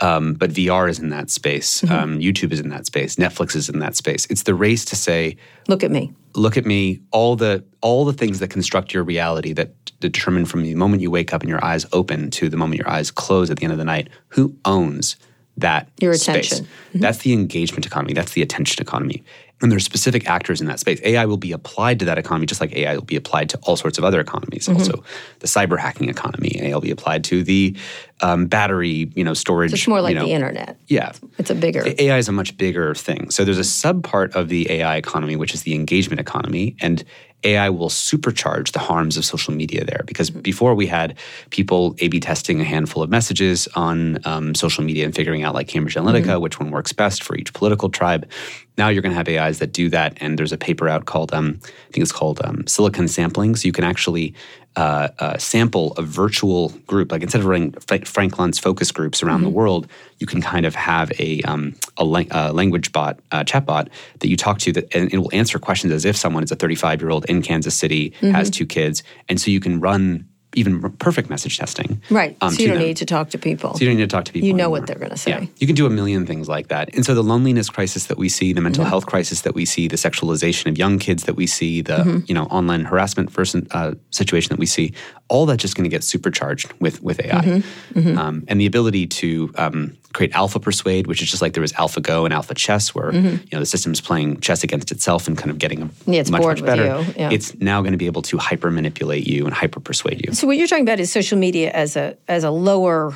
Um, 0.00 0.34
but 0.34 0.50
VR 0.50 0.88
is 0.88 0.98
in 0.98 1.10
that 1.10 1.30
space. 1.30 1.82
Mm-hmm. 1.82 1.94
Um, 1.94 2.18
YouTube 2.18 2.52
is 2.52 2.60
in 2.60 2.68
that 2.70 2.86
space. 2.86 3.16
Netflix 3.16 3.54
is 3.54 3.68
in 3.68 3.78
that 3.78 3.94
space. 3.94 4.26
It's 4.26 4.42
the 4.42 4.54
race 4.54 4.84
to 4.86 4.96
say, 4.96 5.36
"Look 5.68 5.84
at 5.84 5.90
me." 5.90 6.12
Look 6.34 6.56
at 6.56 6.66
me. 6.66 7.00
All 7.12 7.36
the 7.36 7.64
all 7.80 8.04
the 8.04 8.12
things 8.12 8.40
that 8.40 8.48
construct 8.48 8.92
your 8.92 9.04
reality 9.04 9.52
that 9.52 9.72
determine 10.00 10.46
from 10.46 10.62
the 10.62 10.74
moment 10.74 11.00
you 11.00 11.10
wake 11.10 11.32
up 11.32 11.42
and 11.42 11.48
your 11.48 11.64
eyes 11.64 11.86
open 11.92 12.30
to 12.32 12.48
the 12.48 12.56
moment 12.56 12.78
your 12.78 12.90
eyes 12.90 13.10
close 13.10 13.50
at 13.50 13.58
the 13.58 13.64
end 13.64 13.72
of 13.72 13.78
the 13.78 13.84
night. 13.84 14.08
Who 14.30 14.56
owns 14.64 15.16
that 15.56 15.88
your 16.00 16.14
space. 16.14 16.52
attention. 16.52 16.66
Mm-hmm. 16.66 17.00
That's 17.00 17.18
the 17.18 17.32
engagement 17.32 17.86
economy. 17.86 18.12
That's 18.12 18.32
the 18.32 18.42
attention 18.42 18.82
economy. 18.82 19.24
And 19.62 19.70
there's 19.70 19.84
specific 19.84 20.28
actors 20.28 20.60
in 20.60 20.66
that 20.66 20.80
space. 20.80 21.00
AI 21.04 21.24
will 21.26 21.36
be 21.36 21.52
applied 21.52 22.00
to 22.00 22.04
that 22.06 22.18
economy 22.18 22.44
just 22.44 22.60
like 22.60 22.74
AI 22.74 22.96
will 22.96 23.02
be 23.02 23.16
applied 23.16 23.48
to 23.50 23.58
all 23.62 23.76
sorts 23.76 23.98
of 23.98 24.04
other 24.04 24.20
economies. 24.20 24.66
Mm-hmm. 24.66 24.78
Also, 24.78 25.04
the 25.38 25.46
cyber 25.46 25.78
hacking 25.78 26.08
economy. 26.08 26.60
AI 26.60 26.74
will 26.74 26.80
be 26.80 26.90
applied 26.90 27.24
to 27.24 27.42
the 27.42 27.76
um, 28.20 28.46
battery, 28.46 29.10
you 29.14 29.24
know, 29.24 29.32
storage. 29.32 29.70
So 29.70 29.74
it's 29.74 29.88
more 29.88 30.00
like 30.00 30.14
you 30.14 30.18
know, 30.18 30.26
the 30.26 30.32
internet. 30.32 30.76
Yeah, 30.88 31.12
it's 31.38 31.50
a 31.50 31.54
bigger. 31.54 31.84
AI 31.98 32.18
is 32.18 32.28
a 32.28 32.32
much 32.32 32.56
bigger 32.56 32.94
thing. 32.94 33.30
So 33.30 33.44
there's 33.44 33.58
a 33.58 33.62
subpart 33.62 34.34
of 34.34 34.48
the 34.48 34.70
AI 34.70 34.96
economy, 34.96 35.36
which 35.36 35.54
is 35.54 35.62
the 35.62 35.74
engagement 35.74 36.20
economy, 36.20 36.76
and 36.80 37.04
AI 37.44 37.70
will 37.70 37.88
supercharge 37.88 38.72
the 38.72 38.78
harms 38.78 39.16
of 39.16 39.24
social 39.24 39.54
media 39.54 39.84
there 39.84 40.02
because 40.06 40.30
mm-hmm. 40.30 40.40
before 40.40 40.74
we 40.74 40.86
had 40.86 41.16
people 41.50 41.94
A 41.98 42.08
B 42.08 42.20
testing 42.20 42.60
a 42.60 42.64
handful 42.64 43.02
of 43.02 43.10
messages 43.10 43.68
on 43.74 44.18
um, 44.26 44.54
social 44.54 44.82
media 44.82 45.04
and 45.04 45.14
figuring 45.14 45.42
out, 45.42 45.54
like 45.54 45.68
Cambridge 45.68 45.94
Analytica, 45.94 46.24
mm-hmm. 46.24 46.42
which 46.42 46.58
one 46.58 46.70
works 46.70 46.92
best 46.92 47.22
for 47.22 47.36
each 47.36 47.52
political 47.52 47.88
tribe. 47.88 48.28
Now 48.76 48.88
you're 48.88 49.02
going 49.02 49.14
to 49.14 49.16
have 49.16 49.28
AIs 49.28 49.58
that 49.60 49.72
do 49.72 49.88
that. 49.90 50.18
And 50.20 50.38
there's 50.38 50.52
a 50.52 50.58
paper 50.58 50.88
out 50.88 51.06
called, 51.06 51.32
um, 51.32 51.60
I 51.62 51.92
think 51.92 52.02
it's 52.02 52.12
called 52.12 52.40
um, 52.44 52.66
Silicon 52.66 53.06
Sampling. 53.06 53.56
So 53.56 53.66
you 53.66 53.72
can 53.72 53.84
actually 53.84 54.34
uh, 54.76 55.08
uh, 55.20 55.38
sample 55.38 55.92
a 55.92 56.02
virtual 56.02 56.70
group. 56.86 57.12
Like 57.12 57.22
instead 57.22 57.40
of 57.40 57.46
running 57.46 57.72
Frank 57.72 58.34
Luntz 58.34 58.60
focus 58.60 58.90
groups 58.90 59.22
around 59.22 59.38
mm-hmm. 59.38 59.44
the 59.44 59.50
world, 59.50 59.86
you 60.18 60.26
can 60.26 60.42
kind 60.42 60.66
of 60.66 60.74
have 60.74 61.12
a 61.20 61.40
um, 61.42 61.76
a, 61.96 62.04
lang- 62.04 62.32
a, 62.32 62.52
language 62.52 62.90
bot, 62.90 63.20
uh, 63.30 63.44
chat 63.44 63.64
bot 63.66 63.88
that 64.18 64.28
you 64.28 64.36
talk 64.36 64.58
to 64.58 64.72
that, 64.72 64.92
and 64.94 65.12
it 65.12 65.18
will 65.18 65.30
answer 65.32 65.60
questions 65.60 65.92
as 65.92 66.04
if 66.04 66.16
someone 66.16 66.42
is 66.42 66.50
a 66.50 66.56
35 66.56 67.00
year 67.00 67.10
old 67.10 67.24
in 67.26 67.40
Kansas 67.40 67.76
City, 67.76 68.10
mm-hmm. 68.10 68.32
has 68.32 68.50
two 68.50 68.66
kids, 68.66 69.04
and 69.28 69.40
so 69.40 69.50
you 69.50 69.60
can 69.60 69.78
run 69.78 70.28
even 70.54 70.80
perfect 70.92 71.30
message 71.30 71.58
testing. 71.58 72.00
Right. 72.10 72.36
Um, 72.40 72.52
so 72.52 72.62
you 72.62 72.68
don't 72.68 72.78
them. 72.78 72.86
need 72.86 72.96
to 72.98 73.06
talk 73.06 73.30
to 73.30 73.38
people. 73.38 73.74
So 73.74 73.80
you 73.80 73.86
don't 73.88 73.96
need 73.96 74.08
to 74.08 74.14
talk 74.14 74.24
to 74.26 74.32
people. 74.32 74.46
You 74.46 74.54
know 74.54 74.64
anymore. 74.64 74.80
what 74.80 74.86
they're 74.86 74.98
going 74.98 75.10
to 75.10 75.16
say. 75.16 75.30
Yeah. 75.30 75.46
You 75.58 75.66
can 75.66 75.76
do 75.76 75.86
a 75.86 75.90
million 75.90 76.26
things 76.26 76.48
like 76.48 76.68
that. 76.68 76.94
And 76.94 77.04
so 77.04 77.14
the 77.14 77.22
loneliness 77.22 77.70
crisis 77.70 78.06
that 78.06 78.18
we 78.18 78.28
see, 78.28 78.52
the 78.52 78.60
mental 78.60 78.84
mm-hmm. 78.84 78.90
health 78.90 79.06
crisis 79.06 79.42
that 79.42 79.54
we 79.54 79.64
see, 79.64 79.88
the 79.88 79.96
sexualization 79.96 80.66
of 80.66 80.78
young 80.78 80.98
kids 80.98 81.24
that 81.24 81.34
we 81.34 81.46
see, 81.46 81.82
the 81.82 81.96
mm-hmm. 81.96 82.18
you 82.26 82.34
know 82.34 82.44
online 82.44 82.84
harassment 82.84 83.32
person, 83.32 83.66
uh, 83.72 83.94
situation 84.10 84.50
that 84.50 84.58
we 84.58 84.66
see, 84.66 84.92
all 85.28 85.46
that's 85.46 85.62
just 85.62 85.76
going 85.76 85.84
to 85.84 85.94
get 85.94 86.04
supercharged 86.04 86.72
with 86.80 87.02
with 87.02 87.20
AI, 87.20 87.40
mm-hmm. 87.40 87.98
mm-hmm. 87.98 88.18
um, 88.18 88.44
and 88.48 88.60
the 88.60 88.66
ability 88.66 89.06
to 89.06 89.52
um, 89.56 89.96
create 90.14 90.32
Alpha 90.34 90.58
Persuade, 90.58 91.06
which 91.06 91.20
is 91.20 91.30
just 91.30 91.42
like 91.42 91.52
there 91.52 91.60
was 91.60 91.72
AlphaGo 91.74 92.24
and 92.24 92.32
Alpha 92.32 92.54
Chess, 92.54 92.94
where 92.94 93.12
mm-hmm. 93.12 93.26
you 93.26 93.48
know 93.52 93.60
the 93.60 93.66
system's 93.66 94.00
playing 94.00 94.40
chess 94.40 94.64
against 94.64 94.90
itself 94.90 95.28
and 95.28 95.36
kind 95.36 95.50
of 95.50 95.58
getting 95.58 95.90
yeah, 96.06 96.22
much 96.30 96.42
much 96.42 96.64
better. 96.64 97.04
Yeah. 97.16 97.30
It's 97.30 97.54
now 97.60 97.82
going 97.82 97.92
to 97.92 97.98
be 97.98 98.06
able 98.06 98.22
to 98.22 98.38
hyper 98.38 98.70
manipulate 98.70 99.26
you 99.26 99.44
and 99.44 99.52
hyper 99.52 99.80
persuade 99.80 100.24
you. 100.26 100.32
So 100.32 100.46
what 100.46 100.56
you're 100.56 100.66
talking 100.66 100.84
about 100.84 101.00
is 101.00 101.12
social 101.12 101.36
media 101.36 101.70
as 101.72 101.96
a 101.96 102.16
as 102.28 102.44
a 102.44 102.50
lower 102.50 103.14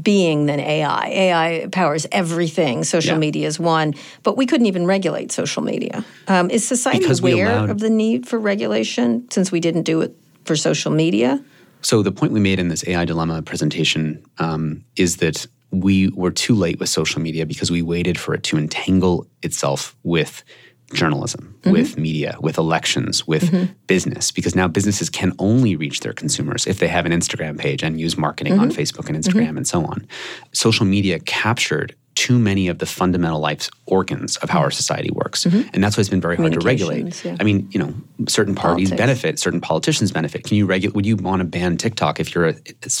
being 0.00 0.46
than 0.46 0.60
AI. 0.60 1.08
AI 1.08 1.66
powers 1.72 2.06
everything. 2.12 2.84
Social 2.84 3.14
yeah. 3.14 3.18
media 3.18 3.46
is 3.46 3.58
one, 3.58 3.94
but 4.22 4.36
we 4.36 4.46
couldn't 4.46 4.66
even 4.66 4.86
regulate 4.86 5.32
social 5.32 5.62
media. 5.62 6.04
Um, 6.28 6.50
is 6.50 6.66
society 6.66 7.00
because 7.00 7.20
aware 7.20 7.50
allowed, 7.50 7.70
of 7.70 7.78
the 7.78 7.90
need 7.90 8.26
for 8.26 8.38
regulation 8.38 9.30
since 9.30 9.50
we 9.50 9.60
didn't 9.60 9.82
do 9.82 10.02
it 10.02 10.14
for 10.44 10.56
social 10.56 10.92
media? 10.92 11.42
So 11.80 12.02
the 12.02 12.12
point 12.12 12.32
we 12.32 12.40
made 12.40 12.58
in 12.58 12.68
this 12.68 12.86
AI 12.86 13.04
dilemma 13.04 13.42
presentation 13.42 14.22
um, 14.38 14.84
is 14.96 15.18
that 15.18 15.46
we 15.70 16.08
were 16.10 16.30
too 16.30 16.54
late 16.54 16.78
with 16.78 16.88
social 16.88 17.20
media 17.20 17.46
because 17.46 17.70
we 17.70 17.82
waited 17.82 18.18
for 18.18 18.34
it 18.34 18.42
to 18.44 18.56
entangle 18.56 19.26
itself 19.42 19.96
with 20.02 20.44
journalism, 20.92 21.56
mm-hmm. 21.62 21.72
with 21.72 21.98
media, 21.98 22.36
with 22.40 22.58
elections, 22.58 23.26
with 23.26 23.50
mm-hmm. 23.50 23.72
business, 23.86 24.30
because 24.30 24.54
now 24.54 24.68
businesses 24.68 25.10
can 25.10 25.32
only 25.38 25.74
reach 25.74 26.00
their 26.00 26.12
consumers 26.12 26.66
if 26.66 26.78
they 26.78 26.86
have 26.86 27.06
an 27.06 27.12
Instagram 27.12 27.58
page 27.58 27.82
and 27.82 28.00
use 28.00 28.16
marketing 28.16 28.54
mm-hmm. 28.54 28.62
on 28.62 28.70
Facebook 28.70 29.08
and 29.08 29.16
Instagram 29.16 29.48
mm-hmm. 29.48 29.56
and 29.58 29.68
so 29.68 29.84
on. 29.84 30.06
Social 30.52 30.86
media 30.86 31.18
captured 31.18 31.96
too 32.16 32.38
many 32.38 32.66
of 32.66 32.78
the 32.78 32.86
fundamental 32.86 33.38
life's 33.38 33.70
organs 33.84 34.36
of 34.38 34.48
how 34.50 34.58
our 34.58 34.66
mm-hmm. 34.68 34.72
society 34.72 35.10
works. 35.12 35.44
Mm-hmm. 35.44 35.68
And 35.74 35.84
that's 35.84 35.96
why 35.96 36.00
it's 36.00 36.08
been 36.08 36.20
very 36.20 36.34
hard 36.34 36.52
to 36.52 36.60
regulate. 36.60 37.24
Yeah. 37.24 37.36
I 37.38 37.44
mean, 37.44 37.68
you 37.70 37.78
know, 37.78 37.94
certain 38.26 38.54
parties 38.54 38.88
Politics. 38.88 39.06
benefit, 39.06 39.38
certain 39.38 39.60
politicians 39.60 40.10
benefit. 40.10 40.44
Can 40.44 40.56
you 40.56 40.66
regulate? 40.66 40.96
Would 40.96 41.06
you 41.06 41.16
want 41.16 41.40
to 41.40 41.44
ban 41.44 41.76
TikTok 41.76 42.18
if 42.18 42.34
you're 42.34 42.48
a, 42.48 42.54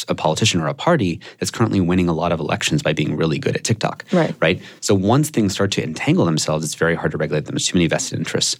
a 0.08 0.14
politician 0.14 0.60
or 0.60 0.68
a 0.68 0.74
party 0.74 1.20
that's 1.40 1.50
currently 1.50 1.80
winning 1.80 2.08
a 2.08 2.12
lot 2.12 2.30
of 2.30 2.38
elections 2.38 2.82
by 2.82 2.92
being 2.92 3.16
really 3.16 3.38
good 3.38 3.56
at 3.56 3.64
TikTok? 3.64 4.04
Right. 4.12 4.34
Right. 4.40 4.62
So 4.80 4.94
once 4.94 5.30
things 5.30 5.54
start 5.54 5.72
to 5.72 5.82
entangle 5.82 6.26
themselves, 6.26 6.64
it's 6.64 6.74
very 6.74 6.94
hard 6.94 7.10
to 7.12 7.18
regulate 7.18 7.46
them. 7.46 7.54
There's 7.54 7.66
too 7.66 7.78
many 7.78 7.88
vested 7.88 8.18
interests. 8.18 8.56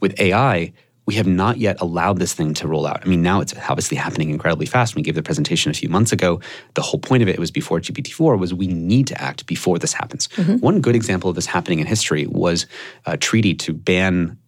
With 0.00 0.18
AI. 0.20 0.72
We 1.10 1.16
have 1.16 1.26
not 1.26 1.58
yet 1.58 1.80
allowed 1.80 2.18
this 2.18 2.32
thing 2.32 2.54
to 2.54 2.68
roll 2.68 2.86
out. 2.86 3.00
I 3.04 3.08
mean, 3.08 3.22
now 3.22 3.40
it's 3.40 3.54
obviously 3.68 3.96
happening 3.96 4.30
incredibly 4.30 4.66
fast. 4.66 4.94
We 4.94 5.02
gave 5.02 5.14
the 5.14 5.22
presentation 5.22 5.70
a 5.70 5.74
few 5.74 5.88
months 5.88 6.12
ago. 6.12 6.40
The 6.74 6.82
whole 6.82 7.00
point 7.00 7.22
of 7.22 7.28
it 7.28 7.38
was 7.38 7.50
before 7.50 7.80
GPT-4 7.80 8.38
was 8.38 8.54
we 8.54 8.68
need 8.68 9.06
to 9.08 9.20
act 9.20 9.46
before 9.46 9.78
this 9.78 9.92
happens. 9.92 10.28
Mm-hmm. 10.28 10.56
One 10.58 10.80
good 10.80 10.96
example 10.96 11.28
of 11.30 11.36
this 11.36 11.46
happening 11.46 11.80
in 11.80 11.86
history 11.86 12.26
was 12.26 12.66
a 13.06 13.16
treaty 13.16 13.54
to 13.54 13.72
ban 13.72 14.38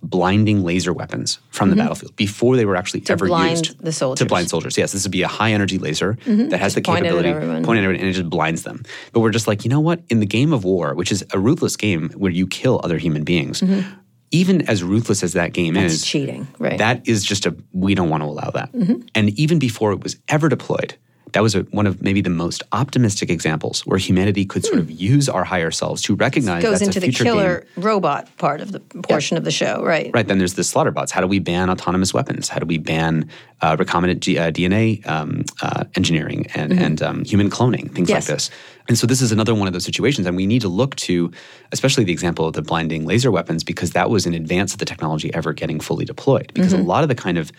blinding 0.00 0.62
laser 0.62 0.92
weapons 0.92 1.38
from 1.50 1.68
the 1.68 1.76
battlefield 1.76 2.16
before 2.16 2.56
they 2.56 2.64
were 2.64 2.76
actually 2.76 3.02
ever 3.10 3.26
Mm-hmm. 3.26 3.28
blind 3.28 3.50
used 3.66 3.78
the 3.84 3.92
soldiers. 3.92 4.20
Mm-hmm. 4.20 4.24
to 4.24 4.28
blind 4.28 4.48
soldiers. 4.48 4.78
Yes, 4.78 4.92
this 4.92 5.02
would 5.04 5.12
be 5.12 5.22
a 5.22 5.28
high 5.28 5.52
energy 5.52 5.76
laser 5.76 6.16
that 6.24 6.58
has 6.60 6.74
the 6.74 6.80
point 6.80 7.04
it 7.04 7.08
at 7.08 7.12
capability 7.12 7.32
point 7.64 7.78
at 7.78 7.84
everyone 7.84 8.00
and 8.00 8.08
it 8.08 8.12
just 8.12 8.30
blinds 8.30 8.62
them. 8.62 8.84
But 9.12 9.20
we're 9.20 9.32
just 9.32 9.46
like, 9.46 9.64
you 9.64 9.70
know 9.70 9.80
what? 9.80 10.00
In 10.08 10.20
the 10.20 10.26
game 10.26 10.54
of 10.54 10.64
war, 10.64 10.94
which 10.94 11.12
is 11.12 11.24
a 11.32 11.38
ruthless 11.38 11.76
game 11.76 12.08
where 12.16 12.32
you 12.32 12.46
kill 12.46 12.80
other 12.84 12.96
human 12.96 13.24
beings, 13.24 13.62
even 14.36 14.62
as 14.68 14.82
ruthless 14.82 15.22
as 15.22 15.32
that 15.32 15.52
game 15.52 15.74
Mm-hmm. 15.74 15.82
That's 15.82 15.94
is, 15.94 16.04
cheating, 16.04 16.46
right? 16.58 16.78
that 16.78 17.06
is 17.08 17.24
just 17.24 17.46
a 17.46 17.56
we 17.72 17.94
don't 17.94 18.10
want 18.10 18.22
to 18.22 18.28
allow 18.34 18.50
that. 18.50 18.72
Mm-hmm. 18.72 19.06
And 19.14 19.30
even 19.38 19.58
before 19.58 19.92
it 19.92 20.02
was 20.02 20.16
ever 20.28 20.48
deployed, 20.48 20.94
that 21.32 21.42
was 21.42 21.54
a, 21.54 21.62
one 21.78 21.86
of 21.86 22.00
maybe 22.02 22.20
the 22.22 22.30
most 22.30 22.62
optimistic 22.72 23.28
examples 23.30 23.80
where 23.84 23.98
humanity 23.98 24.44
could 24.46 24.64
sort 24.64 24.78
of 24.78 24.88
use 24.90 25.28
our 25.28 25.44
higher 25.44 25.70
selves 25.72 26.00
to 26.02 26.14
recognize 26.14 26.62
Hmm. 26.62 26.70
Goes 26.70 26.78
that's 26.80 26.96
into 26.96 27.06
a 27.06 27.10
the 27.10 27.24
killer 27.24 27.52
game. 27.74 27.84
robot 27.84 28.22
part 28.38 28.60
of 28.60 28.72
the 28.72 28.80
portion 28.80 29.36
of 29.36 29.44
the 29.44 29.50
show, 29.50 29.82
right? 29.82 30.10
Right. 30.14 30.26
Then 30.26 30.38
there's 30.38 30.54
the 30.54 30.64
slaughter 30.64 30.92
bots. 30.92 31.10
How 31.12 31.20
do 31.20 31.26
we 31.26 31.40
ban 31.40 31.68
autonomous 31.68 32.14
weapons? 32.14 32.48
How 32.48 32.58
do 32.60 32.66
we 32.66 32.78
ban 32.78 33.28
uh, 33.60 33.76
recombinant 33.76 34.20
G- 34.20 34.38
uh, 34.38 34.50
DNA 34.52 35.06
um, 35.06 35.44
uh, 35.62 35.84
engineering 35.96 36.46
and, 36.54 36.72
and 36.72 37.02
um, 37.02 37.24
human 37.24 37.50
cloning, 37.50 37.92
things 37.94 38.08
Mm-hmm. 38.08 38.16
Yes. 38.16 38.28
like 38.28 38.36
this? 38.36 38.50
And 38.88 38.96
so 38.96 39.06
this 39.06 39.20
is 39.20 39.32
another 39.32 39.54
one 39.54 39.66
of 39.66 39.72
those 39.72 39.84
situations. 39.84 40.26
And 40.26 40.36
we 40.36 40.46
need 40.46 40.62
to 40.62 40.68
look 40.68 40.94
to, 40.96 41.30
especially 41.72 42.04
the 42.04 42.12
example 42.12 42.46
of 42.46 42.54
the 42.54 42.62
blinding 42.62 43.04
laser 43.04 43.30
weapons, 43.30 43.64
because 43.64 43.90
that 43.92 44.10
was 44.10 44.26
in 44.26 44.34
advance 44.34 44.72
of 44.72 44.78
the 44.78 44.84
technology 44.84 45.32
ever 45.34 45.52
getting 45.52 45.80
fully 45.80 46.04
deployed. 46.04 46.52
Because 46.54 46.72
Mm-hmm. 46.72 46.82
a 46.82 46.86
lot 46.86 47.02
of 47.02 47.08
the 47.08 47.14
kind 47.14 47.38
of 47.38 47.50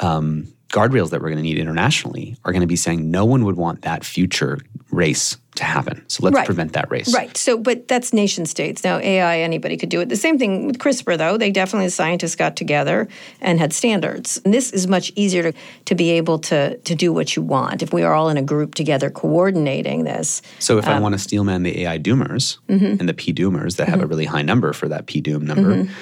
um, 0.00 0.52
guardrails 0.72 1.10
that 1.10 1.20
we're 1.20 1.28
going 1.28 1.36
to 1.36 1.42
need 1.42 1.58
internationally 1.58 2.36
are 2.44 2.50
going 2.52 2.62
to 2.62 2.66
be 2.66 2.76
saying 2.76 3.10
no 3.10 3.24
one 3.24 3.44
would 3.44 3.56
want 3.56 3.82
that 3.82 4.04
future 4.04 4.58
race 4.90 5.36
to 5.54 5.64
happen. 5.64 6.02
So 6.08 6.22
let's 6.24 6.34
Right. 6.34 6.46
prevent 6.46 6.72
that 6.72 6.90
race. 6.90 7.14
Right. 7.14 7.36
So, 7.36 7.58
but 7.58 7.86
that's 7.88 8.12
nation 8.14 8.46
states. 8.46 8.82
Now, 8.82 8.96
AI, 8.98 9.40
anybody 9.40 9.76
could 9.76 9.90
do 9.90 10.00
it. 10.00 10.08
The 10.08 10.16
same 10.16 10.38
thing 10.38 10.66
with 10.66 10.78
CRISPR, 10.78 11.18
though. 11.18 11.36
They 11.36 11.50
definitely, 11.50 11.86
the 11.88 11.90
scientists 11.92 12.36
got 12.36 12.56
together 12.56 13.06
and 13.42 13.58
had 13.60 13.74
standards. 13.74 14.40
And 14.46 14.54
this 14.54 14.70
is 14.72 14.86
much 14.86 15.12
easier 15.14 15.52
to, 15.52 15.58
to 15.84 15.94
be 15.94 16.10
able 16.12 16.38
to, 16.40 16.78
to 16.78 16.94
do 16.94 17.12
what 17.12 17.36
you 17.36 17.42
want 17.42 17.82
if 17.82 17.92
we 17.92 18.02
are 18.02 18.14
all 18.14 18.30
in 18.30 18.38
a 18.38 18.42
group 18.42 18.74
together 18.74 19.10
coordinating 19.10 20.04
this. 20.04 20.40
So 20.58 20.78
if 20.78 20.86
I 20.88 20.94
Um, 20.94 21.02
want 21.02 21.14
to 21.14 21.18
steelman 21.18 21.64
the 21.64 21.82
AI 21.82 21.98
doomers 21.98 22.58
Mm-hmm. 22.68 22.96
and 23.00 23.06
the 23.08 23.14
P 23.14 23.32
doomers 23.34 23.76
that 23.76 23.88
have 23.88 24.00
a 24.00 24.06
really 24.06 24.24
high 24.24 24.42
number 24.42 24.72
for 24.72 24.88
that 24.88 25.06
P 25.06 25.20
doom 25.20 25.46
number, 25.46 25.74
Mm-hmm. 25.76 25.92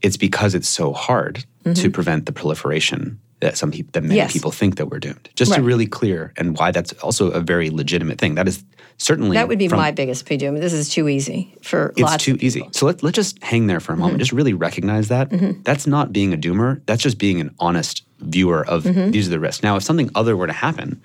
it's 0.00 0.16
because 0.16 0.54
it's 0.54 0.68
so 0.68 0.92
hard 0.92 1.44
to 1.74 1.90
prevent 1.90 2.26
the 2.26 2.32
proliferation 2.32 3.18
that 3.42 3.58
some 3.58 3.70
people 3.70 3.90
that 3.92 4.02
many 4.02 4.14
Yes. 4.16 4.32
people 4.32 4.50
think 4.50 4.76
that 4.76 4.86
we're 4.90 4.98
doomed. 5.00 5.28
Just 5.36 5.52
to 5.52 5.62
really 5.62 5.86
clear 5.86 6.32
and 6.38 6.56
why 6.58 6.70
that's 6.70 6.92
also 6.94 7.30
a 7.30 7.40
very 7.40 7.68
legitimate 7.70 8.18
thing. 8.18 8.36
That 8.36 8.48
is 8.48 8.64
certainly 8.98 9.36
That 9.36 9.48
would 9.48 9.58
be 9.58 9.68
from- 9.68 9.78
my 9.78 9.90
biggest 9.90 10.24
PDOOM. 10.26 10.60
This 10.60 10.72
is 10.72 10.88
too 10.88 11.08
easy 11.08 11.54
for 11.62 11.92
it's 11.96 12.16
too 12.24 12.38
easy. 12.40 12.60
Mm-hmm. 12.62 12.72
So 12.72 12.86
let, 12.86 13.02
let's 13.02 13.16
just 13.16 13.42
hang 13.42 13.66
there 13.66 13.80
for 13.80 13.92
a 13.92 13.96
moment. 13.96 14.18
Just 14.20 14.32
really 14.32 14.54
recognize 14.54 15.08
that. 15.08 15.28
That's 15.64 15.86
not 15.86 16.12
being 16.12 16.32
a 16.32 16.36
doomer. 16.38 16.80
That's 16.86 17.02
just 17.02 17.18
being 17.18 17.40
an 17.40 17.54
honest 17.58 18.02
viewer 18.20 18.64
of 18.66 18.84
Mm-hmm. 18.84 19.10
these 19.10 19.26
are 19.26 19.30
the 19.30 19.40
risks. 19.40 19.62
Now, 19.62 19.76
if 19.76 19.82
something 19.82 20.08
other 20.14 20.36
were 20.36 20.46
to 20.46 20.52
happen, 20.52 21.00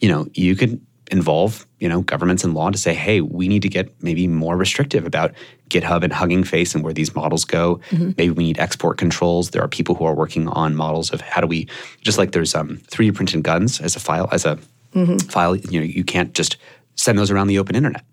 you 0.00 0.08
know, 0.08 0.26
you 0.34 0.56
could 0.56 0.80
involve, 1.12 1.66
you 1.84 1.90
know, 1.90 2.00
governments 2.00 2.44
and 2.44 2.54
law 2.54 2.70
to 2.70 2.78
say, 2.78 2.94
hey, 2.94 3.20
we 3.20 3.46
need 3.46 3.60
to 3.60 3.68
get 3.68 3.92
maybe 4.02 4.26
more 4.26 4.56
restrictive 4.56 5.04
about 5.04 5.32
GitHub 5.68 6.02
and 6.02 6.14
Hugging 6.14 6.42
Face 6.42 6.74
and 6.74 6.82
where 6.82 6.94
these 6.94 7.14
models 7.14 7.44
go. 7.44 7.78
Mm-hmm. 7.90 8.12
Maybe 8.16 8.30
we 8.30 8.44
need 8.44 8.58
export 8.58 8.96
controls. 8.96 9.50
There 9.50 9.62
are 9.62 9.68
people 9.68 9.94
who 9.94 10.06
are 10.06 10.14
working 10.14 10.48
on 10.48 10.74
models 10.76 11.12
of 11.12 11.20
how 11.20 11.42
do 11.42 11.46
we, 11.46 11.68
just 12.00 12.16
like 12.16 12.32
there's 12.32 12.54
um, 12.54 12.78
3D 12.88 13.14
printed 13.14 13.42
guns 13.42 13.82
as 13.82 13.96
a 13.96 14.00
file, 14.00 14.28
as 14.32 14.46
a 14.46 14.58
Mm-hmm. 14.94 15.16
file, 15.28 15.56
you 15.56 15.80
know, 15.80 15.84
you 15.84 16.04
can't 16.04 16.34
just 16.34 16.56
send 16.94 17.18
those 17.18 17.28
around 17.32 17.48
the 17.48 17.58
open 17.58 17.74
internet. 17.74 18.04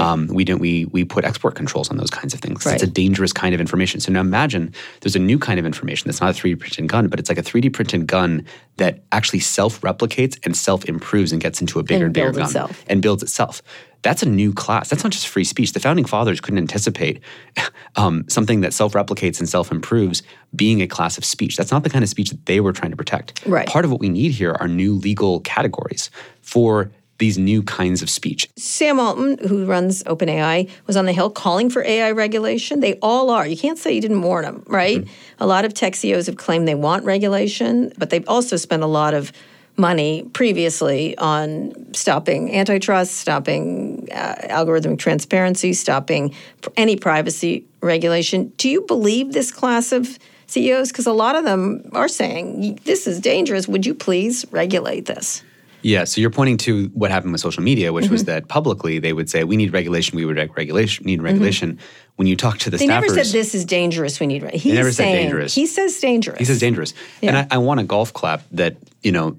Um, 0.00 0.26
we 0.28 0.44
don't. 0.44 0.58
We 0.58 0.86
we 0.86 1.04
put 1.04 1.24
export 1.24 1.54
controls 1.54 1.90
on 1.90 1.96
those 1.96 2.10
kinds 2.10 2.34
of 2.34 2.40
things. 2.40 2.66
It's 2.66 2.82
a 2.82 2.86
dangerous 2.86 3.32
kind 3.32 3.54
of 3.54 3.60
information. 3.60 4.00
So 4.00 4.12
now 4.12 4.20
imagine 4.20 4.74
there's 5.00 5.16
a 5.16 5.20
new 5.20 5.38
kind 5.38 5.58
of 5.58 5.66
information 5.66 6.08
that's 6.08 6.20
not 6.20 6.30
a 6.36 6.40
3D 6.40 6.58
printed 6.60 6.88
gun, 6.88 7.08
but 7.08 7.18
it's 7.20 7.28
like 7.28 7.38
a 7.38 7.42
3D 7.42 7.72
printed 7.72 8.06
gun 8.06 8.44
that 8.76 9.04
actually 9.12 9.40
self 9.40 9.80
replicates 9.82 10.38
and 10.44 10.56
self 10.56 10.84
improves 10.86 11.32
and 11.32 11.40
gets 11.40 11.60
into 11.60 11.78
a 11.78 11.82
bigger 11.82 11.96
And 11.96 12.04
and, 12.06 12.14
bigger 12.14 12.32
gun 12.32 12.42
itself. 12.42 12.84
and 12.88 13.00
builds 13.02 13.22
itself. 13.22 13.62
That's 14.02 14.22
a 14.22 14.28
new 14.28 14.52
class. 14.52 14.90
That's 14.90 15.02
not 15.02 15.12
just 15.14 15.26
free 15.28 15.44
speech. 15.44 15.72
The 15.72 15.80
founding 15.80 16.04
fathers 16.04 16.38
couldn't 16.40 16.58
anticipate 16.58 17.22
um, 17.96 18.24
something 18.28 18.60
that 18.60 18.74
self 18.74 18.92
replicates 18.92 19.38
and 19.38 19.48
self 19.48 19.70
improves 19.70 20.22
being 20.54 20.82
a 20.82 20.86
class 20.86 21.16
of 21.16 21.24
speech. 21.24 21.56
That's 21.56 21.70
not 21.70 21.84
the 21.84 21.90
kind 21.90 22.02
of 22.02 22.10
speech 22.10 22.30
that 22.30 22.44
they 22.46 22.60
were 22.60 22.72
trying 22.72 22.90
to 22.90 22.96
protect. 22.96 23.46
Right. 23.46 23.66
Part 23.66 23.84
of 23.84 23.90
what 23.90 24.00
we 24.00 24.08
need 24.10 24.32
here 24.32 24.56
are 24.60 24.68
new 24.68 24.94
legal 24.94 25.40
categories 25.40 26.10
for 26.42 26.90
these 27.18 27.38
new 27.38 27.62
kinds 27.62 28.02
of 28.02 28.10
speech. 28.10 28.48
Sam 28.56 28.98
Altman, 28.98 29.38
who 29.38 29.66
runs 29.66 30.02
OpenAI, 30.04 30.68
was 30.86 30.96
on 30.96 31.06
the 31.06 31.12
Hill 31.12 31.30
calling 31.30 31.70
for 31.70 31.82
AI 31.84 32.10
regulation. 32.10 32.80
They 32.80 32.94
all 33.00 33.30
are. 33.30 33.46
You 33.46 33.56
can't 33.56 33.78
say 33.78 33.92
you 33.92 34.00
didn't 34.00 34.22
warn 34.22 34.44
them, 34.44 34.64
right? 34.66 34.98
Mm-hmm. 34.98 35.42
A 35.42 35.46
lot 35.46 35.64
of 35.64 35.74
tech 35.74 35.94
CEOs 35.94 36.26
have 36.26 36.36
claimed 36.36 36.66
they 36.66 36.74
want 36.74 37.04
regulation, 37.04 37.92
but 37.98 38.10
they've 38.10 38.28
also 38.28 38.56
spent 38.56 38.82
a 38.82 38.88
lot 38.88 39.14
of 39.14 39.32
money 39.76 40.28
previously 40.32 41.16
on 41.18 41.72
stopping 41.92 42.54
antitrust, 42.54 43.14
stopping 43.14 44.08
uh, 44.12 44.34
algorithmic 44.44 44.98
transparency, 44.98 45.72
stopping 45.72 46.34
pr- 46.62 46.70
any 46.76 46.96
privacy 46.96 47.64
regulation. 47.80 48.52
Do 48.56 48.68
you 48.68 48.82
believe 48.82 49.32
this 49.32 49.50
class 49.50 49.92
of 49.92 50.18
CEOs? 50.46 50.92
Because 50.92 51.06
a 51.06 51.12
lot 51.12 51.34
of 51.34 51.44
them 51.44 51.90
are 51.92 52.08
saying, 52.08 52.80
this 52.84 53.06
is 53.06 53.20
dangerous. 53.20 53.66
Would 53.66 53.84
you 53.84 53.94
please 53.94 54.44
regulate 54.50 55.06
this? 55.06 55.42
Yeah, 55.84 56.04
so 56.04 56.20
you're 56.20 56.30
pointing 56.30 56.56
to 56.58 56.86
what 56.94 57.10
happened 57.10 57.32
with 57.32 57.42
social 57.42 57.62
media, 57.62 57.92
which 57.92 58.06
Mm-hmm. 58.06 58.12
was 58.14 58.24
that 58.24 58.48
publicly 58.48 58.98
they 58.98 59.12
would 59.12 59.28
say 59.28 59.44
we 59.44 59.56
need 59.56 59.72
regulation, 59.72 60.16
we 60.16 60.24
would 60.24 60.36
reg- 60.36 60.56
regulation, 60.56 61.04
need 61.04 61.20
regulation. 61.22 61.78
When 62.16 62.26
you 62.26 62.36
talk 62.36 62.58
to 62.60 62.70
the 62.70 62.78
Mm-hmm. 62.78 62.86
They 62.88 62.92
staffers, 62.94 63.00
never 63.14 63.24
said 63.24 63.26
this 63.38 63.54
is 63.54 63.64
dangerous. 63.64 64.18
We 64.18 64.26
need. 64.26 64.42
Re-. 64.42 64.56
He's 64.56 64.72
never 64.74 64.90
said 64.92 65.12
dangerous. 65.12 65.54
He 65.54 65.66
says 65.66 66.00
dangerous. 66.00 66.38
He 66.38 66.44
says 66.46 66.58
dangerous. 66.58 66.94
And 67.22 67.36
I, 67.36 67.46
I 67.50 67.58
want 67.58 67.80
a 67.80 67.84
golf 67.84 68.12
clap 68.14 68.42
that, 68.52 68.76
you 69.02 69.12
know, 69.12 69.36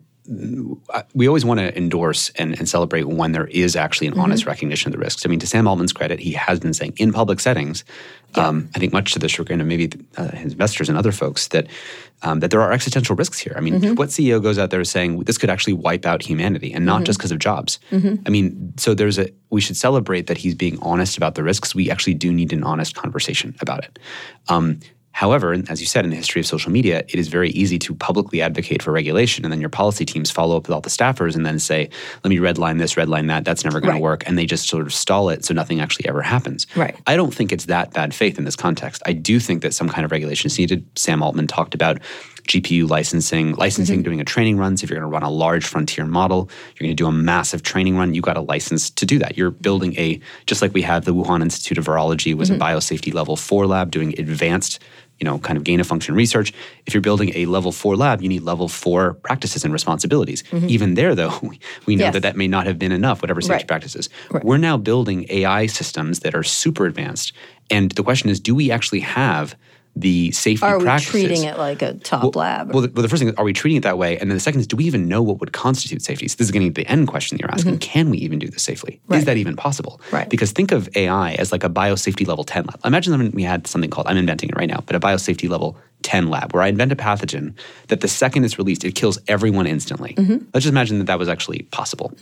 we 1.14 1.28
always 1.28 1.46
want 1.46 1.60
to 1.60 1.76
endorse 1.78 2.30
and, 2.32 2.58
and 2.58 2.68
celebrate 2.68 3.04
when 3.08 3.32
there 3.32 3.48
is 3.48 3.76
actually 3.76 4.08
an 4.08 4.14
Mm-hmm. 4.14 4.22
honest 4.22 4.46
recognition 4.46 4.88
of 4.90 4.94
the 4.94 5.04
risks. 5.04 5.26
I 5.26 5.30
mean, 5.30 5.40
to 5.40 5.48
Sam 5.48 5.68
Altman's 5.68 5.92
credit, 5.92 6.20
he 6.20 6.32
has 6.32 6.60
been 6.60 6.74
saying 6.74 6.94
in 6.98 7.12
public 7.12 7.40
settings, 7.42 7.84
um, 8.36 8.70
I 8.76 8.80
think 8.80 8.94
much 8.94 9.12
to 9.14 9.20
the 9.20 9.28
chagrin 9.28 9.60
of 9.62 9.68
maybe 9.68 9.92
uh, 10.18 10.30
his 10.32 10.54
investors 10.54 10.88
and 10.90 10.98
other 10.98 11.12
folks, 11.12 11.50
that 11.50 11.68
um, 12.22 12.40
that 12.40 12.50
there 12.50 12.62
are 12.62 12.72
existential 12.72 13.16
risks 13.16 13.38
here. 13.40 13.54
I 13.58 13.60
mean, 13.62 13.76
Mm-hmm. 13.82 13.96
what 13.96 14.10
CEO 14.10 14.42
goes 14.42 14.58
out 14.58 14.70
there 14.72 14.84
saying 14.86 15.20
this 15.26 15.38
could 15.38 15.50
actually 15.50 15.74
wipe 15.74 16.06
out 16.06 16.22
humanity, 16.22 16.72
and 16.74 16.86
not 16.86 16.98
Mm-hmm. 16.98 17.06
just 17.06 17.20
because 17.20 17.32
of 17.32 17.40
jobs? 17.40 17.80
I 17.92 18.30
mean, 18.30 18.74
so 18.78 18.94
there's 18.94 19.20
a 19.20 19.30
we 19.50 19.60
should 19.62 19.78
celebrate 19.78 20.28
that 20.28 20.38
he's 20.38 20.56
being 20.56 20.80
honest 20.82 21.18
about 21.18 21.36
the 21.36 21.44
risks. 21.44 21.76
We 21.76 21.92
actually 21.92 22.16
do 22.16 22.32
need 22.34 22.52
an 22.54 22.64
honest 22.64 22.96
conversation 22.96 23.54
about 23.60 23.84
it. 23.84 24.00
Um, 24.48 24.80
However, 25.16 25.54
as 25.70 25.80
you 25.80 25.88
said, 25.88 26.04
in 26.04 26.10
the 26.10 26.18
history 26.18 26.42
of 26.42 26.46
social 26.46 26.74
media, 26.74 27.00
it 27.08 27.16
is 27.16 27.30
very 27.30 27.50
easy 27.52 27.80
to 27.80 27.96
publicly 27.96 28.42
advocate 28.42 28.84
for 28.84 28.92
regulation, 28.92 29.46
and 29.46 29.52
then 29.52 29.62
your 29.62 29.70
policy 29.70 30.04
teams 30.04 30.30
follow 30.30 30.58
up 30.58 30.68
with 30.68 30.76
all 30.76 30.82
the 30.82 30.90
staffers 30.90 31.38
and 31.38 31.46
then 31.46 31.58
say, 31.58 31.88
"Let 32.26 32.30
me 32.30 32.36
redline 32.36 32.80
this, 32.80 32.96
redline 32.96 33.30
that. 33.30 33.46
That's 33.46 33.64
never 33.64 33.80
going 33.80 33.94
Right. 33.94 34.00
to 34.00 34.04
work," 34.04 34.24
and 34.28 34.38
they 34.38 34.46
just 34.46 34.68
sort 34.68 34.86
of 34.86 34.94
stall 34.94 35.30
it, 35.30 35.46
so 35.46 35.54
nothing 35.54 35.80
actually 35.80 36.10
ever 36.10 36.22
happens. 36.22 36.68
Right. 36.76 36.98
I 37.08 37.16
don't 37.16 37.34
think 37.34 37.54
it's 37.54 37.68
that 37.68 37.94
bad 37.94 38.14
faith 38.14 38.38
in 38.38 38.44
this 38.44 38.58
context. 38.58 39.02
I 39.06 39.14
do 39.14 39.40
think 39.40 39.62
that 39.62 39.74
some 39.74 39.88
kind 39.88 40.04
of 40.04 40.12
regulation 40.12 40.48
is 40.48 40.60
needed. 40.60 40.86
Sam 40.98 41.24
Altman 41.24 41.48
talked 41.48 41.74
about 41.74 42.00
GPU 42.48 42.88
licensing, 42.88 43.54
licensing 43.56 44.00
mm-hmm. 44.00 44.04
doing 44.04 44.22
a 44.22 44.26
training 44.26 44.58
run. 44.58 44.78
So 44.78 44.84
if 44.84 44.90
you're 44.90 45.00
going 45.00 45.10
to 45.10 45.14
run 45.14 45.24
a 45.24 45.32
large 45.32 45.66
frontier 45.66 46.06
model, 46.06 46.50
you're 46.76 46.86
going 46.86 46.96
to 46.96 47.04
do 47.04 47.08
a 47.08 47.12
massive 47.12 47.64
training 47.64 47.98
run. 47.98 48.14
You 48.14 48.22
got 48.22 48.38
a 48.38 48.42
license 48.42 48.90
to 48.92 49.06
do 49.06 49.18
that. 49.20 49.38
You're 49.38 49.52
building 49.52 49.98
a 49.98 50.20
just 50.46 50.62
like 50.62 50.74
we 50.74 50.84
have 50.84 51.06
the 51.06 51.14
Wuhan 51.14 51.42
Institute 51.42 51.78
of 51.78 51.86
Virology 51.86 52.36
was 52.36 52.50
a 52.50 52.54
mm-hmm. 52.54 52.62
biosafety 52.62 53.14
level 53.14 53.36
four 53.36 53.66
lab 53.66 53.92
doing 53.92 54.18
advanced 54.20 54.80
you 55.20 55.26
know, 55.26 55.40
kind 55.40 55.58
of 55.58 55.64
gain 55.64 55.80
of 55.80 55.88
function 55.88 56.14
research. 56.16 56.54
If 56.86 56.94
you're 56.94 57.02
building 57.02 57.32
a 57.36 57.46
level 57.46 57.72
four 57.72 57.96
lab, 57.96 58.22
you 58.22 58.28
need 58.30 58.44
level 58.44 58.68
four 58.68 59.14
practices 59.14 59.64
and 59.64 59.72
responsibilities. 59.74 60.44
Mm-hmm. 60.52 60.70
Even 60.70 60.94
there, 60.96 61.16
though, 61.16 61.38
we, 61.44 61.60
we 61.86 61.96
know 61.96 62.06
Yes. 62.06 62.14
that 62.14 62.22
that 62.24 62.36
may 62.36 62.48
not 62.48 62.66
have 62.68 62.78
been 62.78 62.92
enough, 62.92 63.22
whatever 63.22 63.40
safety 63.42 63.54
Right. 63.56 63.68
practices. 63.68 64.10
We're 64.44 64.58
now 64.58 64.78
building 64.78 65.26
AI 65.30 65.68
systems 65.68 66.20
that 66.20 66.36
are 66.36 66.44
super 66.44 66.86
advanced. 66.86 67.32
And 67.72 67.92
the 67.92 68.04
question 68.04 68.30
is 68.30 68.40
do 68.40 68.54
we 68.54 68.70
actually 68.72 69.00
have 69.02 69.56
the 69.96 70.32
safety 70.32 70.66
Are 70.66 70.78
we 70.78 70.84
practices. 70.84 71.12
treating 71.12 71.44
it 71.44 71.58
like 71.58 71.82
a 71.82 71.94
top 71.94 72.36
lab? 72.36 72.74
Well 72.74 72.82
the, 72.82 72.92
well, 72.92 73.02
the 73.02 73.10
first 73.10 73.22
thing 73.22 73.30
is, 73.30 73.36
are 73.36 73.46
we 73.46 73.54
treating 73.54 73.78
it 73.78 73.84
that 73.84 73.98
way? 73.98 74.18
And 74.18 74.30
then 74.30 74.36
the 74.36 74.42
second 74.42 74.60
is, 74.60 74.68
do 74.68 74.76
we 74.76 74.86
even 74.86 75.08
know 75.08 75.22
what 75.22 75.40
would 75.40 75.54
constitute 75.54 76.02
safety? 76.02 76.28
So 76.28 76.36
this 76.38 76.48
is 76.48 76.52
getting 76.52 76.74
to 76.74 76.82
the 76.82 76.88
end 76.90 77.08
question 77.08 77.38
that 77.38 77.42
you're 77.42 77.52
asking. 77.52 77.80
Can 77.80 78.10
we 78.10 78.18
even 78.20 78.40
do 78.40 78.48
this 78.48 78.64
safely? 78.64 78.94
Mm-hmm. 78.94 79.14
Right. 79.14 79.18
Is 79.20 79.26
that 79.26 79.38
even 79.38 79.56
possible? 79.56 80.02
Right. 80.12 80.30
Because 80.30 80.52
think 80.52 80.72
of 80.72 80.90
AI 80.96 81.34
as 81.34 81.52
like 81.52 81.64
a 81.64 81.70
biosafety 81.70 82.28
level 82.28 82.44
10 82.44 82.66
lab. 82.66 82.80
Imagine 82.84 83.32
we 83.32 83.44
had 83.44 83.68
something 83.68 83.90
called, 83.90 84.08
I'm 84.08 84.18
inventing 84.18 84.50
it 84.50 84.58
right 84.58 84.70
now, 84.70 84.84
but 84.86 84.96
a 84.96 85.00
biosafety 85.00 85.50
level 85.50 85.78
10 86.06 86.28
lab 86.28 86.54
where 86.54 86.62
I 86.62 86.68
invent 86.68 86.92
a 86.92 86.96
pathogen 86.96 87.56
that 87.88 88.02
the 88.02 88.08
second 88.08 88.46
it's 88.46 88.60
released, 88.60 88.84
it 88.84 88.94
kills 88.94 89.18
everyone 89.28 89.66
instantly. 89.66 90.14
Mm-hmm. 90.14 90.46
Let's 90.54 90.66
just 90.66 90.68
imagine 90.68 91.00
that 91.00 91.06
that 91.06 91.18
was 91.18 91.28
actually 91.28 91.64
possible. 91.72 92.14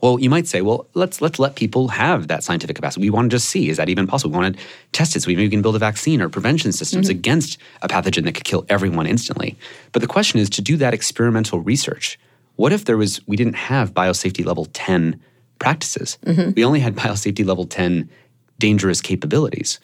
Well, 0.00 0.20
you 0.20 0.30
might 0.30 0.46
say, 0.46 0.60
well, 0.60 0.86
let's 0.94 1.20
let's 1.20 1.38
let 1.38 1.56
people 1.56 1.88
have 1.88 2.28
that 2.28 2.44
scientific 2.44 2.76
capacity. 2.76 3.02
We 3.02 3.10
want 3.10 3.30
to 3.30 3.36
just 3.36 3.48
see 3.48 3.68
is 3.68 3.78
that 3.78 3.88
even 3.88 4.06
possible. 4.06 4.30
We 4.32 4.38
want 4.42 4.56
to 4.56 4.62
test 4.92 5.16
it 5.16 5.22
so 5.22 5.28
maybe 5.28 5.42
we 5.42 5.48
can 5.48 5.60
build 5.60 5.74
a 5.74 5.80
vaccine 5.80 6.22
or 6.22 6.28
prevention 6.28 6.70
systems 6.90 7.08
Mm-hmm. 7.08 7.18
against 7.18 7.58
a 7.82 7.88
pathogen 7.88 8.24
that 8.24 8.34
could 8.34 8.44
kill 8.44 8.64
everyone 8.68 9.06
instantly. 9.06 9.56
But 9.92 10.02
the 10.02 10.08
question 10.08 10.40
is 10.40 10.50
to 10.50 10.62
do 10.62 10.76
that 10.78 10.92
experimental 10.94 11.60
research. 11.60 12.18
What 12.56 12.72
if 12.72 12.84
there 12.84 12.96
was 12.96 13.20
we 13.26 13.36
didn't 13.36 13.54
have 13.56 13.94
biosafety 13.94 14.44
level 14.44 14.66
10 14.66 15.20
practices? 15.58 16.18
Mm-hmm. 16.26 16.52
We 16.56 16.64
only 16.64 16.80
had 16.80 16.94
biosafety 17.04 17.44
level 17.46 17.64
10 17.66 18.08
dangerous 18.58 19.00
capabilities. 19.00 19.80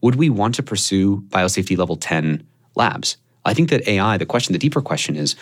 Would 0.00 0.16
we 0.16 0.30
want 0.30 0.54
to 0.56 0.62
pursue 0.62 1.22
biosafety 1.28 1.76
level 1.78 1.96
10 1.96 2.44
labs? 2.74 3.16
I 3.44 3.54
think 3.54 3.70
that 3.70 3.86
AI, 3.86 4.16
the 4.18 4.26
question, 4.26 4.52
the 4.52 4.58
deeper 4.58 4.80
question 4.82 5.14
is 5.14 5.36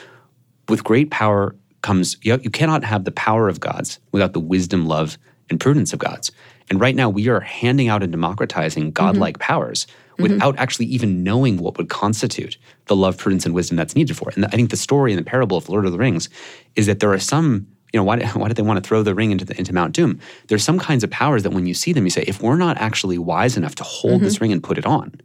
with 0.68 0.84
great 0.84 1.10
power 1.10 1.54
comes, 1.80 2.16
you, 2.22 2.38
you 2.42 2.50
cannot 2.50 2.84
have 2.84 3.04
the 3.04 3.12
power 3.12 3.48
of 3.48 3.60
gods 3.60 3.98
without 4.12 4.32
the 4.34 4.40
wisdom, 4.40 4.86
love, 4.86 5.16
and 5.48 5.58
prudence 5.60 5.92
of 5.94 5.98
gods. 5.98 6.30
And 6.70 6.80
right 6.80 6.96
now, 6.96 7.08
we 7.10 7.28
are 7.28 7.40
handing 7.40 7.88
out 7.88 8.02
and 8.02 8.10
democratizing 8.12 8.92
godlike 8.92 9.38
powers 9.38 9.86
Mm-hmm. 10.14 10.34
without 10.34 10.56
actually 10.58 10.86
even 10.86 11.24
knowing 11.24 11.56
what 11.56 11.76
would 11.76 11.88
constitute 11.88 12.56
the 12.86 12.94
love, 12.94 13.18
prudence, 13.18 13.44
and 13.44 13.54
wisdom 13.54 13.76
that's 13.76 13.96
needed 13.96 14.16
for 14.16 14.28
it. 14.28 14.36
And 14.36 14.44
I 14.44 14.50
think 14.50 14.70
the 14.70 14.76
story 14.76 15.12
in 15.12 15.16
the 15.16 15.24
parable 15.24 15.56
of 15.56 15.68
Lord 15.68 15.86
of 15.86 15.92
the 15.92 15.98
Rings 15.98 16.28
is 16.76 16.86
that 16.86 17.00
there 17.00 17.12
are 17.12 17.18
some 17.18 17.66
you 17.92 17.98
know, 17.98 18.04
why, 18.04 18.20
why 18.34 18.48
did 18.48 18.56
they 18.56 18.62
want 18.62 18.82
to 18.82 18.86
throw 18.86 19.02
the 19.02 19.14
ring 19.14 19.30
into, 19.30 19.44
the, 19.44 19.56
into 19.58 19.72
Mount 19.72 19.92
Doom? 19.92 20.20
There's 20.48 20.64
some 20.64 20.78
kinds 20.78 21.04
of 21.04 21.10
powers 21.10 21.44
that 21.44 21.50
when 21.50 21.66
you 21.66 21.74
see 21.74 21.92
them, 21.92 22.04
you 22.04 22.10
say, 22.10 22.24
if 22.26 22.42
we're 22.42 22.56
not 22.56 22.76
actually 22.78 23.18
wise 23.18 23.56
enough 23.56 23.76
to 23.76 23.84
hold 23.84 24.20
this 24.20 24.34
mm-hmm. 24.34 24.44
ring 24.44 24.52
and 24.52 24.62
put 24.62 24.78
it 24.78 24.84
on, 24.84 25.20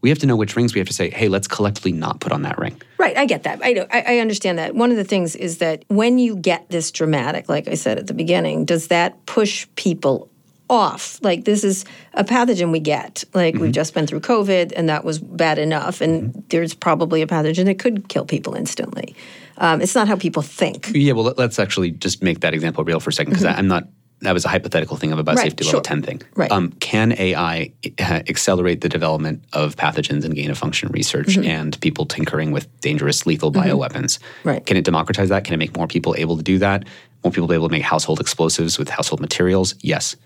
we 0.00 0.08
have 0.08 0.18
to 0.18 0.26
know 0.26 0.36
which 0.36 0.56
rings 0.56 0.74
we 0.74 0.78
have 0.78 0.88
to 0.88 0.94
say, 0.94 1.10
hey, 1.10 1.28
let's 1.28 1.48
collectively 1.48 1.92
not 1.92 2.20
put 2.20 2.32
on 2.32 2.42
that 2.42 2.58
ring. 2.58 2.80
Right, 2.98 3.16
I 3.16 3.26
get 3.26 3.42
that. 3.44 3.60
I, 3.62 3.72
know, 3.72 3.86
I 3.90 4.02
I 4.02 4.18
understand 4.18 4.58
that. 4.58 4.74
One 4.74 4.90
of 4.90 4.96
the 4.96 5.04
things 5.04 5.34
is 5.34 5.58
that 5.58 5.84
when 5.88 6.18
you 6.18 6.36
get 6.36 6.68
this 6.68 6.90
dramatic, 6.90 7.48
like 7.48 7.68
I 7.68 7.74
said 7.74 7.98
at 7.98 8.06
the 8.06 8.14
beginning, 8.14 8.64
does 8.64 8.88
that 8.88 9.26
push 9.26 9.66
people 9.76 10.30
off? 10.68 11.18
Like 11.22 11.44
this 11.44 11.64
is 11.64 11.84
a 12.14 12.24
pathogen 12.24 12.72
we 12.72 12.80
get. 12.80 13.24
Like 13.34 13.54
Mm-hmm. 13.54 13.62
we've 13.62 13.72
just 13.72 13.94
been 13.94 14.06
through 14.06 14.20
COVID, 14.20 14.72
and 14.76 14.88
that 14.88 15.04
was 15.04 15.18
bad 15.18 15.58
enough. 15.58 16.00
And 16.00 16.44
there's 16.48 16.74
probably 16.74 17.22
a 17.22 17.26
pathogen 17.26 17.64
that 17.66 17.78
could 17.78 18.08
kill 18.08 18.24
people 18.24 18.54
instantly. 18.54 19.14
Um, 19.58 19.80
it's 19.80 19.94
not 19.94 20.08
how 20.08 20.16
people 20.16 20.42
think. 20.42 20.90
Yeah, 20.94 21.12
well, 21.12 21.24
let- 21.24 21.38
let's 21.38 21.58
actually 21.58 21.92
just 21.92 22.22
make 22.22 22.40
that 22.40 22.52
example 22.54 22.84
real 22.84 23.00
for 23.00 23.10
a 23.10 23.12
second 23.12 23.30
because 23.32 23.44
I'm 23.46 23.68
not. 23.68 23.88
That 24.22 24.32
was 24.32 24.46
a 24.46 24.48
hypothetical 24.48 24.96
thing 24.96 25.12
of 25.12 25.18
a 25.18 25.24
Mm-hmm. 25.24 25.36
Right, 25.36 25.52
biosafety 25.54 25.62
sure. 25.64 25.72
level 25.74 25.80
10 25.82 26.02
thing. 26.02 26.22
Right. 26.36 26.50
Um, 26.50 26.72
can 26.80 27.12
AI 27.18 27.70
uh, 27.98 28.22
accelerate 28.30 28.80
the 28.80 28.88
development 28.88 29.44
of 29.52 29.76
pathogens 29.76 30.24
and 30.24 30.34
gain 30.34 30.50
of 30.50 30.56
function 30.56 30.88
research 30.90 31.36
and 31.36 31.78
people 31.82 32.06
tinkering 32.06 32.50
with 32.50 32.66
dangerous, 32.80 33.26
lethal 33.26 33.52
bioweapons? 33.52 34.18
Mm-hmm. 34.18 34.48
Right. 34.48 34.64
Can 34.66 34.78
it 34.78 34.86
democratize 34.86 35.28
that? 35.28 35.44
Can 35.44 35.52
it 35.52 35.58
make 35.58 35.76
more 35.76 35.86
people 35.86 36.14
able 36.16 36.38
to 36.38 36.42
do 36.42 36.58
that? 36.60 36.84
More 37.24 37.30
people 37.30 37.46
be 37.46 37.54
able 37.56 37.68
to 37.68 37.72
make 37.72 37.82
household 37.82 38.18
explosives 38.20 38.78
with 38.78 38.88
household 38.88 39.20
materials? 39.20 39.74
Yes. 39.82 40.16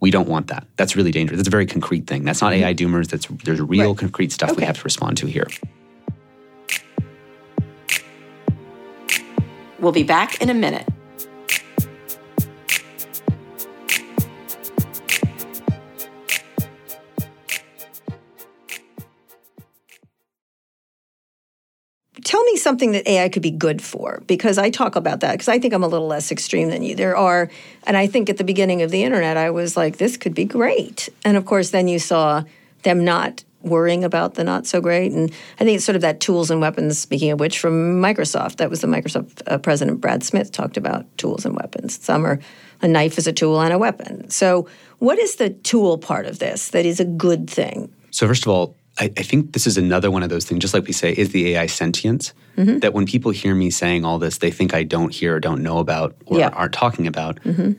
We 0.00 0.10
don't 0.10 0.28
want 0.28 0.46
that. 0.48 0.66
That's 0.76 0.96
really 0.96 1.10
dangerous. 1.10 1.38
That's 1.38 1.48
a 1.48 1.50
very 1.50 1.66
concrete 1.66 2.06
thing. 2.06 2.24
That's 2.24 2.40
not 2.40 2.52
AI 2.52 2.74
doomers. 2.74 3.08
That's 3.08 3.26
there's 3.44 3.60
real 3.60 3.68
Mm-hmm. 3.80 3.88
Right. 3.90 3.98
concrete 3.98 4.32
stuff 4.32 4.56
we 4.56 4.64
have 4.64 4.78
to 4.78 4.84
respond 4.84 5.18
to 5.18 5.26
here. 5.26 5.46
We'll 9.78 9.92
be 9.92 10.02
back 10.02 10.40
in 10.42 10.50
a 10.50 10.54
minute. 10.54 10.86
Tell 22.24 22.42
me 22.44 22.56
something 22.56 22.92
that 22.92 23.06
AI 23.08 23.28
could 23.28 23.42
be 23.42 23.50
good 23.50 23.82
for, 23.82 24.22
because 24.26 24.58
I 24.58 24.70
talk 24.70 24.96
about 24.96 25.20
that, 25.20 25.32
because 25.32 25.48
I 25.48 25.58
think 25.58 25.74
I'm 25.74 25.82
a 25.82 25.88
little 25.88 26.06
less 26.06 26.30
extreme 26.30 26.70
than 26.70 26.82
you. 26.82 26.94
There 26.94 27.16
are, 27.16 27.50
and 27.84 27.96
I 27.96 28.06
think 28.06 28.28
at 28.28 28.36
the 28.36 28.44
beginning 28.44 28.82
of 28.82 28.90
the 28.90 29.02
internet, 29.02 29.36
I 29.36 29.50
was 29.50 29.76
like, 29.76 29.98
this 29.98 30.16
could 30.16 30.34
be 30.34 30.44
great. 30.44 31.08
And 31.24 31.36
of 31.36 31.44
course, 31.44 31.70
then 31.70 31.88
you 31.88 31.98
saw 31.98 32.44
them 32.82 33.04
not 33.04 33.44
worrying 33.62 34.04
about 34.04 34.34
the 34.34 34.44
not 34.44 34.66
so 34.66 34.80
great. 34.80 35.12
And 35.12 35.30
I 35.58 35.64
think 35.64 35.76
it's 35.76 35.84
sort 35.84 35.96
of 35.96 36.02
that 36.02 36.20
tools 36.20 36.50
and 36.50 36.60
weapons, 36.60 36.98
speaking 36.98 37.30
of 37.30 37.40
which, 37.40 37.58
from 37.58 38.00
Microsoft. 38.00 38.56
That 38.56 38.70
was 38.70 38.80
the 38.80 38.86
Microsoft 38.86 39.42
uh, 39.46 39.58
president, 39.58 40.00
Brad 40.00 40.22
Smith, 40.22 40.50
talked 40.50 40.76
about 40.76 41.04
tools 41.18 41.44
and 41.44 41.54
weapons. 41.56 42.02
Some 42.02 42.26
are 42.26 42.40
a 42.82 42.88
knife 42.88 43.18
is 43.18 43.26
a 43.26 43.32
tool 43.32 43.60
and 43.60 43.72
a 43.72 43.78
weapon. 43.78 44.30
So, 44.30 44.66
what 44.98 45.18
is 45.18 45.36
the 45.36 45.50
tool 45.50 45.98
part 45.98 46.26
of 46.26 46.38
this 46.38 46.70
that 46.70 46.86
is 46.86 47.00
a 47.00 47.04
good 47.04 47.48
thing? 47.48 47.92
So 48.10 48.26
first 48.26 48.44
of 48.44 48.48
all, 48.48 48.76
I, 48.98 49.04
I 49.16 49.22
think 49.22 49.52
this 49.52 49.66
is 49.66 49.78
another 49.78 50.10
one 50.10 50.22
of 50.22 50.28
those 50.28 50.44
things, 50.44 50.60
just 50.60 50.74
like 50.74 50.86
we 50.86 50.92
say, 50.92 51.12
is 51.12 51.30
the 51.30 51.54
AI 51.54 51.66
sentient? 51.66 52.32
Mm-hmm. 52.56 52.80
That 52.80 52.92
when 52.92 53.06
people 53.06 53.30
hear 53.30 53.54
me 53.54 53.70
saying 53.70 54.04
all 54.04 54.18
this, 54.18 54.38
they 54.38 54.50
think 54.50 54.74
I 54.74 54.82
don't 54.82 55.14
hear 55.14 55.36
or 55.36 55.40
don't 55.40 55.62
know 55.62 55.78
about 55.78 56.16
or 56.26 56.38
Yeah. 56.38 56.50
Mm-hmm. 56.50 56.58
aren't 56.58 56.72
talking 56.74 57.06
about 57.06 57.38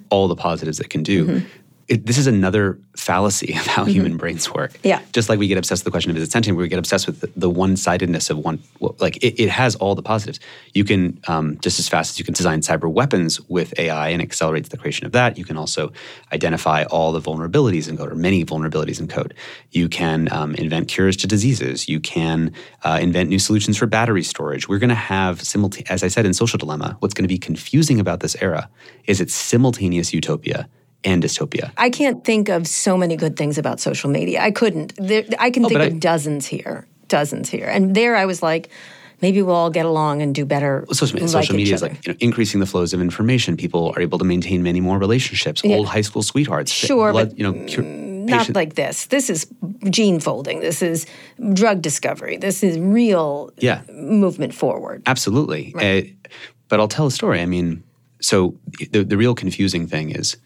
all 0.10 0.28
the 0.28 0.36
positives 0.36 0.80
it 0.80 0.90
can 0.90 1.04
do. 1.04 1.44
It, 1.92 2.06
this 2.06 2.18
is 2.18 2.26
another 2.26 2.80
fallacy 2.96 3.54
of 3.54 3.68
how 3.68 3.84
human 3.84 4.16
brains 4.16 4.50
work. 4.50 4.72
Mm-hmm. 4.72 4.88
Yeah. 4.88 5.02
Just 5.12 5.28
like 5.28 5.40
we 5.40 5.50
get 5.50 5.58
obsessed 5.58 5.82
with 5.82 5.86
the 5.86 5.92
question 5.92 6.10
of 6.10 6.16
is 6.16 6.24
it 6.24 6.32
sentient, 6.32 6.58
we 6.58 6.70
get 6.70 6.80
obsessed 6.80 7.06
with 7.06 7.20
the, 7.20 7.30
the 7.36 7.50
one-sidedness 7.50 8.30
of 8.30 8.38
one. 8.38 8.64
Like 8.80 9.18
it, 9.18 9.38
it 9.38 9.50
has 9.50 9.76
all 9.76 9.94
the 9.94 10.02
positives. 10.02 10.40
You 10.74 10.86
can 10.86 11.20
um, 11.28 11.60
just 11.60 11.80
as 11.80 11.90
fast 11.90 12.12
as 12.12 12.20
you 12.20 12.24
can 12.24 12.34
design 12.34 12.62
cyber 12.62 12.90
weapons 12.90 13.42
with 13.50 13.78
AI 13.78 14.08
and 14.08 14.22
accelerates 14.22 14.70
the 14.70 14.78
creation 14.78 15.06
of 15.06 15.12
that. 15.12 15.38
You 15.38 15.44
can 15.44 15.58
also 15.58 15.92
identify 16.32 16.86
all 16.86 17.12
the 17.12 17.20
vulnerabilities 17.20 17.90
in 17.90 17.98
code 17.98 18.10
or 18.10 18.16
many 18.16 18.46
vulnerabilities 18.46 19.02
in 19.02 19.10
code. 19.10 19.34
You 19.72 19.90
can 19.90 20.32
um, 20.32 20.56
invent 20.56 20.88
cures 20.88 21.18
to 21.18 21.28
diseases. 21.28 21.90
You 21.90 22.00
can 22.00 22.54
uh, 22.84 23.00
invent 23.02 23.28
new 23.28 23.40
solutions 23.40 23.76
for 23.76 23.86
battery 23.86 24.24
storage. 24.24 24.70
We're 24.70 24.80
going 24.80 24.90
to 24.90 24.96
have 24.96 25.42
simultaneous, 25.42 25.92
as 25.92 26.06
I 26.06 26.08
said 26.08 26.26
in 26.26 26.34
Social 26.34 26.58
Dilemma, 26.58 26.96
what's 27.00 27.14
going 27.14 27.26
to 27.26 27.34
be 27.34 27.38
confusing 27.38 28.00
about 28.00 28.22
this 28.22 28.38
era 28.42 28.70
is 29.08 29.20
its 29.20 29.34
simultaneous 29.34 30.14
utopia 30.14 30.70
and 31.04 31.24
dystopia. 31.24 31.72
I 31.78 31.90
can't 31.90 32.24
think 32.24 32.50
of 32.50 32.68
so 32.68 32.98
many 32.98 33.16
good 33.16 33.36
things 33.38 33.58
about 33.58 33.80
social 33.80 34.10
media. 34.10 34.42
I 34.42 34.52
couldn't. 34.52 34.94
There, 34.98 35.24
I 35.40 35.50
can 35.52 35.64
think 35.64 35.74
but 35.74 35.88
of 35.88 35.94
I- 35.94 35.98
dozens 35.98 36.46
here, 36.46 36.88
dozens 37.08 37.50
here, 37.50 37.66
and 37.68 37.96
there 37.96 38.16
I 38.16 38.26
was 38.26 38.42
like, 38.44 38.70
maybe 39.22 39.42
we'll 39.42 39.56
all 39.56 39.70
get 39.72 39.86
along 39.86 40.22
and 40.22 40.34
do 40.36 40.46
better. 40.46 40.86
social, 40.92 41.16
media- 41.16 41.28
like 41.28 41.32
social 41.44 41.56
media 41.56 41.74
is 41.76 41.82
like 41.82 42.06
you 42.06 42.14
know, 42.14 42.18
increasing 42.20 42.60
the 42.60 42.66
flows 42.66 42.94
of 42.94 43.02
information. 43.02 43.58
People 43.58 43.94
are 43.96 44.02
able 44.02 44.18
to 44.20 44.26
maintain 44.26 44.62
many 44.64 44.80
more 44.82 44.98
relationships. 45.00 45.62
Old 45.66 45.88
high 45.88 46.02
school 46.02 46.24
sweethearts, 46.24 46.72
Sure, 46.72 47.12
blood, 47.12 47.30
but 47.30 47.38
you 47.38 47.44
know, 47.44 47.54
cure, 47.66 47.84
not 47.84 48.40
patient- 48.40 48.56
like 48.56 48.76
this. 48.76 49.06
This 49.08 49.30
is 49.30 49.48
gene 49.90 50.20
folding. 50.20 50.60
This 50.60 50.82
is 50.82 51.06
drug 51.54 51.82
discovery. 51.82 52.38
This 52.38 52.62
is 52.64 52.78
real 52.78 53.50
Yeah. 53.58 53.82
movement 53.92 54.54
forward. 54.54 55.02
Absolutely. 55.08 55.74
Uh, 55.76 56.02
but 56.70 56.80
I'll 56.80 56.88
tell 56.88 57.08
a 57.08 57.12
story. 57.12 57.42
I 57.42 57.46
mean, 57.48 57.84
so 58.22 58.56
the, 58.92 59.04
the 59.04 59.18
real 59.18 59.34
confusing 59.36 59.88
thing 59.88 60.12
is 60.12 60.38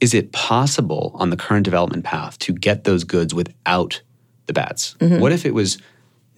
is 0.00 0.14
it 0.14 0.32
possible 0.32 1.12
on 1.14 1.30
the 1.30 1.36
current 1.36 1.64
development 1.64 2.04
path 2.04 2.38
to 2.40 2.52
get 2.52 2.84
those 2.84 3.04
goods 3.04 3.34
without 3.34 4.00
the 4.46 4.52
bats? 4.52 4.94
What 5.00 5.32
if 5.32 5.44
it 5.44 5.54
was 5.54 5.78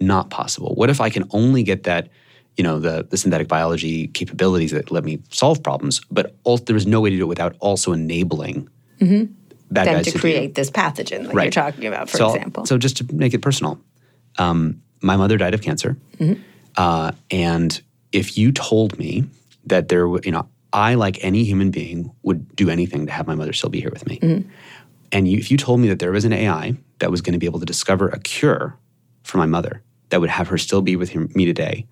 not 0.01 0.31
possible? 0.31 0.75
What 0.75 0.91
if 0.91 1.01
I 1.01 1.11
can 1.11 1.25
only 1.31 1.63
get 1.63 1.83
that, 1.85 2.09
you 2.57 2.65
know, 2.65 2.79
the, 2.81 3.07
the 3.09 3.17
synthetic 3.17 3.49
biology 3.49 4.09
capabilities 4.09 4.71
that 4.71 4.91
let 4.91 5.05
me 5.05 5.21
solve 5.31 5.63
problems, 5.63 6.01
but 6.11 6.35
also, 6.45 6.65
there 6.65 6.75
was 6.75 6.87
no 6.87 7.01
way 7.01 7.11
to 7.11 7.17
do 7.17 7.23
it 7.23 7.27
without 7.27 7.55
also 7.61 7.93
enabling 7.93 8.69
bad 9.71 9.87
Them 9.87 9.95
guys 9.97 10.07
to 10.07 10.11
do- 10.13 10.19
create 10.19 10.55
this 10.55 10.71
pathogen 10.71 11.27
that 11.27 11.35
you're 11.35 11.51
talking 11.51 11.87
about, 11.87 12.09
for 12.11 12.17
so, 12.17 12.35
example. 12.35 12.67
So 12.67 12.79
just 12.79 12.97
to 12.99 13.15
make 13.15 13.35
it 13.35 13.41
personal, 13.43 13.79
um, 14.39 14.81
my 15.03 15.17
mother 15.17 15.37
died 15.37 15.55
of 15.55 15.63
cancer, 15.63 15.97
Mm-hmm. 16.19 16.41
uh, 16.77 17.13
and 17.31 17.81
if 18.13 18.37
you 18.37 18.53
told 18.53 18.99
me 18.99 19.25
that 19.67 19.89
there, 19.89 20.07
you 20.25 20.33
know, 20.33 20.49
I 20.73 20.95
like 20.95 21.19
any 21.25 21.45
human 21.45 21.71
being 21.71 22.11
would 22.23 22.55
do 22.57 22.71
anything 22.71 23.07
to 23.07 23.13
have 23.13 23.27
my 23.27 23.35
mother 23.35 23.53
still 23.53 23.71
be 23.71 23.81
here 23.81 23.91
with 23.91 24.07
me, 24.07 24.19
Mm-hmm. 24.21 24.49
and 25.13 25.29
you, 25.29 25.39
if 25.39 25.51
you 25.51 25.57
told 25.57 25.81
me 25.81 25.89
that 25.89 25.99
there 25.99 26.13
was 26.13 26.25
an 26.25 26.33
AI 26.33 26.77
that 27.01 27.11
was 27.11 27.21
going 27.21 27.33
to 27.33 27.39
be 27.39 27.47
able 27.47 27.61
to 27.61 27.67
discover 27.67 28.09
a 28.09 28.19
cure 28.21 28.77
for 29.23 29.39
my 29.39 29.47
mother 29.47 29.83
that 30.11 30.21
would 30.21 30.31
have 30.31 30.49
her 30.49 30.59
still 30.59 30.83
be 30.83 30.97
with 30.97 31.15
me 31.37 31.45
today, 31.45 31.87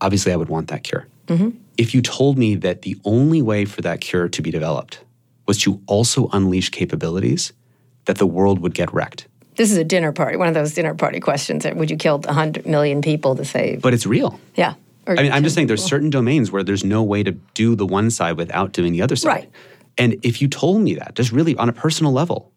obviously 0.00 0.32
I 0.32 0.36
would 0.36 0.48
want 0.48 0.68
that 0.68 0.82
cure. 0.84 1.06
Mm-hmm. 1.28 1.50
If 1.76 1.94
you 1.94 2.02
told 2.02 2.38
me 2.38 2.54
that 2.56 2.82
the 2.82 2.96
only 3.04 3.42
way 3.42 3.64
for 3.64 3.80
that 3.82 4.00
cure 4.00 4.28
to 4.28 4.42
be 4.42 4.50
developed 4.50 5.00
was 5.46 5.58
to 5.62 5.80
also 5.86 6.28
unleash 6.32 6.70
capabilities 6.70 7.52
that 8.04 8.18
the 8.18 8.26
world 8.26 8.58
would 8.60 8.74
get 8.74 8.92
wrecked. 8.92 9.26
this 9.56 9.70
is 9.70 9.76
a 9.78 9.84
dinner 9.84 10.12
party. 10.12 10.36
One 10.36 10.48
of 10.48 10.54
those 10.54 10.74
dinner 10.74 10.94
party 10.94 11.20
questions. 11.20 11.64
That 11.64 11.76
would 11.76 11.90
you 11.90 11.96
kill 11.96 12.20
hundred 12.28 12.66
million 12.66 13.00
people 13.02 13.34
to 13.36 13.44
save? 13.44 13.80
But 13.82 13.94
it's 13.94 14.04
real. 14.06 14.38
yeah. 14.56 14.74
I 15.06 15.22
mean, 15.22 15.32
I'm 15.32 15.42
just 15.42 15.54
saying 15.54 15.66
there's 15.66 15.84
certain 15.84 16.10
domains 16.10 16.50
where 16.50 16.62
there's 16.62 16.84
no 16.84 17.02
way 17.02 17.22
to 17.22 17.32
do 17.32 17.74
the 17.74 17.86
one 17.86 18.10
side 18.10 18.36
without 18.36 18.72
doing 18.72 18.92
the 18.92 19.02
other 19.02 19.16
side. 19.16 19.28
Right. 19.28 19.50
And 19.98 20.16
if 20.24 20.42
you 20.42 20.48
told 20.48 20.80
me 20.82 20.94
that, 20.94 21.14
just 21.14 21.32
really 21.32 21.56
on 21.56 21.68
a 21.68 21.72
personal 21.72 22.12
level, 22.12 22.52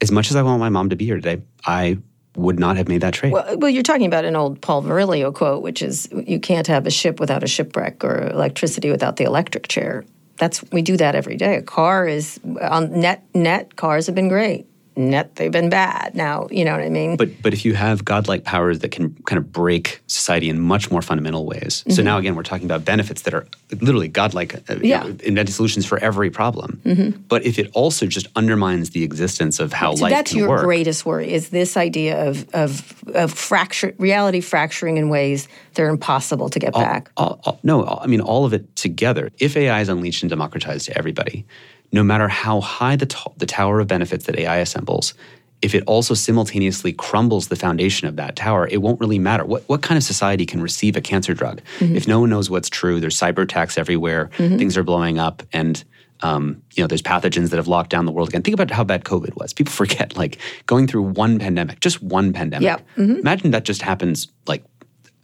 as 0.00 0.10
much 0.10 0.30
as 0.30 0.36
I 0.36 0.42
want 0.42 0.60
my 0.60 0.68
mom 0.68 0.90
to 0.90 0.96
be 0.96 1.04
here 1.04 1.16
today, 1.16 1.42
I 1.66 1.98
would 2.36 2.58
not 2.58 2.76
have 2.76 2.88
made 2.88 3.00
that 3.02 3.14
trade. 3.14 3.32
Well, 3.32 3.58
well, 3.58 3.70
you're 3.70 3.82
talking 3.82 4.06
about 4.06 4.24
an 4.24 4.36
old 4.36 4.60
Paul 4.60 4.82
Virilio 4.82 5.34
quote, 5.34 5.62
which 5.62 5.82
is 5.82 6.08
you 6.12 6.40
can't 6.40 6.66
have 6.66 6.86
a 6.86 6.90
ship 6.90 7.20
without 7.20 7.42
a 7.42 7.46
shipwreck 7.46 8.04
or 8.04 8.28
electricity 8.28 8.90
without 8.90 9.16
the 9.16 9.24
electric 9.24 9.68
chair. 9.68 10.04
That's 10.38 10.62
we 10.72 10.82
do 10.82 10.96
that 10.96 11.14
every 11.14 11.36
day. 11.36 11.56
A 11.56 11.62
car 11.62 12.06
is 12.06 12.40
on 12.60 13.00
net 13.00 13.24
net 13.34 13.76
cars 13.76 14.06
have 14.06 14.14
been 14.14 14.28
great 14.28 14.66
net 14.96 15.36
they've 15.36 15.52
been 15.52 15.70
bad. 15.70 16.14
Now 16.14 16.48
you 16.50 16.64
know 16.64 16.72
what 16.72 16.82
i 16.82 16.88
mean? 16.88 17.16
But 17.16 17.42
but 17.42 17.52
if 17.52 17.64
you 17.64 17.74
have 17.74 18.04
godlike 18.04 18.44
powers 18.44 18.80
that 18.80 18.90
can 18.90 19.14
kind 19.24 19.38
of 19.38 19.52
break 19.52 20.00
society 20.06 20.48
in 20.48 20.60
much 20.60 20.90
more 20.90 21.02
fundamental 21.02 21.46
ways. 21.46 21.80
Mm-hmm. 21.82 21.90
so 21.92 22.02
now 22.02 22.18
again 22.18 22.34
we're 22.34 22.42
talking 22.42 22.66
about 22.66 22.84
benefits 22.84 23.22
that 23.22 23.34
are 23.34 23.46
literally 23.80 24.08
godlike 24.08 24.54
uh, 24.70 24.76
yeah. 24.82 25.02
know, 25.02 25.08
inventing 25.24 25.52
solutions 25.52 25.86
for 25.86 25.98
every 25.98 26.30
problem. 26.30 26.80
Mm-hmm. 26.84 27.22
but 27.28 27.44
if 27.44 27.58
it 27.58 27.70
also 27.74 28.06
just 28.06 28.28
undermines 28.36 28.90
the 28.90 29.02
existence 29.02 29.60
of 29.60 29.72
how 29.72 29.94
so 29.94 30.02
life 30.02 30.10
that's 30.10 30.34
your 30.34 30.48
work, 30.48 30.64
greatest 30.64 31.06
worry 31.06 31.32
is 31.32 31.50
this 31.50 31.76
idea 31.76 32.28
of 32.28 32.48
of 32.54 33.04
of 33.14 33.32
fracture 33.32 33.94
reality 33.98 34.40
fracturing 34.40 34.96
in 34.96 35.08
ways 35.08 35.48
that 35.74 35.82
are 35.82 35.88
impossible 35.88 36.48
to 36.50 36.58
get 36.58 36.74
all, 36.74 36.82
back. 36.82 37.10
all, 37.16 37.40
all, 37.44 37.60
no 37.62 37.84
i 38.02 38.06
mean 38.06 38.20
all 38.20 38.44
of 38.44 38.52
it 38.52 38.74
together. 38.76 39.30
If 39.38 39.56
ai 39.56 39.80
is 39.80 39.88
unleashed 39.88 40.22
and 40.22 40.30
democratized 40.30 40.86
to 40.86 40.98
everybody 40.98 41.44
no 41.92 42.02
matter 42.02 42.28
how 42.28 42.60
high 42.60 42.96
the, 42.96 43.06
t- 43.06 43.32
the 43.36 43.46
tower 43.46 43.80
of 43.80 43.86
benefits 43.86 44.26
that 44.26 44.38
AI 44.38 44.56
assembles, 44.56 45.14
if 45.62 45.74
it 45.74 45.84
also 45.86 46.14
simultaneously 46.14 46.92
crumbles 46.92 47.48
the 47.48 47.56
foundation 47.56 48.08
of 48.08 48.16
that 48.16 48.34
tower, 48.34 48.66
it 48.66 48.78
won't 48.78 48.98
really 48.98 49.18
matter. 49.18 49.44
What, 49.44 49.62
what 49.68 49.82
kind 49.82 49.96
of 49.96 50.02
society 50.02 50.44
can 50.44 50.60
receive 50.60 50.96
a 50.96 51.00
cancer 51.00 51.34
drug? 51.34 51.60
Mm-hmm. 51.78 51.96
If 51.96 52.08
no 52.08 52.20
one 52.20 52.30
knows 52.30 52.50
what's 52.50 52.68
true, 52.68 52.98
there's 52.98 53.16
cyber 53.16 53.44
attacks 53.44 53.78
everywhere, 53.78 54.30
mm-hmm. 54.38 54.56
things 54.58 54.76
are 54.76 54.82
blowing 54.82 55.18
up, 55.18 55.42
and 55.52 55.82
um, 56.22 56.62
you 56.74 56.82
know, 56.82 56.86
there's 56.86 57.02
pathogens 57.02 57.50
that 57.50 57.56
have 57.56 57.68
locked 57.68 57.90
down 57.90 58.06
the 58.06 58.12
world 58.12 58.28
again. 58.28 58.42
Think 58.42 58.54
about 58.54 58.70
how 58.70 58.84
bad 58.84 59.04
COVID 59.04 59.36
was. 59.36 59.52
People 59.52 59.72
forget, 59.82 60.16
like 60.16 60.38
going 60.66 60.86
through 60.86 61.02
one 61.02 61.38
pandemic, 61.38 61.80
just 61.80 62.02
one 62.02 62.32
pandemic. 62.32 62.64
Yep. 62.64 62.86
Mm-hmm. 62.96 63.14
Imagine 63.16 63.50
that 63.52 63.64
just 63.64 63.82
happens 63.82 64.28
like 64.46 64.64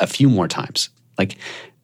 a 0.01 0.07
few 0.07 0.29
more 0.29 0.49
times. 0.49 0.91
Like 1.17 1.37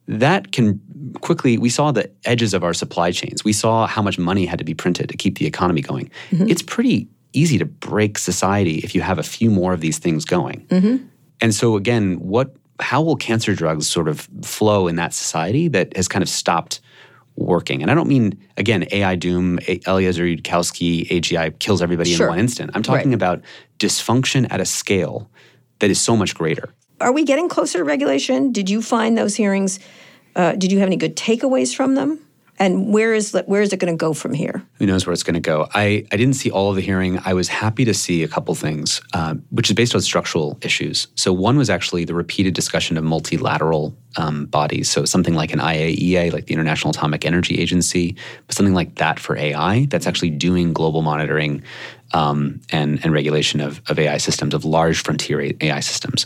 that 0.07 0.51
can 0.51 0.79
quickly 1.21 1.57
we 1.57 1.69
saw 1.69 1.91
the 1.91 2.09
edges 2.25 2.53
of 2.53 2.63
our 2.63 2.73
supply 2.73 3.11
chains 3.11 3.43
we 3.43 3.53
saw 3.53 3.87
how 3.87 4.01
much 4.01 4.17
money 4.17 4.45
had 4.45 4.59
to 4.59 4.65
be 4.65 4.73
printed 4.73 5.09
to 5.09 5.17
keep 5.17 5.37
the 5.37 5.45
economy 5.45 5.81
going 5.81 6.09
mm-hmm. 6.29 6.49
it's 6.49 6.61
pretty 6.61 7.07
easy 7.33 7.57
to 7.57 7.65
break 7.65 8.17
society 8.17 8.77
if 8.79 8.95
you 8.95 9.01
have 9.01 9.19
a 9.19 9.23
few 9.23 9.49
more 9.49 9.73
of 9.73 9.81
these 9.81 9.97
things 9.97 10.25
going 10.25 10.65
mm-hmm. 10.67 11.03
and 11.41 11.53
so 11.53 11.75
again 11.75 12.15
what 12.19 12.55
how 12.79 13.01
will 13.01 13.15
cancer 13.15 13.55
drugs 13.55 13.87
sort 13.87 14.07
of 14.07 14.27
flow 14.43 14.87
in 14.87 14.95
that 14.95 15.13
society 15.13 15.67
that 15.67 15.95
has 15.95 16.07
kind 16.07 16.23
of 16.23 16.29
stopped 16.29 16.81
working 17.35 17.81
and 17.81 17.91
i 17.91 17.93
don't 17.93 18.07
mean 18.07 18.37
again 18.57 18.85
ai 18.91 19.15
doom 19.15 19.59
eliezer 19.87 20.23
yudkowsky 20.23 21.07
agi 21.09 21.57
kills 21.59 21.81
everybody 21.81 22.13
sure. 22.13 22.27
in 22.27 22.29
one 22.29 22.39
instant 22.39 22.71
i'm 22.73 22.83
talking 22.83 23.09
right. 23.09 23.15
about 23.15 23.41
dysfunction 23.79 24.47
at 24.51 24.61
a 24.61 24.65
scale 24.65 25.29
that 25.79 25.89
is 25.89 25.99
so 25.99 26.15
much 26.15 26.33
greater 26.35 26.73
are 27.05 27.11
we 27.11 27.23
getting 27.23 27.47
closer 27.47 27.77
to 27.77 27.83
regulation? 27.83 28.51
Did 28.51 28.67
you 28.67 28.81
find 28.81 29.15
those 29.15 29.35
hearings? 29.35 29.79
Uh, 30.35 30.53
did 30.53 30.71
you 30.71 30.79
have 30.79 30.87
any 30.87 30.97
good 30.97 31.15
takeaways 31.15 31.75
from 31.75 31.93
them? 31.93 32.19
And 32.57 32.91
where 32.91 33.13
is 33.13 33.37
where 33.45 33.61
is 33.61 33.73
it 33.73 33.77
going 33.77 33.93
to 33.93 33.97
go 33.97 34.13
from 34.13 34.33
here? 34.33 34.65
Who 34.75 34.85
knows 34.85 35.05
where 35.05 35.13
it's 35.13 35.23
going 35.23 35.35
to 35.35 35.39
go? 35.41 35.67
I, 35.73 36.07
I 36.11 36.15
didn't 36.15 36.35
see 36.35 36.49
all 36.49 36.69
of 36.69 36.77
the 36.77 36.81
hearing. 36.81 37.19
I 37.25 37.33
was 37.33 37.49
happy 37.49 37.83
to 37.85 37.93
see 37.93 38.23
a 38.23 38.29
couple 38.29 38.55
things, 38.55 39.01
uh, 39.13 39.35
which 39.51 39.69
is 39.69 39.75
based 39.75 39.93
on 39.93 40.01
structural 40.01 40.57
issues. 40.61 41.07
So 41.15 41.33
one 41.33 41.57
was 41.57 41.69
actually 41.69 42.05
the 42.05 42.15
repeated 42.15 42.53
discussion 42.53 42.97
of 42.97 43.03
multilateral 43.03 43.95
um, 44.15 44.45
bodies. 44.45 44.89
So 44.89 45.03
something 45.03 45.35
like 45.35 45.51
an 45.51 45.59
IAEA, 45.59 46.31
like 46.31 46.45
the 46.45 46.53
International 46.53 46.91
Atomic 46.91 47.25
Energy 47.25 47.59
Agency, 47.59 48.15
but 48.47 48.55
something 48.55 48.73
like 48.73 48.95
that 48.95 49.19
for 49.19 49.37
AI 49.37 49.85
that's 49.91 50.07
actually 50.07 50.31
doing 50.31 50.71
global 50.71 51.01
monitoring 51.01 51.61
um, 52.13 52.61
and, 52.71 53.03
and 53.03 53.13
regulation 53.13 53.59
of, 53.59 53.81
of 53.87 53.99
AI 53.99 54.17
systems, 54.17 54.53
of 54.53 54.63
large 54.63 55.03
frontier 55.03 55.51
AI 55.59 55.81
systems. 55.81 56.25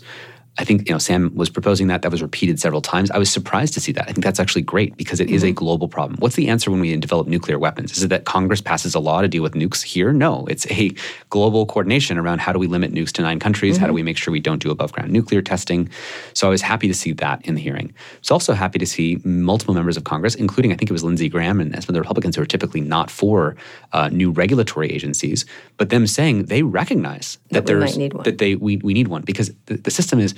I 0.58 0.66
think 0.66 0.88
you 0.90 0.94
know 0.94 1.00
Sam 1.00 1.34
was 1.36 1.50
proposing 1.50 1.88
that. 1.88 2.02
That 2.02 2.12
was 2.12 2.22
repeated 2.22 2.60
several 2.60 2.82
times. 2.82 3.12
I 3.12 3.18
was 3.18 3.32
surprised 3.32 3.74
to 3.76 3.80
see 3.80 3.92
that. 3.94 4.10
I 4.10 4.12
think 4.12 4.24
that's 4.24 4.40
actually 4.40 4.64
great 4.64 4.98
because 4.98 5.20
it 5.20 5.28
mm-hmm. 5.28 5.36
is 5.36 5.44
a 5.44 5.48
mm-hmm. 5.48 5.56
global 5.56 5.88
problem. 5.88 6.18
What's 6.20 6.36
the 6.36 6.50
answer 6.50 6.70
when 6.72 6.80
we 6.80 6.96
develop 6.98 7.28
nuclear 7.28 7.58
weapons? 7.58 7.96
Is 7.96 8.04
it 8.04 8.08
that 8.10 8.26
Congress 8.26 8.60
passes 8.60 8.96
a 8.96 9.00
law 9.00 9.22
to 9.22 9.28
deal 9.28 9.44
with 9.44 9.54
nukes 9.54 9.84
here? 9.84 10.12
No, 10.12 10.46
it's 10.48 10.70
a 10.72 10.92
global 11.30 11.66
coordination 11.66 12.18
around 12.18 12.42
how 12.42 12.52
do 12.52 12.60
we 12.60 12.68
limit 12.68 12.94
nukes 12.94 13.12
to 13.14 13.22
nine 13.22 13.40
countries? 13.40 13.76
Mm-hmm. 13.76 13.82
How 13.82 13.88
do 13.88 13.92
mm-hmm. 13.92 13.96
we 13.96 14.04
make 14.04 14.18
sure 14.18 14.32
we 14.32 14.40
don't 14.40 14.62
do 14.62 14.72
above 14.72 14.92
ground 14.92 15.12
nuclear 15.12 15.42
testing? 15.42 15.90
So 16.34 16.48
I 16.48 16.50
was 16.50 16.62
happy 16.62 16.88
to 16.88 16.94
see 16.94 17.14
that 17.14 17.46
in 17.46 17.56
the 17.56 17.62
hearing. 17.62 17.94
I 17.96 18.20
was 18.20 18.32
also 18.32 18.54
happy 18.54 18.80
to 18.80 18.86
see 18.86 19.22
multiple 19.24 19.74
members 19.74 19.96
of 19.96 20.04
Congress, 20.04 20.36
including 20.36 20.74
I 20.74 20.76
think 20.76 20.90
it 20.90 20.94
was 20.94 21.04
Lindsey 21.04 21.30
Graham 21.30 21.60
and 21.62 21.72
some 21.74 21.90
of 21.90 21.94
the 21.94 22.02
Republicans 22.02 22.36
who 22.36 22.42
are 22.42 22.46
typically 22.46 22.82
not 22.82 23.10
for 23.10 23.56
uh, 23.94 24.10
new 24.10 24.32
regulatory 24.32 24.92
agencies, 24.92 25.46
but 25.78 25.90
them 25.90 26.06
saying 26.06 26.46
they 26.46 26.64
recognize 26.64 27.38
that, 27.50 27.66
that 27.66 27.66
there's 27.66 27.98
that 28.26 28.38
they 28.40 28.56
we, 28.56 28.78
we 28.78 28.94
need 28.94 29.08
one 29.08 29.22
because 29.22 29.52
the, 29.68 29.78
the 29.78 29.92
system 29.92 30.20
is 30.20 30.36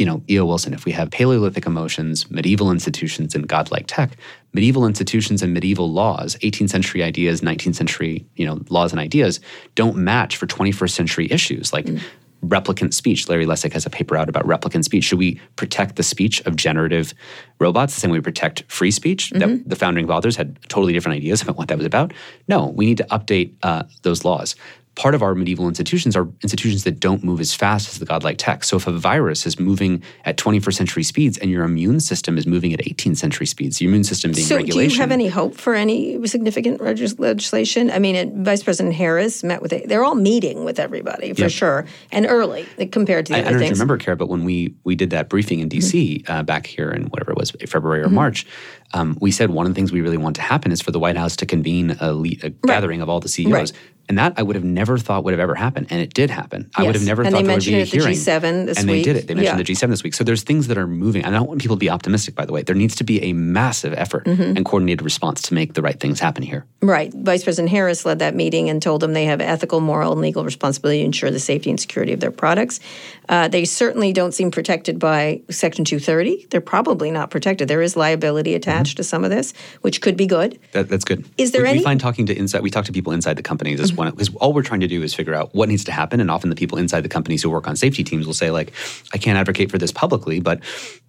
you 0.00 0.06
know, 0.06 0.22
E.O. 0.30 0.46
Wilson, 0.46 0.72
if 0.72 0.86
we 0.86 0.92
have 0.92 1.10
Paleolithic 1.10 1.66
emotions, 1.66 2.30
medieval 2.30 2.70
institutions, 2.70 3.34
and 3.34 3.46
godlike 3.46 3.84
tech, 3.86 4.16
medieval 4.54 4.86
institutions 4.86 5.42
and 5.42 5.52
medieval 5.52 5.92
laws, 5.92 6.36
18th 6.36 6.70
century 6.70 7.02
ideas, 7.02 7.42
19th 7.42 7.74
century, 7.74 8.26
you 8.34 8.46
know, 8.46 8.62
laws 8.70 8.92
and 8.92 9.00
ideas 9.00 9.40
don't 9.74 9.98
match 9.98 10.38
for 10.38 10.46
21st 10.46 10.90
century 10.90 11.28
issues 11.30 11.74
like 11.74 11.84
mm. 11.84 12.00
replicant 12.42 12.94
speech. 12.94 13.28
Larry 13.28 13.44
Lessig 13.44 13.74
has 13.74 13.84
a 13.84 13.90
paper 13.90 14.16
out 14.16 14.30
about 14.30 14.46
replicant 14.46 14.84
speech. 14.84 15.04
Should 15.04 15.18
we 15.18 15.38
protect 15.56 15.96
the 15.96 16.02
speech 16.02 16.40
of 16.46 16.56
generative 16.56 17.12
robots 17.58 17.94
the 17.94 18.00
same 18.00 18.10
way 18.10 18.20
we 18.20 18.22
protect 18.22 18.62
free 18.72 18.90
speech? 18.90 19.30
Mm-hmm. 19.30 19.38
That 19.38 19.68
the 19.68 19.76
founding 19.76 20.06
fathers 20.06 20.34
had 20.34 20.58
totally 20.70 20.94
different 20.94 21.16
ideas 21.16 21.42
about 21.42 21.58
what 21.58 21.68
that 21.68 21.76
was 21.76 21.86
about. 21.86 22.14
No, 22.48 22.68
we 22.68 22.86
need 22.86 22.96
to 22.96 23.06
update 23.10 23.52
uh, 23.62 23.82
those 24.00 24.24
laws 24.24 24.56
part 25.00 25.14
of 25.14 25.22
our 25.22 25.34
medieval 25.34 25.66
institutions 25.66 26.14
are 26.14 26.28
institutions 26.42 26.84
that 26.84 27.00
don't 27.00 27.24
move 27.24 27.40
as 27.40 27.54
fast 27.54 27.88
as 27.88 28.00
the 28.00 28.04
godlike 28.04 28.36
tech. 28.36 28.62
So 28.62 28.76
if 28.76 28.86
a 28.86 28.92
virus 28.92 29.46
is 29.46 29.58
moving 29.58 30.02
at 30.26 30.36
21st 30.36 30.74
century 30.74 31.02
speeds 31.04 31.38
and 31.38 31.50
your 31.50 31.64
immune 31.64 32.00
system 32.00 32.36
is 32.36 32.46
moving 32.46 32.74
at 32.74 32.80
18th 32.80 33.16
century 33.16 33.46
speeds, 33.46 33.80
your 33.80 33.88
immune 33.88 34.04
system 34.04 34.32
being 34.32 34.46
so 34.46 34.56
regulation. 34.56 34.90
do 34.90 34.94
you 34.94 35.00
have 35.00 35.10
any 35.10 35.28
hope 35.28 35.54
for 35.54 35.74
any 35.74 36.26
significant 36.26 36.82
legislation? 36.82 37.90
I 37.90 37.98
mean, 37.98 38.44
Vice 38.44 38.62
President 38.62 38.94
Harris 38.94 39.42
met 39.42 39.62
with, 39.62 39.72
they're 39.88 40.04
all 40.04 40.16
meeting 40.16 40.64
with 40.64 40.78
everybody 40.78 41.32
for 41.32 41.42
yep. 41.42 41.50
sure, 41.50 41.86
and 42.12 42.26
early 42.26 42.66
compared 42.92 43.24
to 43.24 43.32
the 43.32 43.38
I, 43.38 43.40
other 43.40 43.48
I 43.48 43.52
don't 43.52 43.60
things. 43.60 43.78
remember, 43.78 43.96
Kara, 43.96 44.18
but 44.18 44.28
when 44.28 44.44
we, 44.44 44.74
we 44.84 44.96
did 44.96 45.08
that 45.10 45.30
briefing 45.30 45.60
in 45.60 45.70
D.C. 45.70 46.24
Mm-hmm. 46.24 46.30
Uh, 46.30 46.42
back 46.42 46.66
here 46.66 46.90
in 46.90 47.04
whatever 47.04 47.30
it 47.30 47.38
was, 47.38 47.52
February 47.66 48.02
or 48.02 48.06
mm-hmm. 48.06 48.16
March, 48.16 48.46
um, 48.92 49.16
we 49.20 49.30
said 49.30 49.50
one 49.50 49.66
of 49.66 49.72
the 49.72 49.74
things 49.74 49.92
we 49.92 50.00
really 50.00 50.16
want 50.16 50.36
to 50.36 50.42
happen 50.42 50.72
is 50.72 50.80
for 50.80 50.90
the 50.90 50.98
White 50.98 51.16
House 51.16 51.36
to 51.36 51.46
convene 51.46 51.96
a, 52.00 52.12
le- 52.12 52.28
a 52.42 52.50
right. 52.50 52.62
gathering 52.66 53.00
of 53.02 53.08
all 53.08 53.20
the 53.20 53.28
CEOs. 53.28 53.52
Right. 53.52 53.72
And 54.10 54.18
that 54.18 54.34
I 54.36 54.42
would 54.42 54.56
have 54.56 54.64
never 54.64 54.98
thought 54.98 55.22
would 55.22 55.34
have 55.34 55.40
ever 55.40 55.54
happened, 55.54 55.86
and 55.90 56.00
it 56.00 56.12
did 56.12 56.30
happen. 56.30 56.62
Yes. 56.62 56.70
I 56.74 56.82
would 56.82 56.96
have 56.96 57.04
never 57.04 57.22
and 57.22 57.30
thought 57.30 57.44
there 57.44 57.54
would 57.54 57.64
be 57.64 57.80
a 57.80 57.84
hearing. 57.84 58.16
G7 58.16 58.66
this 58.66 58.76
and 58.76 58.90
week. 58.90 59.04
they 59.04 59.12
did 59.12 59.16
it. 59.16 59.28
They 59.28 59.34
mentioned 59.34 59.60
yeah. 59.60 59.62
the 59.62 59.72
G7 59.72 59.88
this 59.88 60.02
week. 60.02 60.14
So 60.14 60.24
there's 60.24 60.42
things 60.42 60.66
that 60.66 60.76
are 60.76 60.88
moving. 60.88 61.22
And 61.24 61.32
I 61.32 61.38
don't 61.38 61.46
want 61.46 61.60
people 61.60 61.76
to 61.76 61.80
be 61.80 61.88
optimistic. 61.88 62.34
By 62.34 62.44
the 62.44 62.52
way, 62.52 62.62
there 62.62 62.74
needs 62.74 62.96
to 62.96 63.04
be 63.04 63.22
a 63.22 63.32
massive 63.32 63.92
effort 63.92 64.24
mm-hmm. 64.24 64.56
and 64.56 64.64
coordinated 64.64 65.02
response 65.02 65.42
to 65.42 65.54
make 65.54 65.74
the 65.74 65.82
right 65.82 66.00
things 66.00 66.18
happen 66.18 66.42
here. 66.42 66.66
Right. 66.82 67.14
Vice 67.14 67.44
President 67.44 67.70
Harris 67.70 68.04
led 68.04 68.18
that 68.18 68.34
meeting 68.34 68.68
and 68.68 68.82
told 68.82 69.00
them 69.00 69.12
they 69.12 69.26
have 69.26 69.40
ethical, 69.40 69.78
moral, 69.78 70.10
and 70.10 70.20
legal 70.20 70.44
responsibility 70.44 70.98
to 70.98 71.04
ensure 71.04 71.30
the 71.30 71.38
safety 71.38 71.70
and 71.70 71.78
security 71.78 72.12
of 72.12 72.18
their 72.18 72.32
products. 72.32 72.80
Uh, 73.28 73.46
they 73.46 73.64
certainly 73.64 74.12
don't 74.12 74.32
seem 74.32 74.50
protected 74.50 74.98
by 74.98 75.40
Section 75.50 75.84
230. 75.84 76.48
They're 76.50 76.60
probably 76.60 77.12
not 77.12 77.30
protected. 77.30 77.68
There 77.68 77.80
is 77.80 77.94
liability 77.94 78.56
attached 78.56 78.79
mm-hmm. 78.88 78.96
to 78.96 79.04
some 79.04 79.24
of 79.24 79.30
this, 79.30 79.52
which 79.82 80.00
could 80.00 80.16
be 80.16 80.26
good. 80.26 80.58
That, 80.72 80.88
that's 80.88 81.04
good. 81.04 81.24
Is 81.38 81.52
there 81.52 81.62
we, 81.62 81.68
any? 81.68 81.78
We 81.78 81.84
find 81.84 82.00
talking 82.00 82.26
to 82.26 82.36
inside. 82.36 82.62
We 82.62 82.70
talk 82.70 82.84
to 82.86 82.92
people 82.92 83.12
inside 83.12 83.36
the 83.36 83.42
companies 83.42 83.80
mm-hmm. 83.80 83.96
one 83.96 84.10
because 84.10 84.34
all 84.36 84.52
we're 84.52 84.62
trying 84.62 84.80
to 84.80 84.88
do 84.88 85.02
is 85.02 85.14
figure 85.14 85.34
out 85.34 85.54
what 85.54 85.68
needs 85.68 85.84
to 85.84 85.92
happen. 85.92 86.20
And 86.20 86.30
often 86.30 86.50
the 86.50 86.56
people 86.56 86.78
inside 86.78 87.02
the 87.02 87.08
companies 87.08 87.42
who 87.42 87.50
work 87.50 87.68
on 87.68 87.76
safety 87.76 88.04
teams 88.04 88.26
will 88.26 88.34
say 88.34 88.50
like, 88.50 88.72
"I 89.12 89.18
can't 89.18 89.38
advocate 89.38 89.70
for 89.70 89.78
this 89.78 89.92
publicly, 89.92 90.40
but 90.40 90.60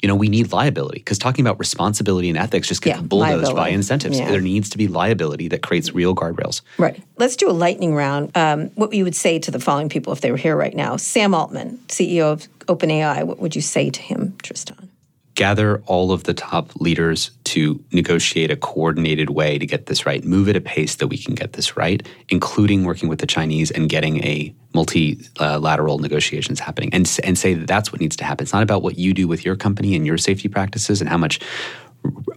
you 0.02 0.08
know 0.08 0.16
we 0.16 0.30
need 0.30 0.52
liability 0.52 1.00
because 1.00 1.18
talking 1.18 1.46
about 1.46 1.60
responsibility 1.60 2.30
and 2.30 2.38
ethics 2.38 2.68
just 2.68 2.82
gets 2.82 3.00
yeah, 3.00 3.06
bulldozed 3.06 3.32
liability. 3.32 3.56
by 3.56 3.70
incentives. 3.70 4.20
Yeah. 4.20 4.30
There 4.30 4.42
needs 4.42 4.70
to 4.70 4.78
be 4.78 4.88
liability 4.88 5.48
that 5.50 5.62
creates 5.62 5.94
real 5.94 6.16
guardrails. 6.16 6.62
Right. 6.78 7.02
Let's 7.18 7.36
do 7.36 7.50
a 7.50 7.54
lightning 7.54 7.96
round. 7.96 8.36
Um, 8.36 8.68
what 8.76 8.94
you 8.94 9.04
would 9.04 9.16
say 9.16 9.40
to 9.40 9.52
the 9.52 9.60
following 9.60 9.90
people 9.90 10.14
if 10.14 10.22
they 10.22 10.32
were 10.32 10.38
here 10.38 10.56
right 10.56 10.76
now: 10.76 10.98
Sam 10.98 11.34
Altman, 11.34 11.78
CEO 11.88 12.32
of 12.32 12.48
OpenAI, 12.68 13.24
what 13.24 13.40
would 13.40 13.56
you 13.56 13.62
say 13.62 13.90
to 13.90 14.02
him, 14.02 14.36
Tristan? 14.44 14.91
Gather 15.36 15.82
all 15.86 16.12
of 16.12 16.26
the 16.26 16.34
top 16.34 16.76
leaders 16.76 17.32
to 17.46 17.84
negotiate 17.92 18.52
a 18.52 18.56
coordinated 18.56 19.30
way 19.30 19.58
to 19.58 19.66
get 19.66 19.86
this 19.86 20.06
right. 20.06 20.24
Move 20.24 20.50
at 20.50 20.56
a 20.56 20.62
pace 20.62 20.96
that 20.96 21.08
we 21.08 21.18
can 21.18 21.36
get 21.36 21.54
this 21.54 21.78
right, 21.78 22.06
including 22.30 22.84
working 22.84 23.08
with 23.08 23.20
the 23.20 23.28
Chinese 23.28 23.72
and 23.72 23.90
getting 23.90 24.24
a 24.24 24.54
multilateral 24.74 26.00
negotiations 26.00 26.60
happening. 26.60 26.94
And, 26.94 27.20
and 27.24 27.38
say 27.38 27.54
that 27.54 27.68
that's 27.68 27.92
what 27.92 28.02
needs 28.02 28.16
to 28.18 28.26
happen. 28.26 28.44
It's 28.44 28.54
not 28.54 28.64
about 28.64 28.84
what 28.84 28.98
you 28.98 29.14
do 29.14 29.28
with 29.28 29.46
your 29.46 29.56
company 29.56 29.96
and 29.96 30.06
your 30.06 30.18
safety 30.18 30.50
practices 30.50 31.02
and 31.02 31.10
how 31.10 31.18
much 31.18 31.40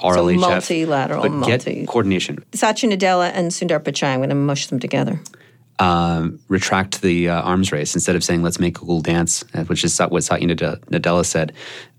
RLHF. 0.01 0.41
So 0.41 0.49
multilateral, 0.49 1.23
but 1.23 1.33
multi. 1.33 1.75
get 1.75 1.89
coordination. 1.89 2.45
Satya 2.53 2.91
Nadella 2.91 3.31
and 3.35 3.51
Sundar 3.51 3.81
Pichai, 3.81 4.09
I'm 4.09 4.21
going 4.21 4.29
to 4.29 4.35
mush 4.35 4.69
them 4.69 4.79
together 4.79 5.21
uh, 5.79 6.29
retract 6.49 7.03
the 7.03 7.29
uh, 7.29 7.43
arms 7.43 7.73
race 7.73 7.95
instead 7.95 8.17
of 8.17 8.23
saying 8.23 8.43
let's 8.43 8.61
make 8.61 8.77
a 8.77 8.81
cool 8.81 9.01
dance, 9.01 9.45
uh, 9.55 9.65
which 9.65 9.85
is 9.85 9.99
what 9.99 10.23
Satya 10.23 10.49
Nadella 10.49 11.25
said. 11.25 11.53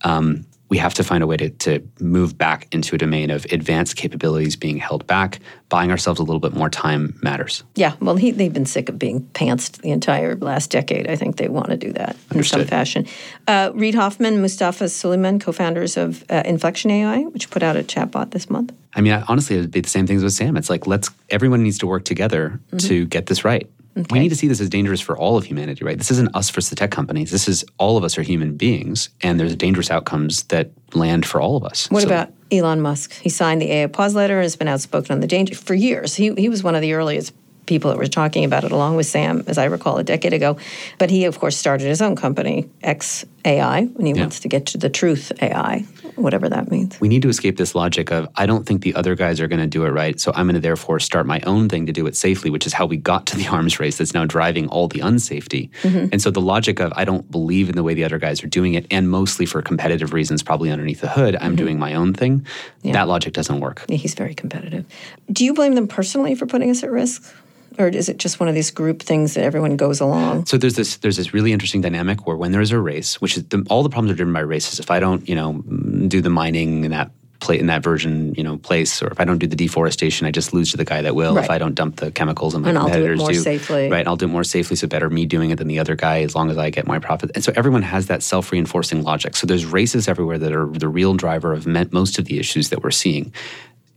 Um, 0.03 0.45
we 0.70 0.78
have 0.78 0.93
to 0.95 1.03
find 1.03 1.24
a 1.24 1.28
way 1.28 1.38
to, 1.38 1.49
to 1.49 1.88
move 1.99 2.38
back 2.38 2.68
into 2.72 2.95
a 2.95 2.97
domain 2.97 3.30
of 3.30 3.45
advanced 3.51 3.95
capabilities 3.95 4.55
being 4.55 4.78
held 4.78 5.05
back. 5.05 5.39
Buying 5.70 5.91
ourselves 5.91 6.20
a 6.20 6.24
little 6.24 6.39
bit 6.39 6.53
more 6.53 6.70
time 6.70 7.18
matters. 7.24 7.63
Yeah, 7.76 7.95
well, 7.99 8.16
he, 8.16 8.32
they've 8.32 8.53
been 8.53 8.68
sick 8.68 8.88
of 8.88 8.99
being 8.99 9.22
pantsed 9.34 9.82
the 9.82 9.89
entire 9.89 10.36
last 10.36 10.70
decade. 10.70 11.09
I 11.09 11.16
think 11.16 11.38
they 11.38 11.49
want 11.49 11.70
to 11.70 11.78
do 11.78 11.91
that 11.93 12.16
Understood. 12.32 12.61
in 12.61 12.66
some 12.66 12.70
fashion. 12.70 13.07
Uh, 13.47 13.72
Reid 13.74 13.95
Hoffman, 13.95 14.41
Mustafa 14.41 14.86
Suleyman, 14.86 15.39
co-founders 15.39 15.97
of 15.97 16.24
uh, 16.30 16.43
Inflection 16.45 16.91
AI, 16.91 17.22
which 17.24 17.49
put 17.49 17.63
out 17.63 17.76
a 17.76 17.84
chatbot 17.84 18.32
this 18.32 18.49
month. 18.49 18.74
I 18.93 19.01
mean, 19.01 19.13
honestly, 19.28 19.57
it'd 19.57 19.72
be 19.72 19.82
the 19.82 19.89
same 19.89 20.07
things 20.07 20.24
with 20.24 20.34
Sam. 20.34 20.55
It's 20.55 20.70
like 20.70 20.88
let's 20.88 21.09
everyone 21.30 21.63
needs 21.63 21.80
to 21.80 21.88
work 21.88 22.05
together 22.05 22.59
mm-hmm. 22.68 22.78
to 22.88 23.05
get 23.05 23.26
this 23.26 23.43
right. 23.43 23.70
Okay. 23.97 24.07
We 24.11 24.19
need 24.19 24.29
to 24.29 24.35
see 24.35 24.47
this 24.47 24.59
as 24.59 24.67
dangerous 24.67 24.99
for 24.99 25.17
all 25.17 25.37
of 25.37 25.45
humanity, 25.45 25.85
right? 25.85 25.97
This 25.97 26.11
isn't 26.11 26.35
us 26.35 26.49
versus 26.49 26.69
the 26.69 26.75
tech 26.75 26.91
companies. 26.91 27.31
This 27.31 27.47
is 27.47 27.63
all 27.77 27.95
of 27.95 28.03
us 28.03 28.17
are 28.17 28.23
human 28.23 28.57
beings, 28.57 29.09
and 29.21 29.39
there's 29.39 29.55
dangerous 29.55 29.89
outcomes 29.89 30.43
that 30.43 30.71
land 30.93 31.25
for 31.25 31.39
all 31.39 31.55
of 31.55 31.63
us. 31.63 31.89
What 31.89 32.01
so, 32.01 32.07
about 32.07 32.33
Elon 32.51 32.81
Musk? 32.81 33.13
He 33.13 33.29
signed 33.29 33.61
the 33.61 33.71
AI 33.71 33.87
pause 33.87 34.13
letter 34.13 34.35
and 34.35 34.43
has 34.43 34.57
been 34.57 34.67
outspoken 34.67 35.13
on 35.13 35.21
the 35.21 35.27
danger 35.27 35.55
for 35.55 35.73
years. 35.73 36.15
He, 36.15 36.33
he 36.33 36.49
was 36.49 36.61
one 36.61 36.75
of 36.75 36.81
the 36.81 36.93
earliest 36.93 37.33
people 37.65 37.89
that 37.89 37.97
were 37.97 38.07
talking 38.07 38.45
about 38.45 38.63
it, 38.63 38.71
along 38.71 38.95
with 38.95 39.05
Sam, 39.05 39.43
as 39.47 39.57
I 39.57 39.65
recall, 39.65 39.97
a 39.97 40.03
decade 40.03 40.33
ago. 40.33 40.57
But 40.97 41.09
he, 41.09 41.25
of 41.25 41.39
course, 41.39 41.57
started 41.57 41.87
his 41.87 42.01
own 42.01 42.15
company, 42.15 42.69
XAI, 42.83 43.95
and 43.95 44.07
he 44.07 44.13
yeah. 44.13 44.21
wants 44.21 44.41
to 44.41 44.47
get 44.47 44.67
to 44.67 44.77
the 44.77 44.89
truth 44.89 45.31
AI, 45.41 45.85
whatever 46.16 46.49
that 46.49 46.72
means. 46.72 46.99
We 46.99 47.07
need 47.07 47.22
to 47.24 47.30
escape 47.30 47.57
this 47.57 47.76
logic 47.76 48.11
of, 48.11 48.28
I 48.36 48.45
don't 48.45 48.66
think 48.66 48.82
the 48.82 48.95
other 48.95 49.16
guys 49.16 49.39
are 49.41 49.47
going 49.47 49.59
to 49.59 49.68
do 49.68 49.86
it 49.86 49.89
right, 49.89 50.20
so 50.20 50.32
I'm 50.36 50.45
going 50.45 50.55
to 50.55 50.59
therefore 50.59 50.99
start 50.99 51.26
my 51.26 51.39
own 51.41 51.70
thing 51.70 51.86
to 51.86 51.91
do 51.91 52.07
it 52.07 52.16
safely, 52.16 52.49
which 52.49 52.66
is 52.66 52.74
how 52.74 52.86
we 52.86 52.97
got 52.97 53.26
to 53.28 53.38
the 53.38 53.47
arms 53.51 53.80
race 53.80 53.97
that's 53.97 54.13
now 54.13 54.26
driving 54.26 54.68
all 54.68 54.88
the 54.88 54.99
unsafety. 54.99 55.70
Mm-hmm. 55.82 56.09
And 56.11 56.22
so 56.22 56.32
the 56.32 56.41
logic 56.41 56.80
of, 56.80 56.93
I 56.95 57.05
don't 57.05 57.30
believe 57.30 57.70
in 57.70 57.76
the 57.76 57.84
way 57.84 57.93
the 57.93 58.03
other 58.03 58.18
guys 58.18 58.43
are 58.43 58.47
doing 58.47 58.74
it, 58.74 58.86
and 58.91 59.09
mostly 59.09 59.45
for 59.45 59.61
competitive 59.61 60.13
reasons, 60.13 60.43
probably 60.43 60.72
underneath 60.72 61.01
the 61.01 61.09
hood, 61.09 61.36
I'm 61.36 61.51
mm-hmm. 61.51 61.55
doing 61.55 61.80
my 61.80 61.93
own 61.93 62.13
thing, 62.13 62.45
yeah. 62.82 62.93
that 62.93 63.07
logic 63.07 63.34
doesn't 63.34 63.59
work. 63.59 63.84
Yeah, 63.88 63.97
he's 63.97 64.13
very 64.13 64.36
competitive. 64.36 64.86
Do 65.32 65.45
you 65.45 65.53
blame 65.53 65.76
them 65.76 65.88
personally 65.88 66.36
for 66.36 66.45
putting 66.45 66.70
us 66.70 66.84
at 66.84 66.91
risk? 66.91 67.34
Or 67.78 67.88
is 67.88 68.09
it 68.09 68.17
just 68.17 68.39
one 68.39 68.49
of 68.49 68.55
these 68.55 68.71
group 68.71 69.01
things 69.01 69.34
that 69.34 69.43
everyone 69.43 69.78
goes 69.78 69.99
along? 69.99 70.45
So 70.45 70.57
there's 70.57 70.76
this 70.76 70.97
there's 70.97 71.17
this 71.17 71.34
really 71.34 71.53
interesting 71.53 71.82
dynamic 71.82 72.26
where 72.28 72.36
when 72.36 72.51
there's 72.51 72.71
a 72.71 72.80
race, 72.80 73.21
which 73.21 73.38
is 73.38 73.43
the, 73.45 73.65
all 73.69 73.84
the 73.84 73.89
problems 73.89 74.11
are 74.13 74.15
driven 74.15 74.34
by 74.34 74.41
races. 74.41 74.80
If 74.80 74.91
I 74.91 74.99
don't, 74.99 75.28
you 75.28 75.36
know, 75.36 75.53
mm, 75.53 76.09
do 76.09 76.21
the 76.21 76.30
mining 76.30 76.84
in 76.84 76.91
that 76.91 77.11
plate 77.39 77.59
in 77.59 77.67
that 77.67 77.84
version, 77.84 78.34
you 78.36 78.43
know, 78.43 78.57
place, 78.57 79.01
or 79.01 79.07
if 79.07 79.19
I 79.19 79.26
don't 79.26 79.38
do 79.38 79.47
the 79.47 79.55
deforestation, 79.55 80.26
I 80.26 80.32
just 80.32 80.53
lose 80.53 80.71
to 80.71 80.78
the 80.78 80.86
guy 80.86 81.01
that 81.01 81.15
will. 81.15 81.36
Right. 81.36 81.43
If 81.43 81.49
I 81.49 81.57
don't 81.57 81.76
dump 81.76 81.97
the 81.97 82.11
chemicals 82.11 82.55
and 82.55 82.63
my 82.63 82.69
and 82.69 82.78
competitors 82.80 83.19
I'll 83.19 83.28
do, 83.28 83.34
it 83.34 83.34
more 83.34 83.34
do, 83.34 83.39
safely. 83.39 83.89
right? 83.89 83.99
and 83.99 84.07
I'll 84.07 84.15
do 84.15 84.26
it 84.26 84.30
more 84.30 84.43
safely. 84.43 84.76
So 84.76 84.88
better 84.88 85.09
me 85.09 85.26
doing 85.26 85.51
it 85.51 85.57
than 85.57 85.67
the 85.67 85.80
other 85.80 85.95
guy, 85.95 86.21
as 86.21 86.36
long 86.36 86.49
as 86.49 86.57
I 86.57 86.69
get 86.69 86.88
my 86.88 86.99
profit. 86.99 87.32
And 87.36 87.43
so 87.43 87.53
everyone 87.55 87.84
has 87.84 88.07
that 88.07 88.23
self 88.23 88.51
reinforcing 88.51 89.03
logic. 89.03 89.36
So 89.36 89.45
there's 89.47 89.65
races 89.65 90.07
everywhere 90.07 90.38
that 90.39 90.53
are 90.53 90.65
the 90.65 90.89
real 90.89 91.13
driver 91.13 91.53
of 91.53 91.67
most 91.67 92.17
of 92.17 92.26
the 92.26 92.39
issues 92.39 92.69
that 92.69 92.84
we're 92.84 92.91
seeing. 92.91 93.34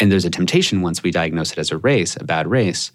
And 0.01 0.12
there's 0.12 0.24
a 0.24 0.30
temptation 0.30 0.80
once 0.80 1.03
we 1.03 1.11
diagnose 1.11 1.53
it 1.53 1.59
as 1.59 1.70
a 1.72 1.76
race, 1.76 2.16
a 2.16 2.24
bad 2.24 2.46
race, 2.46 2.92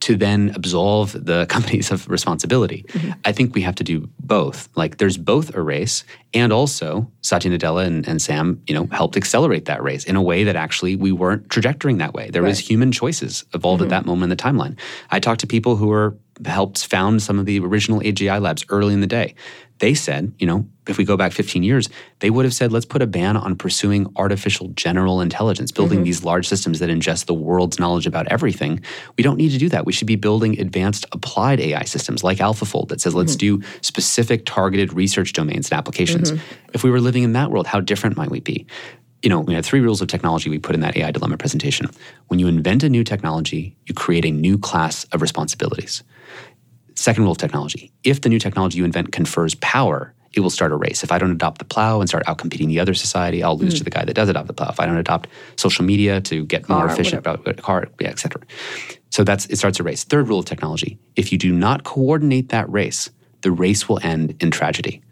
to 0.00 0.16
then 0.16 0.52
absolve 0.54 1.12
the 1.12 1.46
companies 1.48 1.90
of 1.90 2.08
responsibility. 2.08 2.84
Mm-hmm. 2.88 3.12
I 3.24 3.32
think 3.32 3.54
we 3.54 3.62
have 3.62 3.74
to 3.76 3.84
do 3.84 4.08
both. 4.20 4.68
Like 4.76 4.98
there's 4.98 5.16
both 5.16 5.54
a 5.54 5.62
race 5.62 6.04
and 6.32 6.52
also 6.52 7.10
Satya 7.22 7.50
Nadella 7.50 7.86
and, 7.86 8.06
and, 8.06 8.20
Sam, 8.20 8.62
you 8.66 8.74
know, 8.74 8.86
helped 8.92 9.16
accelerate 9.16 9.64
that 9.66 9.82
race 9.82 10.04
in 10.04 10.16
a 10.16 10.22
way 10.22 10.44
that 10.44 10.56
actually 10.56 10.96
we 10.96 11.12
weren't 11.12 11.48
trajectorying 11.48 11.98
that 11.98 12.12
way. 12.12 12.30
There 12.30 12.42
right. 12.42 12.48
was 12.48 12.58
human 12.58 12.92
choices 12.92 13.44
evolved 13.54 13.82
mm-hmm. 13.82 13.92
at 13.92 13.96
that 14.02 14.06
moment 14.06 14.24
in 14.24 14.36
the 14.36 14.42
timeline. 14.42 14.78
I 15.10 15.20
talked 15.20 15.40
to 15.40 15.46
people 15.46 15.76
who 15.76 15.88
were 15.88 16.16
helped 16.44 16.84
found 16.86 17.22
some 17.22 17.38
of 17.38 17.46
the 17.46 17.60
original 17.60 18.00
AGI 18.00 18.40
labs 18.40 18.64
early 18.68 18.92
in 18.92 19.00
the 19.00 19.06
day. 19.06 19.34
They 19.78 19.94
said, 19.94 20.32
you 20.38 20.46
know, 20.46 20.68
if 20.86 20.98
we 20.98 21.04
go 21.04 21.16
back 21.16 21.32
15 21.32 21.62
years, 21.62 21.88
they 22.20 22.30
would 22.30 22.44
have 22.44 22.54
said, 22.54 22.72
let's 22.72 22.84
put 22.86 23.02
a 23.02 23.06
ban 23.06 23.36
on 23.36 23.56
pursuing 23.56 24.06
artificial 24.16 24.68
general 24.68 25.20
intelligence, 25.20 25.72
building 25.72 25.98
mm-hmm. 25.98 26.04
these 26.04 26.24
large 26.24 26.46
systems 26.46 26.78
that 26.78 26.90
ingest 26.90 27.26
the 27.26 27.34
world's 27.34 27.78
knowledge 27.78 28.06
about 28.06 28.28
everything. 28.28 28.80
We 29.16 29.24
don't 29.24 29.36
need 29.36 29.50
to 29.50 29.58
do 29.58 29.68
that. 29.70 29.84
We 29.84 29.92
should 29.92 30.06
be 30.06 30.16
building 30.16 30.60
advanced 30.60 31.06
applied 31.12 31.60
AI 31.60 31.84
systems 31.84 32.22
like 32.22 32.38
AlphaFold 32.38 32.88
that 32.88 33.00
says, 33.00 33.14
let's 33.14 33.36
mm-hmm. 33.36 33.60
do 33.60 33.66
specific 33.80 34.46
targeted 34.46 34.92
research 34.92 35.32
domains 35.32 35.70
and 35.70 35.78
applications. 35.78 36.30
Mm-hmm. 36.30 36.70
If 36.72 36.84
we 36.84 36.90
were 36.90 37.00
living 37.00 37.24
in 37.24 37.32
that 37.32 37.50
world, 37.50 37.66
how 37.66 37.80
different 37.80 38.16
might 38.16 38.30
we 38.30 38.40
be? 38.40 38.66
You 39.22 39.30
know, 39.30 39.40
we 39.40 39.54
have 39.54 39.64
three 39.64 39.80
rules 39.80 40.02
of 40.02 40.08
technology 40.08 40.50
we 40.50 40.58
put 40.58 40.74
in 40.74 40.82
that 40.82 40.96
AI 40.96 41.10
dilemma 41.10 41.38
presentation. 41.38 41.88
When 42.28 42.38
you 42.38 42.46
invent 42.46 42.82
a 42.82 42.90
new 42.90 43.02
technology, 43.02 43.74
you 43.86 43.94
create 43.94 44.26
a 44.26 44.30
new 44.30 44.58
class 44.58 45.04
of 45.12 45.22
responsibilities. 45.22 46.02
Second 46.94 47.24
rule 47.24 47.32
of 47.32 47.38
technology 47.38 47.92
if 48.04 48.20
the 48.20 48.28
new 48.28 48.38
technology 48.38 48.78
you 48.78 48.84
invent 48.84 49.12
confers 49.12 49.54
power, 49.56 50.14
it 50.32 50.40
will 50.40 50.50
start 50.50 50.72
a 50.72 50.76
race. 50.76 51.02
If 51.02 51.12
I 51.12 51.18
don't 51.18 51.30
adopt 51.30 51.58
the 51.58 51.64
plow 51.64 52.00
and 52.00 52.08
start 52.08 52.24
outcompeting 52.26 52.66
the 52.66 52.80
other 52.80 52.94
society, 52.94 53.42
I'll 53.42 53.56
lose 53.56 53.74
mm. 53.74 53.78
to 53.78 53.84
the 53.84 53.90
guy 53.90 54.04
that 54.04 54.14
does 54.14 54.28
adopt 54.28 54.48
the 54.48 54.52
plow. 54.52 54.68
If 54.68 54.80
I 54.80 54.86
don't 54.86 54.96
adopt 54.96 55.28
social 55.56 55.84
media 55.84 56.20
to 56.22 56.44
get 56.44 56.64
car, 56.64 56.78
more 56.78 56.88
efficient 56.88 57.18
about 57.18 57.46
a 57.46 57.54
car, 57.54 57.88
yeah, 58.00 58.08
et 58.08 58.18
cetera. 58.18 58.42
So 59.10 59.24
that's 59.24 59.46
it 59.46 59.56
starts 59.56 59.80
a 59.80 59.82
race. 59.82 60.04
Third 60.04 60.28
rule 60.28 60.40
of 60.40 60.44
technology: 60.44 60.98
if 61.16 61.32
you 61.32 61.38
do 61.38 61.52
not 61.52 61.84
coordinate 61.84 62.48
that 62.50 62.70
race, 62.70 63.10
the 63.42 63.52
race 63.52 63.88
will 63.88 64.00
end 64.02 64.34
in 64.40 64.50
tragedy. 64.50 65.02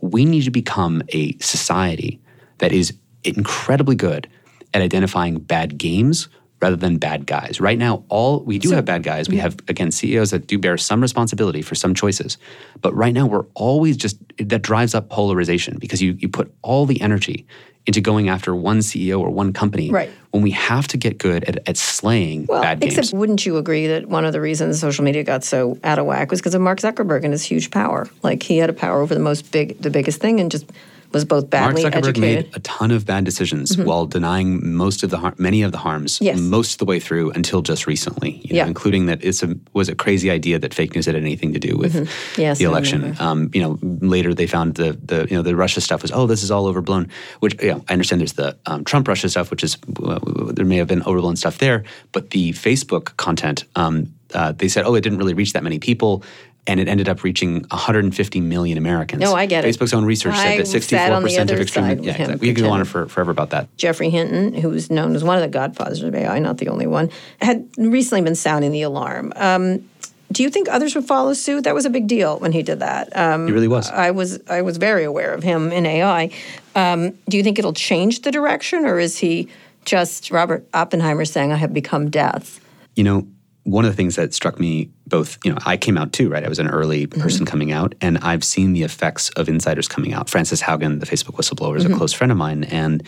We 0.00 0.24
need 0.24 0.42
to 0.42 0.50
become 0.50 1.02
a 1.08 1.36
society 1.38 2.20
that 2.58 2.72
is 2.72 2.94
incredibly 3.24 3.96
good 3.96 4.28
at 4.74 4.82
identifying 4.82 5.38
bad 5.38 5.78
games 5.78 6.28
rather 6.60 6.76
than 6.76 6.98
bad 6.98 7.26
guys. 7.26 7.60
Right 7.60 7.78
now, 7.78 8.04
all 8.08 8.40
we 8.40 8.58
do 8.58 8.68
so, 8.68 8.76
have 8.76 8.84
bad 8.84 9.02
guys. 9.02 9.28
We 9.28 9.36
yeah. 9.36 9.42
have 9.42 9.56
again 9.68 9.90
CEOs 9.90 10.30
that 10.30 10.46
do 10.46 10.58
bear 10.58 10.76
some 10.76 11.00
responsibility 11.00 11.62
for 11.62 11.74
some 11.74 11.94
choices. 11.94 12.38
But 12.80 12.94
right 12.94 13.12
now 13.12 13.26
we're 13.26 13.46
always 13.54 13.96
just 13.96 14.18
that 14.38 14.62
drives 14.62 14.94
up 14.94 15.08
polarization 15.08 15.78
because 15.78 16.02
you 16.02 16.12
you 16.18 16.28
put 16.28 16.52
all 16.62 16.86
the 16.86 17.00
energy 17.00 17.46
into 17.88 18.02
going 18.02 18.28
after 18.28 18.54
one 18.54 18.80
CEO 18.80 19.18
or 19.18 19.30
one 19.30 19.50
company 19.54 19.90
right. 19.90 20.10
when 20.30 20.42
we 20.42 20.50
have 20.50 20.86
to 20.86 20.98
get 20.98 21.16
good 21.16 21.42
at, 21.44 21.66
at 21.66 21.78
slaying 21.78 22.44
well, 22.46 22.60
bad 22.60 22.80
games. 22.80 22.98
Except 22.98 23.16
wouldn't 23.16 23.46
you 23.46 23.56
agree 23.56 23.86
that 23.86 24.06
one 24.06 24.26
of 24.26 24.34
the 24.34 24.42
reasons 24.42 24.78
social 24.78 25.04
media 25.04 25.24
got 25.24 25.42
so 25.42 25.78
out 25.82 25.98
of 25.98 26.04
whack 26.04 26.30
was 26.30 26.38
because 26.38 26.54
of 26.54 26.60
Mark 26.60 26.80
Zuckerberg 26.80 27.24
and 27.24 27.32
his 27.32 27.42
huge 27.42 27.70
power. 27.70 28.06
Like 28.22 28.42
he 28.42 28.58
had 28.58 28.68
a 28.68 28.74
power 28.74 29.00
over 29.00 29.14
the 29.14 29.20
most 29.20 29.50
big 29.50 29.80
the 29.80 29.88
biggest 29.88 30.20
thing 30.20 30.38
and 30.38 30.50
just 30.50 30.70
was 31.12 31.24
both 31.24 31.48
badly 31.48 31.82
Mark 31.82 31.94
Zuckerberg 31.94 32.08
educated. 32.08 32.46
made 32.46 32.56
a 32.56 32.60
ton 32.60 32.90
of 32.90 33.06
bad 33.06 33.24
decisions 33.24 33.76
mm-hmm. 33.76 33.84
while 33.84 34.06
denying 34.06 34.74
most 34.74 35.02
of 35.02 35.10
the 35.10 35.18
har- 35.18 35.34
many 35.38 35.62
of 35.62 35.72
the 35.72 35.78
harms 35.78 36.18
yes. 36.20 36.38
most 36.38 36.72
of 36.72 36.78
the 36.78 36.84
way 36.84 37.00
through 37.00 37.30
until 37.32 37.62
just 37.62 37.86
recently. 37.86 38.40
You 38.44 38.54
know, 38.54 38.56
yeah. 38.56 38.66
including 38.66 39.06
that 39.06 39.24
it's 39.24 39.42
a 39.42 39.56
was 39.72 39.88
a 39.88 39.94
crazy 39.94 40.30
idea 40.30 40.58
that 40.58 40.74
fake 40.74 40.94
news 40.94 41.06
had 41.06 41.14
anything 41.14 41.52
to 41.52 41.58
do 41.58 41.76
with 41.76 41.94
mm-hmm. 41.94 42.40
yes, 42.40 42.58
the 42.58 42.64
election. 42.64 43.16
Um, 43.18 43.50
you 43.54 43.62
know, 43.62 43.78
later 43.82 44.34
they 44.34 44.46
found 44.46 44.74
the 44.74 44.92
the 44.92 45.26
you 45.30 45.36
know 45.36 45.42
the 45.42 45.56
Russia 45.56 45.80
stuff 45.80 46.02
was 46.02 46.12
oh 46.12 46.26
this 46.26 46.42
is 46.42 46.50
all 46.50 46.66
overblown. 46.66 47.08
Which 47.40 47.60
you 47.62 47.72
know, 47.72 47.84
I 47.88 47.92
understand 47.92 48.20
there's 48.20 48.34
the 48.34 48.56
um, 48.66 48.84
Trump 48.84 49.08
Russia 49.08 49.28
stuff, 49.28 49.50
which 49.50 49.64
is 49.64 49.78
uh, 50.02 50.18
there 50.52 50.66
may 50.66 50.76
have 50.76 50.88
been 50.88 51.02
overblown 51.02 51.36
stuff 51.36 51.58
there, 51.58 51.84
but 52.12 52.30
the 52.30 52.52
Facebook 52.52 53.16
content. 53.16 53.64
Um, 53.76 54.14
uh, 54.34 54.52
they 54.52 54.68
said, 54.68 54.84
oh, 54.84 54.94
it 54.94 55.00
didn't 55.00 55.18
really 55.18 55.34
reach 55.34 55.54
that 55.54 55.62
many 55.62 55.78
people 55.78 56.22
and 56.68 56.78
it 56.78 56.86
ended 56.86 57.08
up 57.08 57.24
reaching 57.24 57.62
150 57.70 58.40
million 58.42 58.78
Americans. 58.78 59.20
No, 59.20 59.34
I 59.34 59.46
get 59.46 59.64
it. 59.64 59.74
Facebook's 59.74 59.94
own 59.94 60.04
research 60.04 60.34
I 60.34 60.56
said 60.56 60.60
that 60.60 60.66
64 60.66 61.20
percent 61.22 61.50
of 61.50 61.60
extreme. 61.60 62.02
Yeah, 62.02 62.12
exactly. 62.12 62.36
We 62.36 62.54
could 62.54 62.62
go 62.62 62.70
on 62.70 62.84
for, 62.84 63.08
forever 63.08 63.30
about 63.30 63.50
that. 63.50 63.74
Geoffrey 63.78 64.10
Hinton, 64.10 64.52
who 64.52 64.68
was 64.68 64.90
known 64.90 65.16
as 65.16 65.24
one 65.24 65.36
of 65.36 65.42
the 65.42 65.48
godfathers 65.48 66.02
of 66.02 66.14
AI, 66.14 66.38
not 66.38 66.58
the 66.58 66.68
only 66.68 66.86
one, 66.86 67.10
had 67.40 67.68
recently 67.78 68.22
been 68.22 68.34
sounding 68.34 68.70
the 68.70 68.82
alarm. 68.82 69.32
Um, 69.34 69.88
do 70.30 70.42
you 70.42 70.50
think 70.50 70.68
others 70.68 70.94
would 70.94 71.06
follow 71.06 71.32
suit? 71.32 71.64
That 71.64 71.74
was 71.74 71.86
a 71.86 71.90
big 71.90 72.06
deal 72.06 72.38
when 72.38 72.52
he 72.52 72.62
did 72.62 72.80
that. 72.80 73.16
Um, 73.16 73.46
he 73.46 73.52
really 73.52 73.66
was. 73.66 73.90
I 73.90 74.10
was 74.10 74.38
I 74.46 74.60
was 74.60 74.76
very 74.76 75.04
aware 75.04 75.32
of 75.32 75.42
him 75.42 75.72
in 75.72 75.86
AI. 75.86 76.30
Um, 76.74 77.12
do 77.30 77.38
you 77.38 77.42
think 77.42 77.58
it'll 77.58 77.72
change 77.72 78.20
the 78.20 78.30
direction, 78.30 78.84
or 78.84 78.98
is 78.98 79.16
he 79.18 79.48
just 79.86 80.30
Robert 80.30 80.68
Oppenheimer 80.74 81.24
saying, 81.24 81.50
"I 81.50 81.56
have 81.56 81.72
become 81.72 82.10
death"? 82.10 82.60
You 82.94 83.04
know, 83.04 83.26
one 83.68 83.84
of 83.84 83.90
the 83.90 83.96
things 83.96 84.16
that 84.16 84.32
struck 84.32 84.58
me 84.58 84.90
both, 85.06 85.38
you 85.44 85.52
know, 85.52 85.58
I 85.66 85.76
came 85.76 85.98
out 85.98 86.12
too, 86.14 86.30
right? 86.30 86.44
I 86.44 86.48
was 86.48 86.58
an 86.58 86.68
early 86.68 87.06
mm-hmm. 87.06 87.20
person 87.20 87.44
mm-hmm. 87.44 87.50
coming 87.50 87.72
out, 87.72 87.94
and 88.00 88.16
I've 88.18 88.42
seen 88.42 88.72
the 88.72 88.82
effects 88.82 89.28
of 89.30 89.48
insiders 89.48 89.88
coming 89.88 90.14
out. 90.14 90.30
Frances 90.30 90.62
Haugen, 90.62 91.00
the 91.00 91.06
Facebook 91.06 91.36
whistleblower, 91.36 91.76
is 91.76 91.84
mm-hmm. 91.84 91.92
a 91.92 91.96
close 91.96 92.14
friend 92.14 92.32
of 92.32 92.38
mine, 92.38 92.64
and 92.64 93.06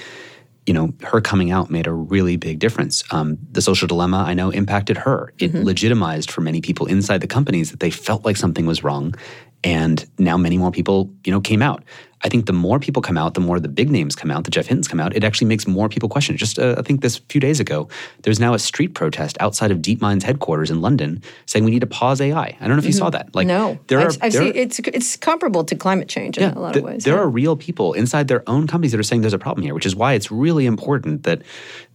you 0.67 0.75
know, 0.75 0.93
her 1.03 1.23
coming 1.23 1.51
out 1.51 1.71
made 1.71 1.87
a 1.87 1.93
really 1.93 2.37
big 2.37 2.59
difference. 2.59 3.03
Um, 3.11 3.39
the 3.51 3.63
social 3.63 3.89
dilemma, 3.89 4.19
I 4.27 4.35
know, 4.35 4.51
impacted 4.51 4.99
her. 4.99 5.33
It 5.39 5.53
mm-hmm. 5.53 5.65
legitimized 5.65 6.31
for 6.31 6.43
many 6.43 6.61
people 6.61 6.87
inside 6.87 7.23
the 7.23 7.27
companies 7.27 7.71
that 7.71 7.81
they 7.81 7.91
felt 7.91 8.27
like 8.27 8.37
something 8.37 8.67
was 8.67 8.85
wrong, 8.85 9.15
and 9.63 10.09
now 10.19 10.37
many 10.37 10.59
more 10.59 10.71
people, 10.71 11.11
you 11.25 11.33
know, 11.33 11.41
came 11.41 11.63
out. 11.63 11.85
I 12.23 12.29
think 12.29 12.47
the 12.47 12.53
more 12.53 12.79
people 12.79 13.01
come 13.01 13.17
out, 13.17 13.35
the 13.35 13.41
more 13.41 13.59
the 13.59 13.69
big 13.69 13.91
names 13.91 14.15
come 14.15 14.31
out, 14.31 14.45
the 14.45 14.51
Jeff 14.51 14.67
Hintons 14.67 14.89
come 14.89 15.01
out, 15.01 15.17
it 15.17 15.25
actually 15.25 15.47
makes 15.47 15.67
more 15.67 15.89
people 15.89 16.09
question. 16.09 16.37
Just 16.37 16.59
uh, 16.59 16.75
I 16.77 16.83
think 16.83 17.01
this 17.01 17.19
few 17.29 17.41
days 17.41 17.61
ago, 17.61 17.89
there's 18.23 18.39
now 18.39 18.53
a 18.53 18.59
street 18.59 18.95
protest 18.95 19.39
outside 19.41 19.71
of 19.71 19.79
DeepMind's 19.79 20.25
headquarters 20.25 20.71
in 20.71 20.83
London 20.83 21.23
saying 21.47 21.65
we 21.65 21.71
need 21.71 21.81
to 21.81 21.87
pause 21.87 22.21
AI. 22.21 22.45
I 22.45 22.57
don't 22.61 22.71
know 22.71 22.77
if 22.77 22.85
you 22.85 22.91
mm-hmm. 22.91 22.99
saw 22.99 23.11
that. 23.11 23.35
Like, 23.35 23.47
no, 23.47 23.79
there 23.87 24.01
are, 24.01 24.09
I've, 24.09 24.19
I've 24.21 24.33
there 24.33 24.43
seen, 24.43 24.53
it's 24.55 24.79
it's 24.81 25.17
comparable 25.17 25.65
to 25.65 25.75
climate 25.75 26.09
change 26.09 26.37
in 26.37 26.43
yeah, 26.43 26.55
a 26.55 26.61
lot 26.61 26.75
th- 26.75 26.85
of 26.85 26.91
ways. 26.91 27.05
There 27.05 27.15
yeah. 27.15 27.21
are 27.21 27.29
real 27.29 27.57
people 27.57 27.95
inside 27.95 28.29
their 28.29 28.49
own 28.49 28.67
companies 28.67 28.93
that 28.93 29.01
are 29.01 29.05
saying 29.05 29.23
there's 29.23 29.33
a 29.33 29.39
problem 29.39 29.65
here, 29.65 29.75
which 29.75 29.87
is 29.87 29.97
why 29.97 30.13
it's 30.13 30.31
really 30.31 30.67
important 30.67 31.23
that. 31.25 31.43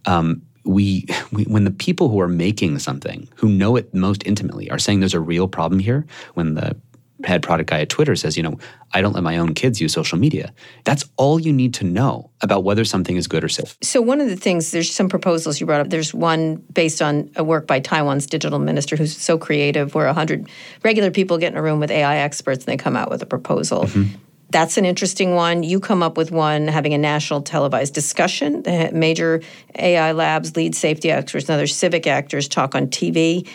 Um, 0.06 0.42
we, 0.64 1.06
we, 1.30 1.44
when 1.44 1.62
the 1.62 1.70
people 1.70 2.08
who 2.08 2.20
are 2.20 2.26
making 2.26 2.80
something 2.80 3.28
who 3.36 3.48
know 3.48 3.76
it 3.76 3.94
most 3.94 4.26
intimately 4.26 4.68
are 4.68 4.80
saying 4.80 4.98
there's 4.98 5.14
a 5.14 5.20
real 5.20 5.46
problem 5.46 5.78
here 5.78 6.04
when 6.34 6.54
the 6.54 6.76
head 7.24 7.42
product 7.42 7.70
guy 7.70 7.80
at 7.80 7.88
Twitter 7.88 8.14
says, 8.14 8.36
you 8.36 8.42
know, 8.42 8.58
I 8.92 9.00
don't 9.00 9.12
let 9.12 9.22
my 9.22 9.36
own 9.38 9.54
kids 9.54 9.80
use 9.80 9.92
social 9.92 10.18
media. 10.18 10.52
That's 10.84 11.04
all 11.16 11.40
you 11.40 11.52
need 11.52 11.74
to 11.74 11.84
know 11.84 12.30
about 12.40 12.64
whether 12.64 12.84
something 12.84 13.16
is 13.16 13.26
good 13.26 13.42
or 13.42 13.48
safe. 13.48 13.76
So 13.82 14.00
one 14.00 14.20
of 14.20 14.28
the 14.28 14.36
things, 14.36 14.70
there's 14.70 14.92
some 14.92 15.08
proposals 15.08 15.60
you 15.60 15.66
brought 15.66 15.80
up. 15.80 15.90
There's 15.90 16.12
one 16.12 16.56
based 16.72 17.02
on 17.02 17.30
a 17.36 17.44
work 17.44 17.66
by 17.66 17.80
Taiwan's 17.80 18.26
digital 18.26 18.58
minister 18.58 18.96
who's 18.96 19.16
so 19.16 19.38
creative, 19.38 19.94
where 19.94 20.06
100 20.06 20.48
regular 20.84 21.10
people 21.10 21.38
get 21.38 21.52
in 21.52 21.58
a 21.58 21.62
room 21.62 21.80
with 21.80 21.90
AI 21.90 22.18
experts 22.18 22.64
and 22.64 22.72
they 22.72 22.76
come 22.76 22.96
out 22.96 23.10
with 23.10 23.22
a 23.22 23.26
proposal. 23.26 23.84
Mm-hmm. 23.84 24.16
That's 24.50 24.76
an 24.76 24.84
interesting 24.84 25.34
one. 25.34 25.64
You 25.64 25.80
come 25.80 26.02
up 26.02 26.16
with 26.16 26.30
one 26.30 26.68
having 26.68 26.94
a 26.94 26.98
national 26.98 27.42
televised 27.42 27.94
discussion. 27.94 28.62
The 28.62 28.90
major 28.92 29.42
AI 29.76 30.12
labs, 30.12 30.54
lead 30.54 30.74
safety 30.76 31.10
experts, 31.10 31.48
and 31.48 31.54
other 31.54 31.66
civic 31.66 32.06
actors 32.06 32.46
talk 32.46 32.74
on 32.74 32.86
TV. 32.86 33.48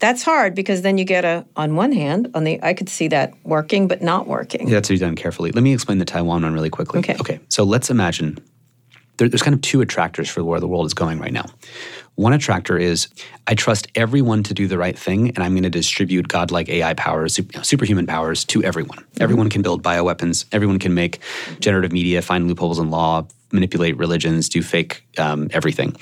That's 0.00 0.22
hard 0.22 0.54
because 0.54 0.82
then 0.82 0.98
you 0.98 1.04
get 1.04 1.24
a 1.24 1.46
on 1.56 1.76
one 1.76 1.92
hand 1.92 2.30
on 2.34 2.44
the 2.44 2.58
I 2.62 2.74
could 2.74 2.88
see 2.88 3.08
that 3.08 3.34
working 3.44 3.86
but 3.86 4.02
not 4.02 4.26
working. 4.26 4.66
Yeah, 4.66 4.74
that's 4.74 4.88
to 4.88 4.94
be 4.94 4.98
done 4.98 5.14
carefully. 5.14 5.52
Let 5.52 5.62
me 5.62 5.72
explain 5.74 5.98
the 5.98 6.04
Taiwan 6.04 6.42
one 6.42 6.54
really 6.54 6.70
quickly. 6.70 7.00
Okay. 7.00 7.16
Okay. 7.20 7.40
So 7.48 7.64
let's 7.64 7.90
imagine 7.90 8.38
there, 9.18 9.28
there's 9.28 9.42
kind 9.42 9.54
of 9.54 9.60
two 9.60 9.82
attractors 9.82 10.30
for 10.30 10.42
where 10.42 10.58
the 10.58 10.66
world 10.66 10.86
is 10.86 10.94
going 10.94 11.18
right 11.18 11.32
now. 11.32 11.44
One 12.14 12.32
attractor 12.32 12.78
is 12.78 13.08
I 13.46 13.54
trust 13.54 13.88
everyone 13.94 14.42
to 14.44 14.54
do 14.54 14.66
the 14.66 14.78
right 14.78 14.98
thing, 14.98 15.28
and 15.28 15.38
I'm 15.38 15.52
going 15.52 15.62
to 15.64 15.70
distribute 15.70 16.28
godlike 16.28 16.70
AI 16.70 16.94
powers, 16.94 17.38
superhuman 17.62 18.06
powers 18.06 18.44
to 18.46 18.64
everyone. 18.64 18.98
Mm-hmm. 18.98 19.22
Everyone 19.22 19.50
can 19.50 19.60
build 19.60 19.82
bioweapons. 19.82 20.46
Everyone 20.52 20.78
can 20.78 20.94
make 20.94 21.20
generative 21.60 21.92
media, 21.92 22.22
find 22.22 22.48
loopholes 22.48 22.78
in 22.78 22.90
law, 22.90 23.26
manipulate 23.52 23.98
religions, 23.98 24.48
do 24.48 24.62
fake 24.62 25.04
um, 25.18 25.48
everything 25.52 25.94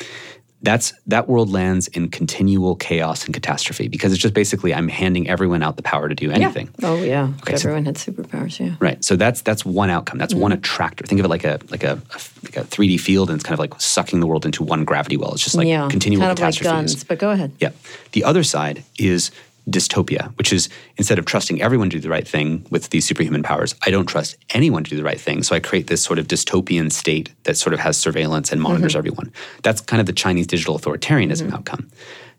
that's 0.63 0.93
that 1.07 1.29
world 1.29 1.51
lands 1.51 1.87
in 1.89 2.09
continual 2.09 2.75
chaos 2.75 3.25
and 3.25 3.33
catastrophe 3.33 3.87
because 3.87 4.13
it's 4.13 4.21
just 4.21 4.35
basically 4.35 4.75
I'm 4.75 4.89
handing 4.89 5.29
everyone 5.29 5.63
out 5.63 5.77
the 5.77 5.83
power 5.83 6.09
to 6.09 6.15
do 6.15 6.31
anything. 6.31 6.69
Yeah. 6.79 6.89
Oh 6.89 7.03
yeah, 7.03 7.33
okay, 7.43 7.55
everyone 7.55 7.85
so, 7.85 7.87
had 7.87 8.17
superpowers. 8.17 8.59
Yeah, 8.59 8.75
right. 8.81 9.03
So 9.05 9.15
that's 9.15 9.43
that's 9.43 9.65
one 9.65 9.89
outcome. 9.89 10.19
That's 10.19 10.35
mm-hmm. 10.35 10.43
one 10.43 10.53
attractor. 10.53 11.07
Think 11.07 11.21
of 11.21 11.27
it 11.27 11.29
like 11.29 11.45
a 11.45 11.61
like 11.71 11.85
a, 11.85 11.93
a 11.93 12.21
like 12.43 12.57
a 12.57 12.65
3D 12.65 12.99
field, 12.99 13.31
and 13.31 13.37
it's 13.37 13.45
kind 13.45 13.55
of 13.55 13.61
like 13.61 13.81
sucking 13.81 14.19
the 14.19 14.27
world 14.27 14.45
into 14.45 14.65
one 14.65 14.85
gravity 14.85 15.17
well. 15.17 15.33
It's 15.33 15.45
just 15.45 15.55
like 15.55 15.69
yeah, 15.69 15.87
continual 15.89 16.27
kind 16.27 16.37
catastrophes. 16.37 16.67
Of 16.67 16.73
like 16.73 16.87
guns, 16.87 17.05
but 17.05 17.19
go 17.19 17.31
ahead. 17.31 17.53
Yeah. 17.61 17.71
The 18.13 18.25
other 18.25 18.43
side 18.43 18.83
is 18.99 19.31
dystopia, 19.71 20.37
which 20.39 20.53
is 20.53 20.69
instead 20.97 21.19
of 21.19 21.25
trusting 21.25 21.61
everyone 21.61 21.91
to 21.91 21.97
do 21.97 22.01
the 22.01 22.09
right 22.09 22.27
thing 22.27 22.67
with 22.71 22.91
these 22.91 23.07
superhuman 23.07 23.43
powers, 23.43 23.75
I 23.85 23.91
don't 23.91 24.07
trust 24.07 24.37
anyone 24.51 24.85
to 24.85 24.91
do 24.91 24.97
the 24.97 25.05
right 25.05 25.21
thing. 25.21 25.43
So 25.43 25.55
I 25.55 25.61
create 25.61 25.87
this 25.89 26.03
sort 26.03 26.19
of 26.19 26.27
dystopian 26.27 26.91
state 26.91 27.33
that 27.45 27.57
sort 27.57 27.75
of 27.75 27.81
has 27.81 27.97
surveillance 27.97 28.53
and 28.53 28.61
monitors 28.61 28.93
mm-hmm. 28.93 28.99
everyone. 28.99 29.33
That's 29.63 29.81
kind 29.81 30.01
of 30.01 30.07
the 30.07 30.13
Chinese 30.13 30.47
digital 30.47 30.79
authoritarianism 30.79 31.47
mm-hmm. 31.47 31.55
outcome. 31.55 31.91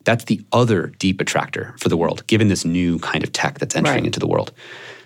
That's 0.06 0.26
the 0.26 0.42
other 0.52 0.88
deep 0.98 1.22
attractor 1.22 1.76
for 1.78 1.90
the 1.90 1.98
world, 1.98 2.26
given 2.28 2.48
this 2.48 2.66
new 2.66 3.00
kind 3.00 3.24
of 3.24 3.32
tech 3.32 3.60
that's 3.60 3.76
entering 3.76 3.98
right. 3.98 4.06
into 4.06 4.20
the 4.20 4.28
world. 4.28 4.52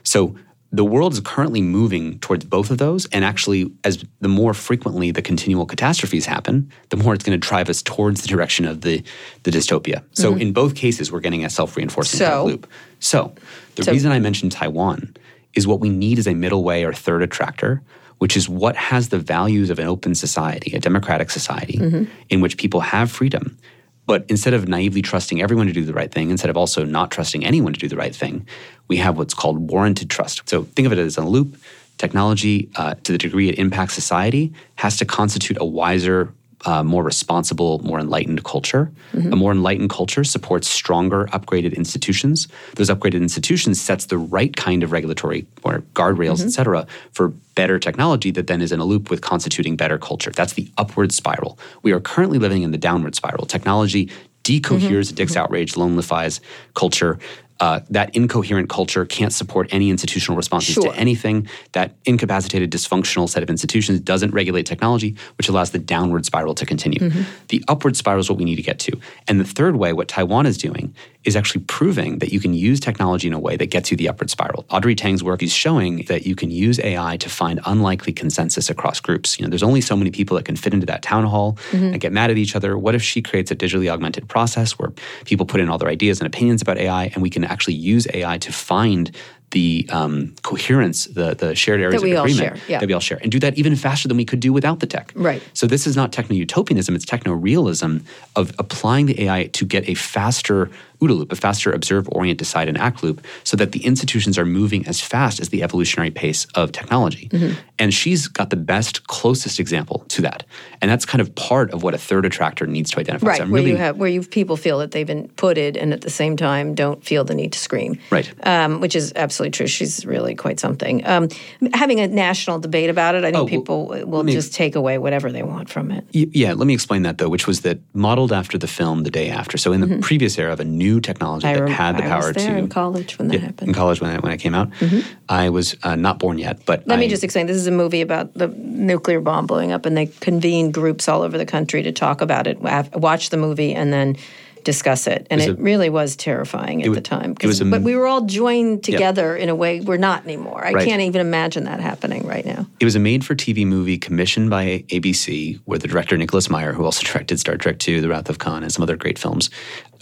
So 0.04 0.36
the 0.74 0.84
world 0.84 1.14
is 1.14 1.20
currently 1.20 1.62
moving 1.62 2.18
towards 2.20 2.44
both 2.44 2.72
of 2.72 2.80
those 2.80 3.06
and 3.08 3.24
actually 3.24 3.72
as 3.84 4.04
the 4.20 4.28
more 4.28 4.56
frequently 4.56 5.12
the 5.12 5.22
continual 5.22 5.66
catastrophes 5.66 6.26
happen 6.26 6.70
the 6.90 6.98
more 6.98 7.14
it's 7.14 7.24
going 7.24 7.40
to 7.40 7.48
drive 7.48 7.70
us 7.70 7.82
towards 7.82 8.24
the 8.24 8.28
direction 8.28 8.66
of 8.66 8.82
the, 8.82 9.02
the 9.44 9.52
dystopia 9.52 10.04
so 10.12 10.32
mm-hmm. 10.32 10.42
in 10.42 10.54
both 10.54 10.76
cases 10.76 11.12
we're 11.12 11.22
getting 11.22 11.46
a 11.46 11.50
self-reinforcing 11.50 12.18
so, 12.18 12.46
loop 12.46 12.68
so 13.00 13.34
the 13.76 13.84
so, 13.84 13.92
reason 13.92 14.12
i 14.12 14.20
mentioned 14.20 14.52
taiwan 14.52 15.16
is 15.54 15.68
what 15.68 15.80
we 15.80 15.90
need 15.90 16.18
is 16.18 16.28
a 16.28 16.34
middle 16.34 16.64
way 16.64 16.84
or 16.84 16.92
third 16.92 17.22
attractor 17.22 17.82
which 18.18 18.36
is 18.36 18.50
what 18.50 18.76
has 18.76 19.10
the 19.10 19.20
values 19.20 19.70
of 19.70 19.80
an 19.80 19.88
open 19.88 20.16
society 20.16 20.76
a 20.76 20.80
democratic 20.80 21.30
society 21.30 21.78
mm-hmm. 21.78 22.12
in 22.30 22.42
which 22.42 22.58
people 22.58 22.82
have 22.82 23.12
freedom 23.12 23.58
but 24.06 24.26
instead 24.28 24.54
of 24.54 24.68
naively 24.68 25.02
trusting 25.02 25.42
everyone 25.42 25.68
to 25.68 25.74
do 25.74 25.86
the 25.86 25.94
right 25.94 26.12
thing, 26.12 26.30
instead 26.30 26.50
of 26.50 26.58
also 26.58 26.84
not 26.84 27.12
trusting 27.12 27.46
anyone 27.46 27.74
to 27.74 27.80
do 27.80 27.88
the 27.88 27.96
right 27.96 28.16
thing, 28.16 28.46
we 28.88 28.98
have 28.98 29.18
what's 29.18 29.34
called 29.34 29.70
warranted 29.70 30.10
trust. 30.10 30.48
So 30.50 30.64
think 30.64 30.86
of 30.86 30.92
it 30.92 31.00
as 31.00 31.18
a 31.18 31.22
loop. 31.22 31.58
Technology, 31.98 32.70
uh, 32.76 32.96
to 33.04 33.12
the 33.12 33.18
degree 33.18 33.50
it 33.50 33.60
impacts 33.60 33.94
society, 33.94 34.52
has 34.76 34.98
to 34.98 35.06
constitute 35.06 35.58
a 35.62 35.66
wiser, 35.66 36.34
uh, 36.66 36.84
more 36.84 37.04
responsible, 37.04 37.80
more 37.80 38.00
enlightened 38.00 38.44
culture. 38.44 38.92
Mm-hmm. 39.14 39.34
A 39.34 39.36
more 39.36 39.52
enlightened 39.52 39.90
culture 39.90 40.24
supports 40.24 40.68
stronger, 40.68 41.26
upgraded 41.28 41.76
institutions. 41.76 42.48
Those 42.76 42.90
upgraded 42.90 43.22
institutions 43.22 43.82
sets 43.82 44.06
the 44.06 44.18
right 44.18 44.56
kind 44.56 44.84
of 44.84 44.92
regulatory 44.92 45.46
or 45.64 45.80
guardrails, 45.94 46.38
mm-hmm. 46.38 46.48
et 46.48 46.52
cetera, 46.52 46.88
for 47.12 47.30
better 47.56 47.80
technology 47.80 48.32
that 48.32 48.48
then 48.48 48.62
is 48.62 48.72
in 48.72 48.80
a 48.80 48.86
loop 48.86 49.10
with 49.10 49.22
constituting 49.22 49.76
better 49.76 49.98
culture. 49.98 50.32
That's 50.32 50.54
the 50.54 50.68
upward 50.78 51.12
spiral. 51.12 51.60
We 51.84 51.92
are 51.92 52.00
currently 52.00 52.40
living 52.40 52.64
in 52.64 52.72
the 52.72 52.78
downward 52.78 53.16
spiral. 53.16 53.46
Technology 53.46 54.10
decoheres, 54.44 55.08
mm-hmm. 55.08 55.16
addicts, 55.16 55.38
outrage, 55.38 55.78
lonelifies 55.78 56.42
culture. 56.74 57.18
Uh, 57.64 57.80
that 57.90 58.14
incoherent 58.14 58.68
culture 58.68 59.06
can't 59.06 59.32
support 59.32 59.70
any 59.72 59.90
institutional 59.90 60.36
responses 60.36 60.74
sure. 60.74 60.84
to 60.84 61.00
anything. 61.00 61.48
That 61.72 61.96
incapacitated, 62.04 62.70
dysfunctional 62.72 63.30
set 63.30 63.42
of 63.42 63.50
institutions 63.50 64.02
doesn't 64.02 64.32
regulate 64.32 64.66
technology, 64.66 65.16
which 65.38 65.48
allows 65.48 65.72
the 65.72 65.80
downward 65.80 66.26
spiral 66.26 66.56
to 66.56 66.66
continue. 66.66 67.00
Mm-hmm. 67.00 67.22
The 67.48 67.64
upward 67.70 67.96
spiral 67.96 68.20
is 68.20 68.30
what 68.30 68.38
we 68.38 68.44
need 68.44 68.58
to 68.58 68.62
get 68.62 68.80
to. 68.80 69.00
And 69.30 69.40
the 69.40 69.46
third 69.46 69.78
way, 69.78 69.94
what 69.94 70.10
Taiwan 70.10 70.46
is 70.46 70.58
doing, 70.58 70.94
is 71.24 71.36
actually 71.36 71.64
proving 71.66 72.20
that 72.20 72.34
you 72.34 72.40
can 72.40 72.54
use 72.54 72.80
technology 72.80 73.28
in 73.28 73.34
a 73.34 73.40
way 73.40 73.56
that 73.56 73.68
gets 73.68 73.92
you 73.92 73.98
the 73.98 74.10
upward 74.10 74.30
spiral. 74.30 74.66
Audrey 74.70 74.96
Tang's 74.96 75.24
work 75.24 75.42
is 75.42 75.52
showing 75.52 76.04
that 76.06 76.26
you 76.26 76.36
can 76.36 76.52
use 76.52 76.80
AI 76.80 77.18
to 77.18 77.30
find 77.30 77.60
unlikely 77.66 78.14
consensus 78.14 78.70
across 78.70 79.00
groups. 79.00 79.40
You 79.40 79.46
know, 79.46 79.50
there's 79.50 79.64
only 79.64 79.82
so 79.82 79.96
many 79.96 80.12
people 80.12 80.36
that 80.38 80.46
can 80.46 80.56
fit 80.56 80.74
into 80.74 80.86
that 80.88 81.02
town 81.02 81.26
hall 81.26 81.54
mm-hmm. 81.72 81.94
and 81.94 82.02
get 82.02 82.12
mad 82.12 82.30
at 82.30 82.38
each 82.38 82.56
other. 82.56 82.78
What 82.78 82.96
if 82.96 83.02
she 83.02 83.22
creates 83.22 83.52
a 83.52 83.56
digitally 83.56 83.90
augmented 83.92 84.28
process 84.28 84.74
where 84.74 84.92
people 85.26 85.46
put 85.46 85.62
in 85.62 85.70
all 85.70 85.78
their 85.78 85.90
ideas 85.90 86.20
and 86.20 86.28
opinions 86.28 86.62
about 86.62 86.78
AI, 86.78 87.06
and 87.14 87.22
we 87.22 87.30
can 87.30 87.44
actually 87.44 87.76
use 87.76 88.08
AI 88.14 88.38
to 88.40 88.52
find 88.52 89.12
the 89.54 89.88
um, 89.90 90.34
coherence, 90.42 91.06
the 91.06 91.36
the 91.36 91.56
shared 91.56 91.80
areas 91.80 92.04
of 92.04 92.10
agreement 92.10 92.60
yeah. 92.68 92.80
that 92.80 92.88
we 92.88 92.94
all 92.94 93.00
share, 93.00 93.20
and 93.22 93.32
do 93.32 93.40
that 93.40 93.58
even 93.58 93.76
faster 93.76 94.08
than 94.08 94.18
we 94.18 94.26
could 94.26 94.40
do 94.40 94.52
without 94.52 94.80
the 94.80 94.88
tech. 94.88 95.14
Right. 95.16 95.42
So 95.54 95.68
this 95.68 95.88
is 95.88 95.96
not 95.96 96.12
techno 96.12 96.36
utopianism; 96.36 96.94
it's 96.96 97.06
techno 97.06 97.32
realism 97.34 97.98
of 98.36 98.52
applying 98.60 99.06
the 99.06 99.22
AI 99.24 99.46
to 99.48 99.66
get 99.66 99.88
a 99.88 99.94
faster 99.94 100.70
OODA 101.04 101.18
loop, 101.18 101.32
a 101.32 101.36
faster 101.36 101.72
observe, 101.72 102.08
orient, 102.12 102.40
decide, 102.40 102.68
and 102.68 102.78
act 102.78 103.04
loop, 103.04 103.26
so 103.44 103.58
that 103.58 103.72
the 103.72 103.86
institutions 103.86 104.38
are 104.38 104.46
moving 104.46 104.86
as 104.88 105.02
fast 105.02 105.40
as 105.40 105.50
the 105.50 105.64
evolutionary 105.64 106.12
pace 106.12 106.46
of 106.56 106.72
technology. 106.72 107.30
Mm-hmm. 107.30 107.60
And 107.80 107.94
she's 107.94 108.28
got 108.28 108.50
the 108.50 108.56
best, 108.56 109.08
closest 109.08 109.60
example 109.60 110.06
to 110.10 110.22
that. 110.22 110.44
And 110.82 110.90
that's 110.90 111.06
kind 111.06 111.22
of 111.22 111.34
part 111.36 111.72
of 111.72 111.84
what 111.84 111.94
a 111.94 111.98
third 111.98 112.26
attractor 112.26 112.66
needs 112.66 112.92
to 112.92 113.00
identify. 113.00 113.28
Right, 113.28 113.38
so 113.38 113.44
where 113.46 113.54
really, 113.54 113.72
you 113.72 113.78
have 113.78 113.98
where 113.98 114.10
you 114.10 114.22
people 114.24 114.58
feel 114.58 114.80
that 114.80 114.92
they've 114.92 115.08
been 115.08 115.28
putted 115.30 115.78
and 115.78 115.94
at 115.94 116.02
the 116.02 116.10
same 116.10 116.38
time 116.38 116.76
don't 116.76 117.04
feel 117.04 117.24
the 117.24 117.36
need 117.36 117.54
to 117.54 117.60
scream. 117.60 118.00
Right. 118.10 118.32
Um, 118.46 118.80
which 118.80 118.96
is 118.96 119.14
absolutely 119.16 119.52
true. 119.52 119.68
She's 119.68 120.06
really 120.06 120.36
quite 120.36 120.60
something. 120.60 121.06
Um, 121.06 121.30
having 121.74 122.00
a 122.00 122.08
national 122.08 122.60
debate 122.60 122.90
about 122.90 123.16
it, 123.16 123.24
I 123.24 123.32
think 123.32 123.44
oh, 123.44 123.48
people 123.48 123.88
well, 123.88 124.06
will 124.06 124.24
me, 124.24 124.34
just 124.34 124.54
take 124.54 124.76
away 124.76 124.98
whatever 124.98 125.32
they 125.32 125.44
want 125.44 125.70
from 125.70 125.92
it. 125.92 126.06
Y- 126.14 126.28
yeah, 126.32 126.54
let 126.54 126.68
me 126.68 126.74
explain 126.74 127.04
that 127.04 127.18
though, 127.18 127.30
which 127.30 127.48
was 127.48 127.62
that 127.62 127.80
modeled 127.94 128.32
after 128.32 128.58
the 128.58 128.68
film 128.68 129.04
The 129.04 129.12
Day 129.12 129.30
After. 129.30 129.58
So 129.58 129.74
in 129.74 129.82
the 129.82 129.88
mm-hmm. 129.88 130.00
previous 130.00 130.38
era 130.38 130.54
of 130.54 130.60
a 130.60 130.66
new 130.66 130.93
technology 131.00 131.48
I 131.48 131.60
that 131.60 131.70
had 131.70 131.98
the 131.98 132.04
power 132.04 132.24
I 132.24 132.28
was 132.28 132.36
there 132.36 132.54
to 132.54 132.58
in 132.58 132.68
college 132.70 133.18
when 133.18 133.28
that 133.30 133.36
yeah, 133.36 133.46
happened. 133.46 133.70
In 133.70 133.74
college 133.74 134.02
when 134.02 134.16
it, 134.16 134.24
when 134.24 134.32
it 134.32 134.38
came 134.38 134.56
out, 134.56 134.72
mm-hmm. 134.72 135.00
I 135.30 135.50
was 135.50 135.76
uh, 135.84 135.96
not 135.96 136.20
born 136.20 136.38
yet. 136.38 136.66
But 136.66 136.88
let 136.88 136.98
I, 136.98 137.02
me 137.02 137.08
just 137.08 137.24
explain. 137.24 137.48
This 137.48 137.58
is 137.58 137.68
a 137.68 137.72
movie 137.72 138.02
about 138.02 138.34
the 138.34 138.48
nuclear 138.48 139.22
bomb 139.22 139.48
blowing 139.48 139.72
up, 139.72 139.86
and 139.86 139.96
they 139.96 140.08
convened 140.08 140.74
groups 140.74 141.08
all 141.08 141.22
over 141.22 141.38
the 141.38 141.46
country 141.46 141.84
to 141.84 141.92
talk 141.92 142.22
about 142.22 142.48
it, 142.48 142.60
watch 142.60 143.30
the 143.30 143.38
movie, 143.38 143.74
and 143.74 143.92
then 143.92 144.18
discuss 144.64 145.08
it. 145.08 145.28
And 145.30 145.42
it, 145.42 145.50
it 145.50 145.60
a, 145.60 145.62
really 145.62 145.90
was 145.90 146.16
terrifying 146.16 146.82
at 146.82 146.90
it, 146.90 146.94
the 146.94 147.02
time. 147.02 147.36
It 147.40 147.46
was 147.46 147.62
a, 147.62 147.66
but 147.66 147.82
we 147.82 147.96
were 147.96 148.08
all 148.08 148.22
joined 148.22 148.84
together 148.84 149.36
in 149.36 149.50
a 149.50 149.56
way 149.56 149.82
we're 149.82 149.98
not 149.98 150.24
anymore. 150.24 150.66
I 150.66 150.72
right. 150.72 150.88
can't 150.88 151.02
even 151.02 151.22
imagine 151.22 151.66
that 151.66 151.80
happening 151.80 152.26
right 152.26 152.46
now. 152.46 152.68
It 152.80 152.86
was 152.86 152.96
a 152.96 153.00
made 153.00 153.26
for 153.26 153.36
TV 153.36 153.66
movie 153.66 153.98
commissioned 153.98 154.50
by 154.50 154.86
ABC, 154.90 155.60
where 155.66 155.80
the 155.80 155.88
director, 155.88 156.18
Nicholas 156.18 156.50
Meyer, 156.50 156.74
who 156.74 156.86
also 156.86 157.04
directed 157.12 157.40
Star 157.40 157.58
Trek 157.58 157.86
II, 157.88 158.00
The 158.00 158.10
Wrath 158.10 158.30
of 158.30 158.40
Khan, 158.40 158.64
and 158.64 158.72
some 158.72 158.84
other 158.84 158.96
great 158.96 159.20
films, 159.20 159.50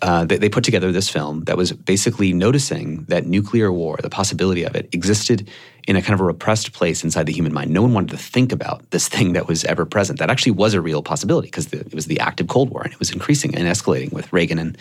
uh, 0.02 0.26
they, 0.26 0.38
they, 0.38 0.50
put 0.50 0.64
together 0.64 0.92
this 0.92 1.10
film 1.10 1.44
that 1.44 1.58
was 1.58 1.72
basically 1.72 2.34
noticing 2.34 3.04
that 3.04 3.28
nuclear 3.28 3.72
war, 3.72 4.00
the 4.02 4.10
possibility 4.10 4.64
of 4.64 4.76
it, 4.76 4.90
existed 4.94 5.48
in 5.88 5.96
a 5.96 6.02
kind 6.02 6.14
of 6.14 6.22
a 6.22 6.24
repressed 6.24 6.74
place 6.74 7.04
inside 7.04 7.26
the 7.26 7.34
human 7.34 7.54
mind. 7.54 7.72
No 7.72 7.82
one 7.82 7.94
wanted 7.94 8.12
to 8.12 8.18
think 8.18 8.52
about 8.52 8.90
this 8.92 9.08
thing 9.08 9.34
that 9.34 9.48
was 9.48 9.64
ever 9.66 9.86
present. 9.86 10.20
That 10.20 10.30
actually 10.30 10.54
was 10.54 10.74
a 10.74 10.82
real 10.82 11.02
possibility 11.02 11.48
because 11.48 11.72
it 11.74 11.94
was 11.94 12.06
the 12.06 12.20
active 12.20 12.48
Cold 12.48 12.70
War 12.70 12.84
and 12.84 12.94
it 12.94 13.00
was 13.00 13.12
increasing 13.12 13.56
and 13.56 13.68
escalating 13.68 14.12
with 14.14 14.32
Reagan 14.32 14.60
and, 14.60 14.78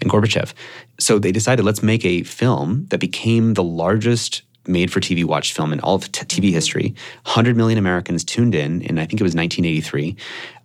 and 0.00 0.10
Gorbachev. 0.10 0.52
So 0.98 1.18
they 1.18 1.32
decided 1.32 1.64
let's 1.64 1.82
make 1.82 2.04
a 2.04 2.22
film 2.22 2.86
that 2.90 2.98
became 2.98 3.54
the 3.54 3.64
largest 3.64 4.42
made 4.66 4.90
for 4.90 5.00
TV 5.00 5.24
watched 5.24 5.52
film 5.52 5.72
in 5.72 5.80
all 5.80 5.96
of 5.96 6.10
t- 6.10 6.24
TV 6.24 6.50
history. 6.50 6.94
100 7.24 7.56
million 7.56 7.78
Americans 7.78 8.24
tuned 8.24 8.54
in, 8.54 8.82
and 8.82 8.98
I 8.98 9.06
think 9.06 9.20
it 9.20 9.24
was 9.24 9.34
1983. 9.34 10.16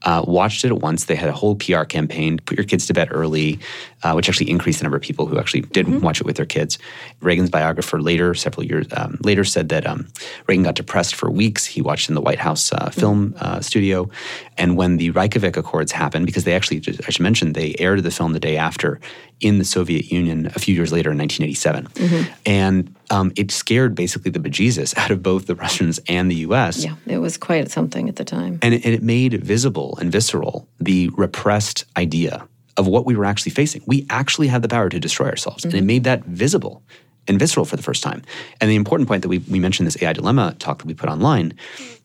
Uh, 0.03 0.23
watched 0.25 0.63
it 0.63 0.69
at 0.69 0.79
once. 0.79 1.05
They 1.05 1.15
had 1.15 1.29
a 1.29 1.33
whole 1.33 1.55
PR 1.55 1.83
campaign, 1.83 2.39
put 2.45 2.57
your 2.57 2.65
kids 2.65 2.85
to 2.87 2.93
bed 2.93 3.09
early, 3.11 3.59
uh, 4.03 4.13
which 4.13 4.29
actually 4.29 4.49
increased 4.49 4.79
the 4.79 4.83
number 4.83 4.97
of 4.97 5.03
people 5.03 5.25
who 5.25 5.37
actually 5.37 5.61
did 5.61 5.85
mm-hmm. 5.85 5.99
watch 5.99 6.19
it 6.21 6.25
with 6.25 6.37
their 6.37 6.45
kids. 6.45 6.77
Reagan's 7.21 7.49
biographer 7.49 8.01
later, 8.01 8.33
several 8.33 8.65
years 8.65 8.87
um, 8.95 9.17
later, 9.23 9.43
said 9.43 9.69
that 9.69 9.85
um, 9.85 10.07
Reagan 10.47 10.63
got 10.63 10.75
depressed 10.75 11.15
for 11.15 11.29
weeks. 11.29 11.65
He 11.65 11.81
watched 11.81 12.09
in 12.09 12.15
the 12.15 12.21
White 12.21 12.39
House 12.39 12.71
uh, 12.71 12.89
film 12.89 13.33
mm-hmm. 13.33 13.45
uh, 13.45 13.61
studio. 13.61 14.09
And 14.57 14.77
when 14.77 14.97
the 14.97 15.11
Reykjavik 15.11 15.57
Accords 15.57 15.91
happened, 15.91 16.25
because 16.25 16.43
they 16.43 16.55
actually, 16.55 16.81
I 17.05 17.11
should 17.11 17.23
mention, 17.23 17.53
they 17.53 17.75
aired 17.79 18.03
the 18.03 18.11
film 18.11 18.33
the 18.33 18.39
day 18.39 18.57
after 18.57 18.99
in 19.39 19.57
the 19.57 19.65
Soviet 19.65 20.11
Union 20.11 20.47
a 20.47 20.59
few 20.59 20.75
years 20.75 20.91
later 20.91 21.11
in 21.11 21.17
1987. 21.17 21.87
Mm-hmm. 21.87 22.33
And 22.45 22.95
um, 23.09 23.31
it 23.35 23.51
scared 23.51 23.95
basically 23.95 24.31
the 24.31 24.39
bejesus 24.39 24.97
out 24.97 25.11
of 25.11 25.23
both 25.23 25.47
the 25.47 25.55
Russians 25.55 25.99
and 26.07 26.29
the 26.29 26.35
US. 26.35 26.83
Yeah, 26.83 26.95
it 27.07 27.17
was 27.17 27.37
quite 27.37 27.71
something 27.71 28.09
at 28.09 28.15
the 28.15 28.25
time. 28.25 28.59
And 28.61 28.73
it, 28.73 28.85
and 28.85 28.93
it 28.93 29.01
made 29.01 29.33
visible 29.43 29.88
and 29.99 30.11
visceral 30.11 30.67
the 30.79 31.09
repressed 31.09 31.85
idea 31.97 32.47
of 32.77 32.87
what 32.87 33.05
we 33.05 33.15
were 33.15 33.25
actually 33.25 33.51
facing. 33.51 33.83
We 33.85 34.05
actually 34.09 34.47
had 34.47 34.61
the 34.61 34.69
power 34.69 34.89
to 34.89 34.99
destroy 34.99 35.27
ourselves. 35.27 35.63
Mm-hmm. 35.63 35.69
And 35.69 35.75
it 35.75 35.79
mm-hmm. 35.79 35.87
made 35.87 36.03
that 36.05 36.23
visible 36.25 36.81
and 37.27 37.37
visceral 37.37 37.65
for 37.65 37.75
the 37.75 37.83
first 37.83 38.01
time. 38.01 38.23
And 38.59 38.69
the 38.69 38.75
important 38.75 39.07
point 39.07 39.21
that 39.21 39.29
we, 39.29 39.39
we 39.39 39.59
mentioned 39.59 39.85
this 39.85 40.01
AI 40.01 40.13
dilemma 40.13 40.55
talk 40.59 40.79
that 40.79 40.87
we 40.87 40.93
put 40.93 41.09
online 41.09 41.53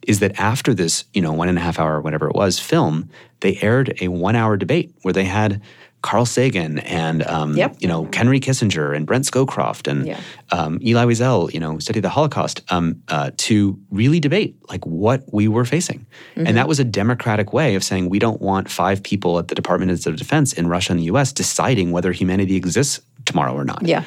is 0.06 0.20
that 0.20 0.38
after 0.38 0.74
this, 0.74 1.04
you 1.14 1.22
know, 1.22 1.32
one 1.32 1.48
and 1.48 1.56
a 1.56 1.60
half 1.60 1.78
hour, 1.78 2.00
whatever 2.00 2.28
it 2.28 2.34
was, 2.34 2.58
film, 2.58 3.08
they 3.40 3.58
aired 3.62 3.96
a 4.00 4.08
one 4.08 4.36
hour 4.36 4.56
debate 4.56 4.94
where 5.02 5.14
they 5.14 5.24
had 5.24 5.62
Carl 6.04 6.26
Sagan 6.26 6.80
and 6.80 7.22
um, 7.22 7.56
yep. 7.56 7.76
you 7.80 7.88
know 7.88 8.06
Henry 8.12 8.38
Kissinger 8.38 8.94
and 8.94 9.06
Brent 9.06 9.24
Scowcroft 9.24 9.90
and 9.90 10.06
yeah. 10.06 10.20
um, 10.52 10.74
Elie 10.84 11.14
Wiesel, 11.14 11.52
you 11.54 11.58
know, 11.58 11.78
studied 11.78 12.04
the 12.04 12.10
Holocaust 12.10 12.60
um, 12.68 13.02
uh, 13.08 13.30
to 13.38 13.80
really 13.90 14.20
debate 14.20 14.54
like 14.68 14.84
what 14.84 15.24
we 15.32 15.48
were 15.48 15.64
facing, 15.64 16.00
mm-hmm. 16.36 16.46
and 16.46 16.58
that 16.58 16.68
was 16.68 16.78
a 16.78 16.84
democratic 16.84 17.54
way 17.54 17.74
of 17.74 17.82
saying 17.82 18.10
we 18.10 18.18
don't 18.18 18.42
want 18.42 18.70
five 18.70 19.02
people 19.02 19.38
at 19.38 19.48
the 19.48 19.54
Department 19.54 19.90
of 20.06 20.16
Defense 20.16 20.52
in 20.52 20.68
Russia 20.68 20.92
and 20.92 21.00
the 21.00 21.04
U.S. 21.04 21.32
deciding 21.32 21.90
whether 21.90 22.12
humanity 22.12 22.54
exists 22.54 23.00
tomorrow 23.24 23.54
or 23.54 23.64
not. 23.64 23.80
Yeah. 23.82 24.04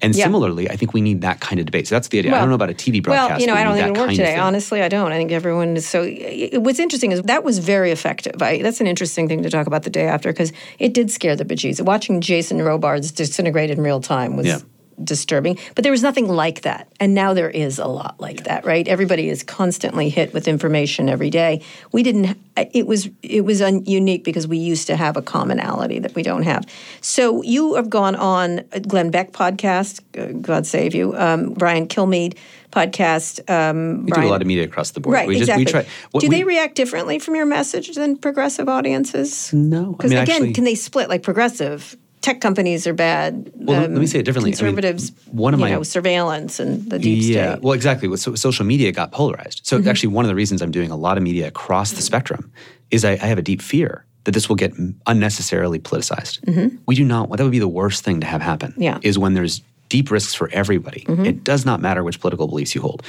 And 0.00 0.14
yeah. 0.14 0.24
similarly, 0.24 0.70
I 0.70 0.76
think 0.76 0.94
we 0.94 1.00
need 1.00 1.22
that 1.22 1.40
kind 1.40 1.58
of 1.58 1.66
debate. 1.66 1.88
So 1.88 1.94
that's 1.94 2.08
the 2.08 2.20
idea. 2.20 2.30
Well, 2.30 2.38
I 2.38 2.42
don't 2.42 2.50
know 2.50 2.54
about 2.54 2.70
a 2.70 2.74
TV 2.74 3.02
broadcast. 3.02 3.30
Well, 3.30 3.40
you 3.40 3.46
know, 3.48 3.54
I 3.54 3.64
don't 3.64 3.74
think 3.74 3.88
it'll 3.88 4.06
work 4.06 4.10
today. 4.10 4.36
Honestly, 4.36 4.80
I 4.82 4.88
don't. 4.88 5.10
I 5.10 5.16
think 5.16 5.32
everyone 5.32 5.76
is 5.76 5.88
so. 5.88 6.08
What's 6.54 6.78
interesting 6.78 7.12
is 7.12 7.22
that 7.22 7.42
was 7.42 7.58
very 7.58 7.90
effective. 7.90 8.40
I, 8.40 8.62
that's 8.62 8.80
an 8.80 8.86
interesting 8.86 9.28
thing 9.28 9.42
to 9.42 9.50
talk 9.50 9.66
about 9.66 9.82
the 9.82 9.90
day 9.90 10.06
after 10.06 10.32
because 10.32 10.52
it 10.78 10.94
did 10.94 11.10
scare 11.10 11.34
the 11.34 11.44
bejesus. 11.44 11.84
Watching 11.84 12.20
Jason 12.20 12.62
Robards 12.62 13.10
disintegrate 13.10 13.70
in 13.70 13.80
real 13.80 14.00
time 14.00 14.36
was. 14.36 14.46
Yeah 14.46 14.58
disturbing. 15.02 15.58
But 15.74 15.84
there 15.84 15.92
was 15.92 16.02
nothing 16.02 16.28
like 16.28 16.62
that. 16.62 16.88
And 17.00 17.14
now 17.14 17.34
there 17.34 17.50
is 17.50 17.78
a 17.78 17.86
lot 17.86 18.20
like 18.20 18.44
that, 18.44 18.64
right? 18.64 18.86
Everybody 18.86 19.28
is 19.28 19.42
constantly 19.42 20.08
hit 20.08 20.32
with 20.32 20.48
information 20.48 21.08
every 21.08 21.30
day. 21.30 21.62
We 21.92 22.02
didn't 22.02 22.38
it 22.72 22.86
was 22.86 23.08
it 23.22 23.44
was 23.44 23.62
un- 23.62 23.84
unique 23.84 24.24
because 24.24 24.46
we 24.46 24.58
used 24.58 24.86
to 24.88 24.96
have 24.96 25.16
a 25.16 25.22
commonality 25.22 25.98
that 26.00 26.14
we 26.14 26.22
don't 26.22 26.42
have. 26.42 26.64
So 27.00 27.42
you 27.42 27.74
have 27.74 27.90
gone 27.90 28.14
on 28.16 28.62
Glenn 28.86 29.10
Beck 29.10 29.32
podcast, 29.32 30.00
God 30.42 30.66
save 30.66 30.94
you, 30.94 31.14
um, 31.16 31.54
Brian 31.54 31.86
Kilmeade 31.86 32.36
podcast. 32.70 33.48
Um, 33.48 34.04
we 34.04 34.10
Brian, 34.10 34.22
do 34.22 34.28
a 34.28 34.32
lot 34.32 34.42
of 34.42 34.46
media 34.46 34.64
across 34.64 34.90
the 34.90 35.00
board. 35.00 35.14
Right, 35.14 35.28
we 35.28 35.38
exactly. 35.38 35.64
Just, 35.64 35.74
we 35.74 35.82
try, 35.82 36.20
do 36.20 36.28
we, 36.28 36.36
they 36.36 36.44
react 36.44 36.74
differently 36.74 37.18
from 37.18 37.34
your 37.34 37.46
message 37.46 37.94
than 37.94 38.16
progressive 38.16 38.68
audiences? 38.68 39.52
No, 39.52 39.92
because 39.92 40.12
I 40.12 40.16
mean, 40.16 40.22
again, 40.22 40.36
actually, 40.36 40.52
can 40.54 40.64
they 40.64 40.74
split 40.74 41.08
like 41.08 41.22
progressive? 41.22 41.96
Tech 42.28 42.40
companies 42.40 42.86
are 42.86 42.92
bad. 42.92 43.50
Well, 43.54 43.84
um, 43.84 43.94
let 43.94 44.00
me 44.00 44.06
say 44.06 44.18
it 44.18 44.24
differently. 44.24 44.50
Conservatives, 44.50 45.10
I 45.10 45.30
mean, 45.30 45.36
one 45.36 45.54
of 45.54 45.60
my 45.60 45.70
know, 45.70 45.82
surveillance 45.82 46.60
and 46.60 46.90
the 46.90 46.98
deep 46.98 47.22
state. 47.22 47.34
yeah, 47.34 47.52
state. 47.52 47.62
well, 47.62 47.72
exactly. 47.72 48.14
So 48.16 48.34
social 48.34 48.66
media 48.66 48.92
got 48.92 49.12
polarized. 49.12 49.66
So 49.66 49.78
mm-hmm. 49.78 49.88
actually, 49.88 50.10
one 50.10 50.24
of 50.24 50.28
the 50.28 50.34
reasons 50.34 50.60
I'm 50.60 50.70
doing 50.70 50.90
a 50.90 50.96
lot 50.96 51.16
of 51.16 51.22
media 51.22 51.48
across 51.48 51.92
the 51.92 52.02
spectrum 52.02 52.52
is 52.90 53.04
I, 53.04 53.12
I 53.12 53.26
have 53.32 53.38
a 53.38 53.42
deep 53.42 53.62
fear 53.62 54.04
that 54.24 54.32
this 54.32 54.48
will 54.48 54.56
get 54.56 54.74
unnecessarily 55.06 55.78
politicized. 55.78 56.40
Mm-hmm. 56.40 56.76
We 56.86 56.94
do 56.94 57.04
not. 57.04 57.30
That 57.30 57.42
would 57.42 57.52
be 57.52 57.58
the 57.58 57.68
worst 57.68 58.04
thing 58.04 58.20
to 58.20 58.26
have 58.26 58.42
happen. 58.42 58.74
Yeah. 58.76 58.98
is 59.02 59.18
when 59.18 59.32
there's 59.32 59.62
deep 59.88 60.10
risks 60.10 60.34
for 60.34 60.50
everybody. 60.52 61.04
Mm-hmm. 61.08 61.24
It 61.24 61.44
does 61.44 61.64
not 61.64 61.80
matter 61.80 62.04
which 62.04 62.20
political 62.20 62.46
beliefs 62.46 62.74
you 62.74 62.82
hold. 62.82 63.02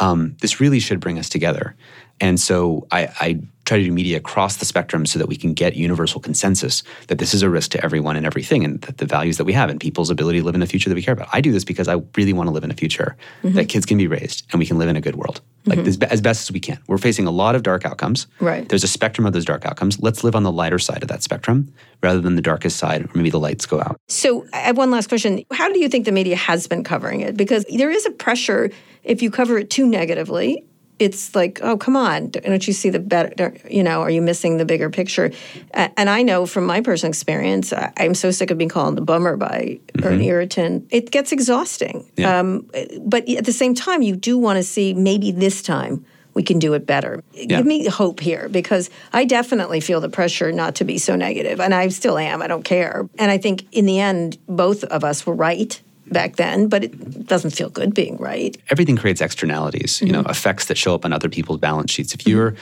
Um, 0.00 0.36
this 0.40 0.60
really 0.60 0.80
should 0.80 1.00
bring 1.00 1.18
us 1.18 1.28
together. 1.30 1.74
And 2.20 2.38
so 2.38 2.86
I, 2.90 3.08
I 3.20 3.40
try 3.70 3.78
to 3.78 3.84
do 3.84 3.92
media 3.92 4.16
across 4.16 4.56
the 4.56 4.64
spectrum 4.64 5.06
so 5.06 5.16
that 5.16 5.28
we 5.28 5.36
can 5.36 5.54
get 5.54 5.76
universal 5.76 6.20
consensus 6.20 6.82
that 7.06 7.18
this 7.18 7.32
is 7.32 7.42
a 7.42 7.48
risk 7.48 7.70
to 7.70 7.84
everyone 7.84 8.16
and 8.16 8.26
everything 8.26 8.64
and 8.64 8.80
that 8.80 8.98
the 8.98 9.06
values 9.06 9.36
that 9.36 9.44
we 9.44 9.52
have 9.52 9.70
and 9.70 9.78
people's 9.78 10.10
ability 10.10 10.40
to 10.40 10.44
live 10.44 10.56
in 10.56 10.60
the 10.60 10.66
future 10.66 10.90
that 10.90 10.96
we 10.96 11.02
care 11.02 11.14
about. 11.14 11.28
I 11.32 11.40
do 11.40 11.52
this 11.52 11.62
because 11.62 11.86
I 11.86 12.02
really 12.16 12.32
want 12.32 12.48
to 12.48 12.50
live 12.52 12.64
in 12.64 12.72
a 12.72 12.74
future 12.74 13.16
mm-hmm. 13.44 13.54
that 13.54 13.68
kids 13.68 13.86
can 13.86 13.96
be 13.96 14.08
raised 14.08 14.44
and 14.50 14.58
we 14.58 14.66
can 14.66 14.76
live 14.76 14.88
in 14.88 14.96
a 14.96 15.00
good 15.00 15.14
world. 15.14 15.40
Like 15.66 15.78
mm-hmm. 15.78 15.84
this, 15.84 15.98
as 16.10 16.20
best 16.20 16.42
as 16.42 16.52
we 16.52 16.58
can. 16.58 16.80
We're 16.88 16.98
facing 16.98 17.28
a 17.28 17.30
lot 17.30 17.54
of 17.54 17.62
dark 17.62 17.84
outcomes. 17.84 18.26
Right. 18.40 18.68
There's 18.68 18.82
a 18.82 18.88
spectrum 18.88 19.24
of 19.24 19.34
those 19.34 19.44
dark 19.44 19.64
outcomes. 19.64 20.00
Let's 20.00 20.24
live 20.24 20.34
on 20.34 20.42
the 20.42 20.50
lighter 20.50 20.80
side 20.80 21.02
of 21.02 21.08
that 21.08 21.22
spectrum 21.22 21.72
rather 22.02 22.20
than 22.20 22.34
the 22.34 22.42
darkest 22.42 22.76
side, 22.76 23.04
or 23.04 23.10
maybe 23.14 23.30
the 23.30 23.38
lights 23.38 23.66
go 23.66 23.78
out. 23.78 24.00
So 24.08 24.46
I 24.52 24.58
have 24.58 24.78
one 24.78 24.90
last 24.90 25.08
question. 25.08 25.44
How 25.52 25.72
do 25.72 25.78
you 25.78 25.88
think 25.88 26.06
the 26.06 26.12
media 26.12 26.34
has 26.34 26.66
been 26.66 26.82
covering 26.82 27.20
it? 27.20 27.36
Because 27.36 27.64
there 27.72 27.90
is 27.90 28.04
a 28.04 28.10
pressure 28.10 28.70
if 29.04 29.22
you 29.22 29.30
cover 29.30 29.58
it 29.58 29.70
too 29.70 29.86
negatively 29.86 30.64
it's 31.00 31.34
like, 31.34 31.60
oh, 31.62 31.78
come 31.78 31.96
on, 31.96 32.28
don't 32.28 32.66
you 32.66 32.74
see 32.74 32.90
the 32.90 32.98
better, 32.98 33.56
you 33.68 33.82
know, 33.82 34.02
are 34.02 34.10
you 34.10 34.20
missing 34.20 34.58
the 34.58 34.66
bigger 34.66 34.90
picture? 34.90 35.32
And 35.72 36.10
I 36.10 36.22
know 36.22 36.44
from 36.44 36.66
my 36.66 36.82
personal 36.82 37.08
experience, 37.08 37.72
I'm 37.96 38.14
so 38.14 38.30
sick 38.30 38.50
of 38.50 38.58
being 38.58 38.68
called 38.68 38.98
a 38.98 39.00
bummer 39.00 39.36
by 39.38 39.80
mm-hmm. 39.94 40.06
or 40.06 40.10
an 40.10 40.20
irritant. 40.20 40.88
It 40.90 41.10
gets 41.10 41.32
exhausting. 41.32 42.06
Yeah. 42.16 42.38
Um, 42.38 42.70
but 43.00 43.26
at 43.30 43.46
the 43.46 43.52
same 43.52 43.74
time, 43.74 44.02
you 44.02 44.14
do 44.14 44.36
want 44.36 44.58
to 44.58 44.62
see 44.62 44.92
maybe 44.92 45.32
this 45.32 45.62
time 45.62 46.04
we 46.34 46.42
can 46.42 46.58
do 46.58 46.74
it 46.74 46.86
better. 46.86 47.24
Yeah. 47.32 47.56
Give 47.56 47.66
me 47.66 47.86
hope 47.86 48.20
here 48.20 48.48
because 48.50 48.90
I 49.12 49.24
definitely 49.24 49.80
feel 49.80 50.00
the 50.00 50.08
pressure 50.08 50.52
not 50.52 50.76
to 50.76 50.84
be 50.84 50.98
so 50.98 51.16
negative, 51.16 51.60
and 51.60 51.74
I 51.74 51.88
still 51.88 52.18
am. 52.18 52.42
I 52.42 52.46
don't 52.46 52.62
care. 52.62 53.08
And 53.18 53.30
I 53.30 53.38
think 53.38 53.66
in 53.72 53.86
the 53.86 54.00
end, 54.00 54.38
both 54.46 54.84
of 54.84 55.02
us 55.02 55.26
were 55.26 55.34
right 55.34 55.80
back 56.10 56.36
then, 56.36 56.68
but 56.68 56.84
it 56.84 57.26
doesn't 57.26 57.50
feel 57.50 57.70
good 57.70 57.94
being 57.94 58.16
right. 58.16 58.56
Everything 58.70 58.96
creates 58.96 59.20
externalities, 59.20 59.96
mm-hmm. 59.96 60.06
you 60.06 60.12
know, 60.12 60.20
mm-hmm. 60.20 60.30
effects 60.30 60.66
that 60.66 60.76
show 60.76 60.94
up 60.94 61.04
on 61.04 61.12
other 61.12 61.28
people's 61.28 61.58
balance 61.58 61.90
sheets. 61.90 62.14
If 62.14 62.26
you're 62.26 62.54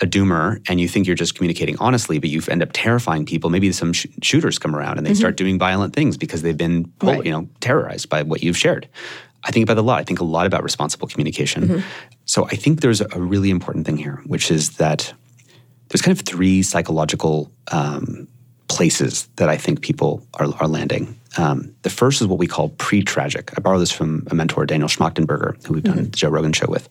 a 0.00 0.06
doomer 0.06 0.62
and 0.68 0.80
you 0.80 0.88
think 0.88 1.06
you're 1.06 1.16
just 1.16 1.34
communicating 1.34 1.76
honestly, 1.80 2.18
but 2.18 2.30
you 2.30 2.40
end 2.48 2.62
up 2.62 2.70
terrifying 2.72 3.26
people. 3.26 3.50
Maybe 3.50 3.72
some 3.72 3.92
sh- 3.92 4.06
shooters 4.22 4.58
come 4.58 4.74
around 4.74 4.98
and 4.98 5.06
they 5.06 5.10
mm-hmm. 5.10 5.18
start 5.18 5.36
doing 5.36 5.58
violent 5.58 5.94
things 5.94 6.16
because 6.16 6.42
they've 6.42 6.56
been, 6.56 6.92
right. 7.02 7.24
you 7.24 7.32
know, 7.32 7.48
terrorized 7.60 8.08
by 8.08 8.22
what 8.22 8.42
you've 8.42 8.56
shared. 8.56 8.88
I 9.44 9.50
think 9.50 9.64
about 9.64 9.78
a 9.78 9.82
lot. 9.82 10.00
I 10.00 10.04
think 10.04 10.20
a 10.20 10.24
lot 10.24 10.46
about 10.46 10.62
responsible 10.62 11.08
communication. 11.08 11.68
Mm-hmm. 11.68 11.88
So 12.26 12.44
I 12.46 12.56
think 12.56 12.80
there's 12.80 13.00
a 13.00 13.20
really 13.20 13.50
important 13.50 13.86
thing 13.86 13.96
here, 13.96 14.20
which 14.26 14.50
is 14.50 14.76
that 14.76 15.12
there's 15.88 16.02
kind 16.02 16.16
of 16.16 16.24
three 16.24 16.62
psychological 16.62 17.50
um, 17.72 18.28
places 18.68 19.28
that 19.36 19.48
I 19.48 19.56
think 19.56 19.80
people 19.80 20.26
are, 20.34 20.46
are 20.60 20.68
landing. 20.68 21.17
Um, 21.36 21.74
the 21.82 21.90
first 21.90 22.20
is 22.20 22.26
what 22.26 22.38
we 22.38 22.46
call 22.46 22.70
pre-tragic. 22.70 23.52
I 23.56 23.60
borrow 23.60 23.78
this 23.78 23.92
from 23.92 24.26
a 24.30 24.34
mentor, 24.34 24.64
Daniel 24.66 24.88
Schmachtenberger, 24.88 25.64
who 25.66 25.74
we've 25.74 25.82
done 25.82 25.94
mm-hmm. 25.94 26.04
the 26.04 26.10
Joe 26.10 26.30
Rogan 26.30 26.52
show 26.52 26.66
with. 26.68 26.88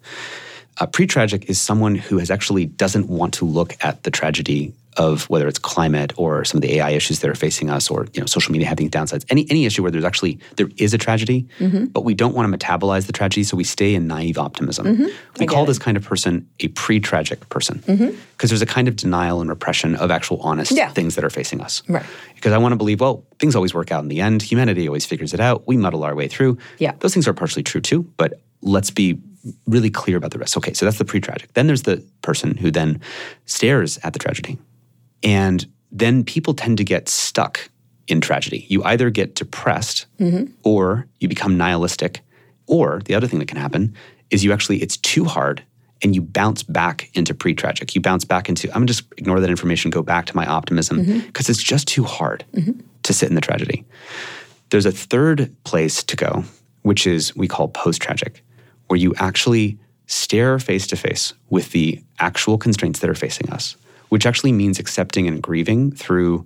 Uh, 0.79 0.85
pre-tragic 0.85 1.49
is 1.49 1.59
someone 1.59 1.95
who 1.95 2.17
has 2.17 2.29
actually 2.29 2.65
doesn't 2.65 3.07
want 3.07 3.33
to 3.35 3.45
look 3.45 3.75
at 3.83 4.03
the 4.03 4.11
tragedy 4.11 4.73
of 4.97 5.29
whether 5.29 5.47
it's 5.47 5.59
climate 5.59 6.11
or 6.17 6.43
some 6.43 6.57
of 6.57 6.63
the 6.63 6.75
AI 6.75 6.89
issues 6.89 7.19
that 7.19 7.29
are 7.29 7.35
facing 7.35 7.69
us, 7.69 7.89
or 7.89 8.07
you 8.13 8.19
know, 8.19 8.25
social 8.25 8.51
media 8.51 8.67
having 8.67 8.89
downsides. 8.89 9.25
Any 9.29 9.45
any 9.49 9.65
issue 9.65 9.83
where 9.83 9.91
there's 9.91 10.03
actually 10.03 10.39
there 10.55 10.69
is 10.77 10.93
a 10.93 10.97
tragedy, 10.97 11.47
mm-hmm. 11.59 11.85
but 11.85 12.03
we 12.03 12.13
don't 12.13 12.33
want 12.33 12.51
to 12.51 12.57
metabolize 12.57 13.05
the 13.05 13.13
tragedy, 13.13 13.43
so 13.43 13.55
we 13.55 13.63
stay 13.63 13.93
in 13.93 14.07
naive 14.07 14.37
optimism. 14.37 14.87
Mm-hmm. 14.87 15.05
We 15.39 15.45
call 15.45 15.65
this 15.65 15.79
kind 15.79 15.97
of 15.97 16.03
person 16.03 16.49
a 16.59 16.69
pre-tragic 16.69 17.47
person 17.49 17.77
because 17.77 17.99
mm-hmm. 17.99 18.47
there's 18.47 18.61
a 18.61 18.65
kind 18.65 18.87
of 18.87 18.95
denial 18.95 19.39
and 19.39 19.49
repression 19.49 19.95
of 19.95 20.09
actual 20.09 20.41
honest 20.41 20.71
yeah. 20.71 20.89
things 20.89 21.15
that 21.15 21.23
are 21.23 21.29
facing 21.29 21.61
us. 21.61 21.83
Right. 21.87 22.05
Because 22.35 22.53
I 22.53 22.57
want 22.57 22.71
to 22.71 22.77
believe, 22.77 22.99
well, 22.99 23.23
things 23.39 23.55
always 23.55 23.73
work 23.73 23.91
out 23.91 24.01
in 24.01 24.09
the 24.09 24.21
end. 24.21 24.41
Humanity 24.41 24.87
always 24.87 25.05
figures 25.05 25.33
it 25.33 25.39
out. 25.39 25.67
We 25.67 25.77
muddle 25.77 26.03
our 26.03 26.15
way 26.15 26.27
through. 26.27 26.57
Yeah. 26.79 26.93
Those 26.99 27.13
things 27.13 27.27
are 27.27 27.33
partially 27.33 27.63
true 27.63 27.81
too, 27.81 28.03
but 28.17 28.39
let's 28.61 28.89
be 28.89 29.19
really 29.65 29.89
clear 29.89 30.17
about 30.17 30.31
the 30.31 30.39
rest. 30.39 30.57
Okay, 30.57 30.73
so 30.73 30.85
that's 30.85 30.97
the 30.97 31.05
pre-tragic. 31.05 31.53
Then 31.53 31.67
there's 31.67 31.83
the 31.83 32.03
person 32.21 32.57
who 32.57 32.71
then 32.71 32.99
stares 33.45 33.97
at 34.03 34.13
the 34.13 34.19
tragedy 34.19 34.57
and 35.23 35.65
then 35.91 36.23
people 36.23 36.53
tend 36.53 36.77
to 36.77 36.83
get 36.83 37.09
stuck 37.09 37.69
in 38.07 38.21
tragedy. 38.21 38.65
You 38.69 38.83
either 38.83 39.09
get 39.09 39.35
depressed 39.35 40.05
mm-hmm. 40.19 40.51
or 40.63 41.07
you 41.19 41.27
become 41.27 41.57
nihilistic. 41.57 42.21
Or 42.67 43.01
the 43.05 43.15
other 43.15 43.27
thing 43.27 43.39
that 43.39 43.47
can 43.47 43.57
happen 43.57 43.95
is 44.29 44.43
you 44.43 44.51
actually, 44.51 44.81
it's 44.81 44.97
too 44.97 45.25
hard 45.25 45.63
and 46.01 46.13
you 46.13 46.21
bounce 46.21 46.63
back 46.63 47.09
into 47.13 47.33
pre 47.33 47.53
tragic. 47.53 47.95
You 47.95 48.01
bounce 48.01 48.25
back 48.25 48.49
into, 48.49 48.67
I'm 48.69 48.81
gonna 48.81 48.87
just 48.87 49.05
ignore 49.17 49.39
that 49.39 49.49
information, 49.49 49.89
go 49.89 50.03
back 50.03 50.25
to 50.27 50.35
my 50.35 50.45
optimism 50.45 50.97
because 50.97 51.45
mm-hmm. 51.45 51.51
it's 51.51 51.63
just 51.63 51.87
too 51.87 52.03
hard 52.03 52.45
mm-hmm. 52.53 52.79
to 53.03 53.13
sit 53.13 53.29
in 53.29 53.35
the 53.35 53.41
tragedy. 53.41 53.85
There's 54.69 54.85
a 54.85 54.91
third 54.91 55.55
place 55.63 56.03
to 56.03 56.15
go, 56.15 56.43
which 56.81 57.07
is 57.07 57.35
we 57.35 57.47
call 57.47 57.69
post 57.69 58.01
tragic, 58.01 58.43
where 58.87 58.97
you 58.97 59.13
actually 59.17 59.77
stare 60.07 60.57
face 60.59 60.87
to 60.87 60.95
face 60.95 61.33
with 61.49 61.71
the 61.71 62.01
actual 62.19 62.57
constraints 62.57 62.99
that 62.99 63.09
are 63.09 63.15
facing 63.15 63.49
us 63.49 63.75
which 64.09 64.25
actually 64.25 64.51
means 64.51 64.79
accepting 64.79 65.27
and 65.27 65.41
grieving 65.41 65.91
through 65.91 66.45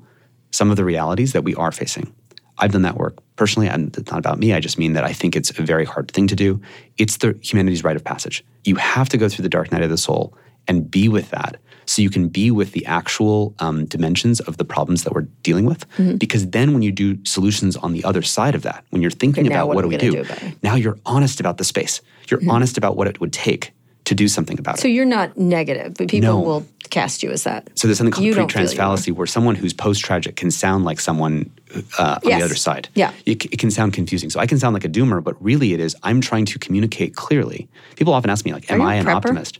some 0.51 0.69
of 0.69 0.77
the 0.77 0.85
realities 0.85 1.33
that 1.33 1.43
we 1.43 1.55
are 1.55 1.71
facing. 1.71 2.13
I've 2.57 2.71
done 2.71 2.81
that 2.83 2.97
work 2.97 3.17
personally, 3.35 3.67
and 3.67 3.95
it's 3.97 4.11
not 4.11 4.19
about 4.19 4.39
me. 4.39 4.53
I 4.53 4.59
just 4.59 4.77
mean 4.77 4.93
that 4.93 5.03
I 5.03 5.13
think 5.13 5.35
it's 5.35 5.49
a 5.57 5.63
very 5.63 5.85
hard 5.85 6.11
thing 6.11 6.27
to 6.27 6.35
do. 6.35 6.61
It's 6.97 7.17
the 7.17 7.37
humanity's 7.41 7.83
rite 7.83 7.95
of 7.95 8.03
passage. 8.03 8.43
You 8.63 8.75
have 8.75 9.09
to 9.09 9.17
go 9.17 9.29
through 9.29 9.43
the 9.43 9.49
dark 9.49 9.71
night 9.71 9.83
of 9.83 9.89
the 9.89 9.97
soul 9.97 10.35
and 10.67 10.89
be 10.89 11.07
with 11.07 11.29
that 11.31 11.57
so 11.85 12.01
you 12.01 12.09
can 12.09 12.27
be 12.29 12.51
with 12.51 12.71
the 12.73 12.85
actual 12.85 13.53
um, 13.59 13.85
dimensions 13.85 14.39
of 14.41 14.57
the 14.57 14.65
problems 14.65 15.03
that 15.03 15.13
we're 15.13 15.27
dealing 15.43 15.65
with 15.65 15.81
Mm-hmm. 15.97 16.17
because 16.17 16.49
then 16.51 16.73
when 16.73 16.81
you 16.81 16.91
do 16.91 17.17
solutions 17.25 17.75
on 17.77 17.93
the 17.93 18.03
other 18.03 18.21
side 18.21 18.55
of 18.55 18.61
that 18.63 18.83
when 18.91 19.01
you're 19.01 19.11
thinking 19.11 19.45
Okay, 19.45 19.53
about 19.55 19.67
what 19.67 19.75
what, 19.75 19.81
do 19.83 19.87
we 19.89 19.97
do, 19.97 20.11
do 20.23 20.23
now 20.63 20.75
you're 20.75 20.97
honest 21.05 21.39
about 21.39 21.57
the 21.57 21.63
space 21.63 22.01
you're 22.29 22.41
honest 22.49 22.77
about 22.77 22.95
what 22.97 23.07
it 23.07 23.19
would 23.19 23.33
take 23.33 23.71
to 24.05 24.15
do 24.15 24.27
something 24.27 24.57
about 24.59 24.77
So 24.77 24.79
it 24.79 24.81
So 24.81 24.87
you're 24.89 25.05
not 25.05 25.37
negative, 25.37 25.93
but 25.97 26.07
people 26.09 26.33
No. 26.33 26.39
will 26.41 26.65
cast 26.89 27.23
you 27.23 27.29
as 27.31 27.43
that. 27.43 27.69
so 27.75 27.87
there's 27.87 27.97
something 27.97 28.11
called 28.11 28.25
You 28.25 28.33
pre-trans 28.33 28.71
feel 28.71 28.75
you 28.77 28.81
are. 28.81 28.85
fallacy 28.87 29.11
where 29.11 29.27
someone 29.27 29.55
who's 29.55 29.73
post-tragic 29.73 30.35
can 30.35 30.51
sound 30.51 30.83
like 30.85 30.99
someone 30.99 31.49
uh, 31.97 32.19
on 32.23 32.29
Yes. 32.29 32.39
the 32.39 32.45
other 32.45 32.55
side 32.55 32.89
Yeah. 32.95 33.11
it, 33.25 33.45
it 33.45 33.59
can 33.59 33.71
sound 33.71 33.93
confusing 33.93 34.29
so 34.29 34.39
i 34.39 34.45
can 34.47 34.57
sound 34.59 34.73
like 34.73 34.83
a 34.85 34.89
doomer 34.89 35.23
but 35.23 35.35
really 35.43 35.73
it 35.73 35.79
is 35.79 35.95
i'm 36.03 36.19
trying 36.19 36.45
to 36.45 36.59
communicate 36.59 37.15
clearly 37.15 37.69
people 37.95 38.13
often 38.13 38.29
ask 38.29 38.43
me 38.45 38.53
like 38.53 38.69
am 38.71 38.81
I 38.81 38.95
an 38.95 39.05
prepper? 39.05 39.15
optimist 39.15 39.59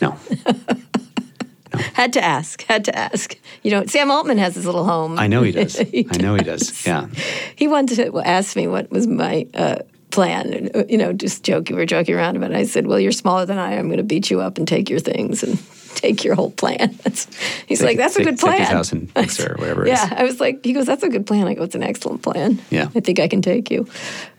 no 0.00 0.16
Had 1.94 2.12
to 2.14 2.22
ask. 2.24 2.62
Had 2.64 2.84
to 2.86 2.96
ask. 2.96 3.36
You 3.62 3.70
know, 3.70 3.86
Sam 3.86 4.10
Altman 4.10 4.38
has 4.38 4.54
his 4.54 4.66
little 4.66 4.84
home. 4.84 5.18
i 5.18 5.26
know 5.26 5.42
he 5.42 5.52
does 5.52 5.76
He 5.78 6.06
i 6.10 6.16
know 6.18 6.34
he 6.34 6.42
does 6.44 6.86
yeah 6.86 7.06
He 7.56 7.68
wanted 7.68 7.96
to 7.96 8.18
ask 8.20 8.56
me 8.56 8.66
what 8.66 8.90
was 8.90 9.06
my 9.06 9.46
uh, 9.54 9.76
plan. 10.10 10.52
And, 10.52 10.76
uh, 10.76 10.84
you 10.88 10.96
know, 10.98 11.12
just 11.12 11.42
joking. 11.42 11.74
We 11.76 11.82
were 11.82 11.86
joking 11.86 12.14
around 12.14 12.36
about 12.36 12.52
it. 12.52 12.56
I 12.56 12.64
said, 12.66 12.86
"Well, 12.86 13.00
you're 13.00 13.10
smaller 13.12 13.46
than 13.46 13.58
I 13.58 13.72
am. 13.72 13.80
I'm 13.80 13.86
going 13.86 13.98
to 13.98 14.04
beat 14.04 14.30
you 14.30 14.40
up 14.40 14.58
and 14.58 14.68
take 14.68 14.88
your 14.88 15.00
things 15.00 15.42
and 15.42 15.58
take 15.96 16.22
your 16.22 16.36
whole 16.36 16.52
plan." 16.52 16.94
That's, 17.02 17.26
he's 17.66 17.82
like, 17.82 17.96
"That's 17.96 18.14
a 18.14 18.18
Take- 18.18 18.26
good 18.26 18.38
take 18.38 18.40
plan." 18.56 18.58
his 18.60 18.68
house 18.68 18.92
and 18.92 19.10
fix 19.10 19.40
or 19.40 19.56
whatever 19.58 19.84
it 19.84 19.92
is. 19.92 19.98
yeah, 19.98 20.14
I 20.16 20.22
was 20.22 20.38
like, 20.38 20.64
he 20.64 20.72
goes, 20.72 20.86
"That's 20.86 21.02
a 21.02 21.08
good 21.08 21.26
plan." 21.26 21.48
I 21.48 21.54
go, 21.54 21.64
"It's 21.64 21.74
an 21.74 21.82
excellent 21.82 22.22
plan." 22.22 22.60
Yeah. 22.70 22.88
I 22.94 23.00
think 23.00 23.18
I 23.18 23.26
can 23.26 23.42
take 23.42 23.70
you 23.72 23.88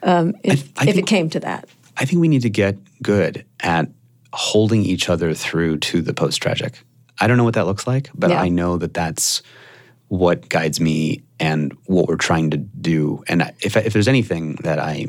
um, 0.03 0.33
if, 0.43 0.71
I 0.77 0.87
if 0.87 0.97
it 0.97 1.07
came 1.07 1.29
to 1.31 1.39
that. 1.41 1.67
I 1.97 2.05
think 2.05 2.21
we 2.21 2.29
need 2.29 2.43
to 2.43 2.49
get 2.49 2.77
good 3.03 3.43
at 3.59 3.89
holding 4.31 4.83
each 4.83 5.09
other 5.09 5.33
through 5.33 5.77
to 5.79 6.01
the 6.01 6.13
post 6.13 6.41
tragic. 6.41 6.79
I 7.19 7.27
don't 7.27 7.37
know 7.37 7.43
what 7.43 7.53
that 7.55 7.65
looks 7.65 7.87
like, 7.87 8.09
but 8.13 8.29
Yeah. 8.29 8.41
I 8.41 8.49
know 8.49 8.77
that 8.77 8.93
that's 8.93 9.41
what 10.07 10.49
guides 10.49 10.79
me 10.79 11.23
and 11.39 11.75
what 11.85 12.07
we're 12.07 12.15
trying 12.15 12.51
to 12.51 12.57
do. 12.57 13.23
And 13.27 13.51
if, 13.61 13.75
if 13.75 13.93
there's 13.93 14.07
anything 14.07 14.55
that 14.63 14.79
I 14.79 15.07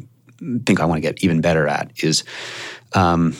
think 0.64 0.80
I 0.80 0.84
want 0.84 0.98
to 0.98 1.00
get 1.00 1.22
even 1.22 1.40
better 1.40 1.66
at 1.68 1.90
is 2.02 2.24
um, 2.94 3.34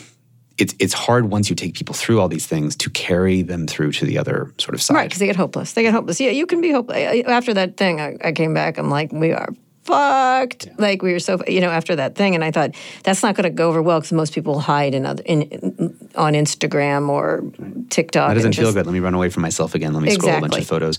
it's, 0.59 0.75
it's 0.79 0.95
hard 0.95 1.31
once 1.31 1.51
you 1.51 1.57
take 1.57 1.75
people 1.75 1.95
through 1.95 2.21
all 2.21 2.29
these 2.29 2.47
things 2.47 2.77
to 2.77 2.91
carry 2.91 3.43
them 3.43 3.67
through 3.67 3.93
to 3.93 4.07
the 4.07 4.19
other 4.19 4.53
sort 4.59 4.75
of 4.75 4.83
side. 4.83 4.95
Right, 4.95 5.09
because 5.09 5.19
they 5.19 5.27
get 5.27 5.37
hopeless. 5.37 5.73
They 5.73 5.83
get 5.83 5.93
hopeless. 5.95 6.21
Yeah, 6.21 6.31
you 6.31 6.47
can 6.47 6.61
be 6.61 6.73
hopeless. 6.73 7.25
After 7.27 7.55
that 7.55 7.77
thing, 7.77 8.01
I, 8.01 8.17
I 8.23 8.33
came 8.33 8.55
back. 8.55 8.79
I'm 8.79 8.91
like, 8.91 9.13
we 9.13 9.33
are 9.33 9.49
fucked. 9.87 10.69
Like 10.79 11.03
we 11.03 11.13
were 11.13 11.19
so, 11.19 11.41
you 11.47 11.61
know, 11.61 11.71
after 11.71 11.97
that 11.97 12.15
thing, 12.15 12.35
and 12.35 12.45
I 12.45 12.51
thought 12.51 12.75
that's 13.05 13.23
not 13.23 13.35
going 13.37 13.45
to 13.45 13.51
go 13.51 13.69
over 13.69 13.81
well 13.83 14.01
because 14.01 14.13
most 14.13 14.35
people 14.35 14.61
hide 14.61 14.95
in 14.95 15.07
other 15.07 15.23
in, 15.25 15.43
in 15.43 16.11
on 16.17 16.35
Instagram 16.35 17.09
or 17.09 17.45
TikTok. 17.91 18.29
That 18.29 18.35
doesn't 18.35 18.49
and 18.49 18.57
feel 18.57 18.73
good. 18.73 18.87
Let 18.87 18.93
me 18.93 19.01
run 19.01 19.15
away 19.15 19.31
from 19.31 19.43
myself 19.43 19.75
again. 19.75 19.93
Let 19.95 20.03
me 20.03 20.11
scroll 20.11 20.37
a 20.37 20.41
bunch 20.41 20.59
of 20.59 20.67
photos. 20.67 20.99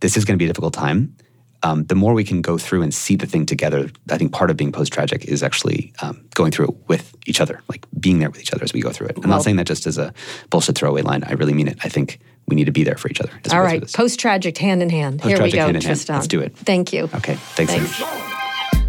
This 0.00 0.16
is 0.16 0.24
going 0.24 0.36
to 0.36 0.38
be 0.38 0.44
a 0.44 0.48
difficult 0.48 0.74
time. 0.74 1.16
Um, 1.62 1.84
the 1.86 1.94
more 1.94 2.12
we 2.12 2.22
can 2.22 2.42
go 2.42 2.58
through 2.58 2.82
and 2.82 2.92
see 2.92 3.16
the 3.16 3.26
thing 3.26 3.46
together, 3.46 3.90
I 4.10 4.18
think 4.18 4.32
part 4.32 4.50
of 4.50 4.56
being 4.56 4.72
post 4.72 4.92
tragic 4.92 5.24
is 5.24 5.42
actually 5.42 5.92
um, 6.02 6.24
going 6.34 6.52
through 6.52 6.66
it 6.68 6.74
with 6.88 7.16
each 7.26 7.40
other, 7.40 7.60
like 7.68 7.86
being 7.98 8.18
there 8.18 8.30
with 8.30 8.40
each 8.40 8.52
other 8.52 8.62
as 8.62 8.72
we 8.74 8.80
go 8.80 8.90
through 8.90 9.08
it. 9.08 9.16
I'm 9.16 9.22
Well- 9.22 9.38
not 9.38 9.42
saying 9.42 9.56
that 9.56 9.66
just 9.66 9.86
as 9.86 9.96
a 9.98 10.12
bullshit 10.50 10.76
throwaway 10.76 11.02
line. 11.02 11.24
I 11.24 11.32
really 11.32 11.54
mean 11.54 11.66
it. 11.66 11.78
I 11.82 11.88
think 11.88 12.20
we 12.48 12.56
need 12.56 12.64
to 12.64 12.72
be 12.72 12.84
there 12.84 12.96
for 12.96 13.08
each 13.08 13.20
other. 13.20 13.32
All 13.52 13.62
right, 13.62 13.90
post 13.92 14.20
tragic, 14.20 14.56
hand 14.58 14.82
in 14.82 14.90
hand. 14.90 15.22
Here 15.22 15.42
we 15.42 15.50
go, 15.50 15.58
hand 15.58 15.76
in 15.76 15.82
hand. 15.82 15.84
Tristan. 15.84 16.16
Let's 16.16 16.28
do 16.28 16.40
it. 16.40 16.56
Thank 16.56 16.92
you. 16.92 17.04
okay. 17.14 17.34
Thanks. 17.34 17.72
Thanks. 17.72 18.35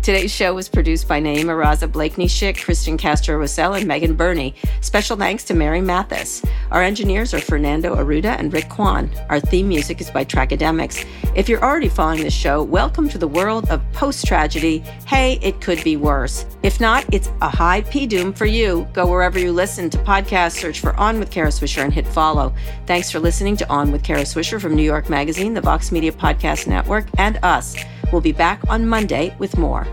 Today's 0.07 0.33
show 0.33 0.53
was 0.53 0.69
produced 0.69 1.05
by 1.05 1.19
Naeem 1.19 1.47
Araza 1.47 1.91
Blakeney 1.91 2.27
Schick, 2.27 2.55
Cristian 2.55 2.97
Castro 2.97 3.37
Rossel, 3.37 3.77
and 3.77 3.85
Megan 3.85 4.15
Burney. 4.15 4.55
Special 4.79 5.17
thanks 5.17 5.43
to 5.43 5.53
Mary 5.53 5.81
Mathis. 5.81 6.41
Our 6.71 6.81
engineers 6.81 7.33
are 7.33 7.41
Fernando 7.41 7.93
Arruda 7.93 8.39
and 8.39 8.53
Rick 8.53 8.69
Kwan. 8.69 9.11
Our 9.29 9.41
theme 9.41 9.67
music 9.67 9.99
is 9.99 10.09
by 10.09 10.23
Trackademicks. 10.23 11.05
If 11.35 11.49
you're 11.49 11.61
already 11.61 11.89
following 11.89 12.23
the 12.23 12.31
show, 12.31 12.63
welcome 12.63 13.09
to 13.09 13.17
the 13.17 13.27
world 13.27 13.69
of 13.69 13.81
post 13.91 14.25
tragedy. 14.25 14.79
Hey, 15.05 15.39
it 15.41 15.59
could 15.59 15.83
be 15.83 15.97
worse. 15.97 16.45
If 16.63 16.79
not, 16.79 17.03
it's 17.13 17.29
a 17.41 17.49
high 17.49 17.81
P 17.81 18.07
doom 18.07 18.31
for 18.31 18.45
you. 18.45 18.87
Go 18.93 19.07
wherever 19.07 19.37
you 19.37 19.51
listen 19.51 19.89
to 19.89 19.97
podcasts, 19.97 20.57
search 20.57 20.79
for 20.79 20.95
On 20.95 21.19
with 21.19 21.31
Kara 21.31 21.49
Swisher, 21.49 21.83
and 21.83 21.93
hit 21.93 22.07
follow. 22.07 22.55
Thanks 22.85 23.11
for 23.11 23.19
listening 23.19 23.57
to 23.57 23.69
On 23.69 23.91
with 23.91 24.05
Kara 24.05 24.21
Swisher 24.21 24.61
from 24.61 24.73
New 24.73 24.83
York 24.83 25.09
Magazine, 25.09 25.53
the 25.53 25.59
Vox 25.59 25.91
Media 25.91 26.13
Podcast 26.13 26.65
Network, 26.65 27.07
and 27.17 27.39
us. 27.43 27.75
We'll 28.11 28.21
be 28.21 28.31
back 28.31 28.61
on 28.69 28.87
Monday 28.87 29.35
with 29.39 29.57
more. 29.57 29.87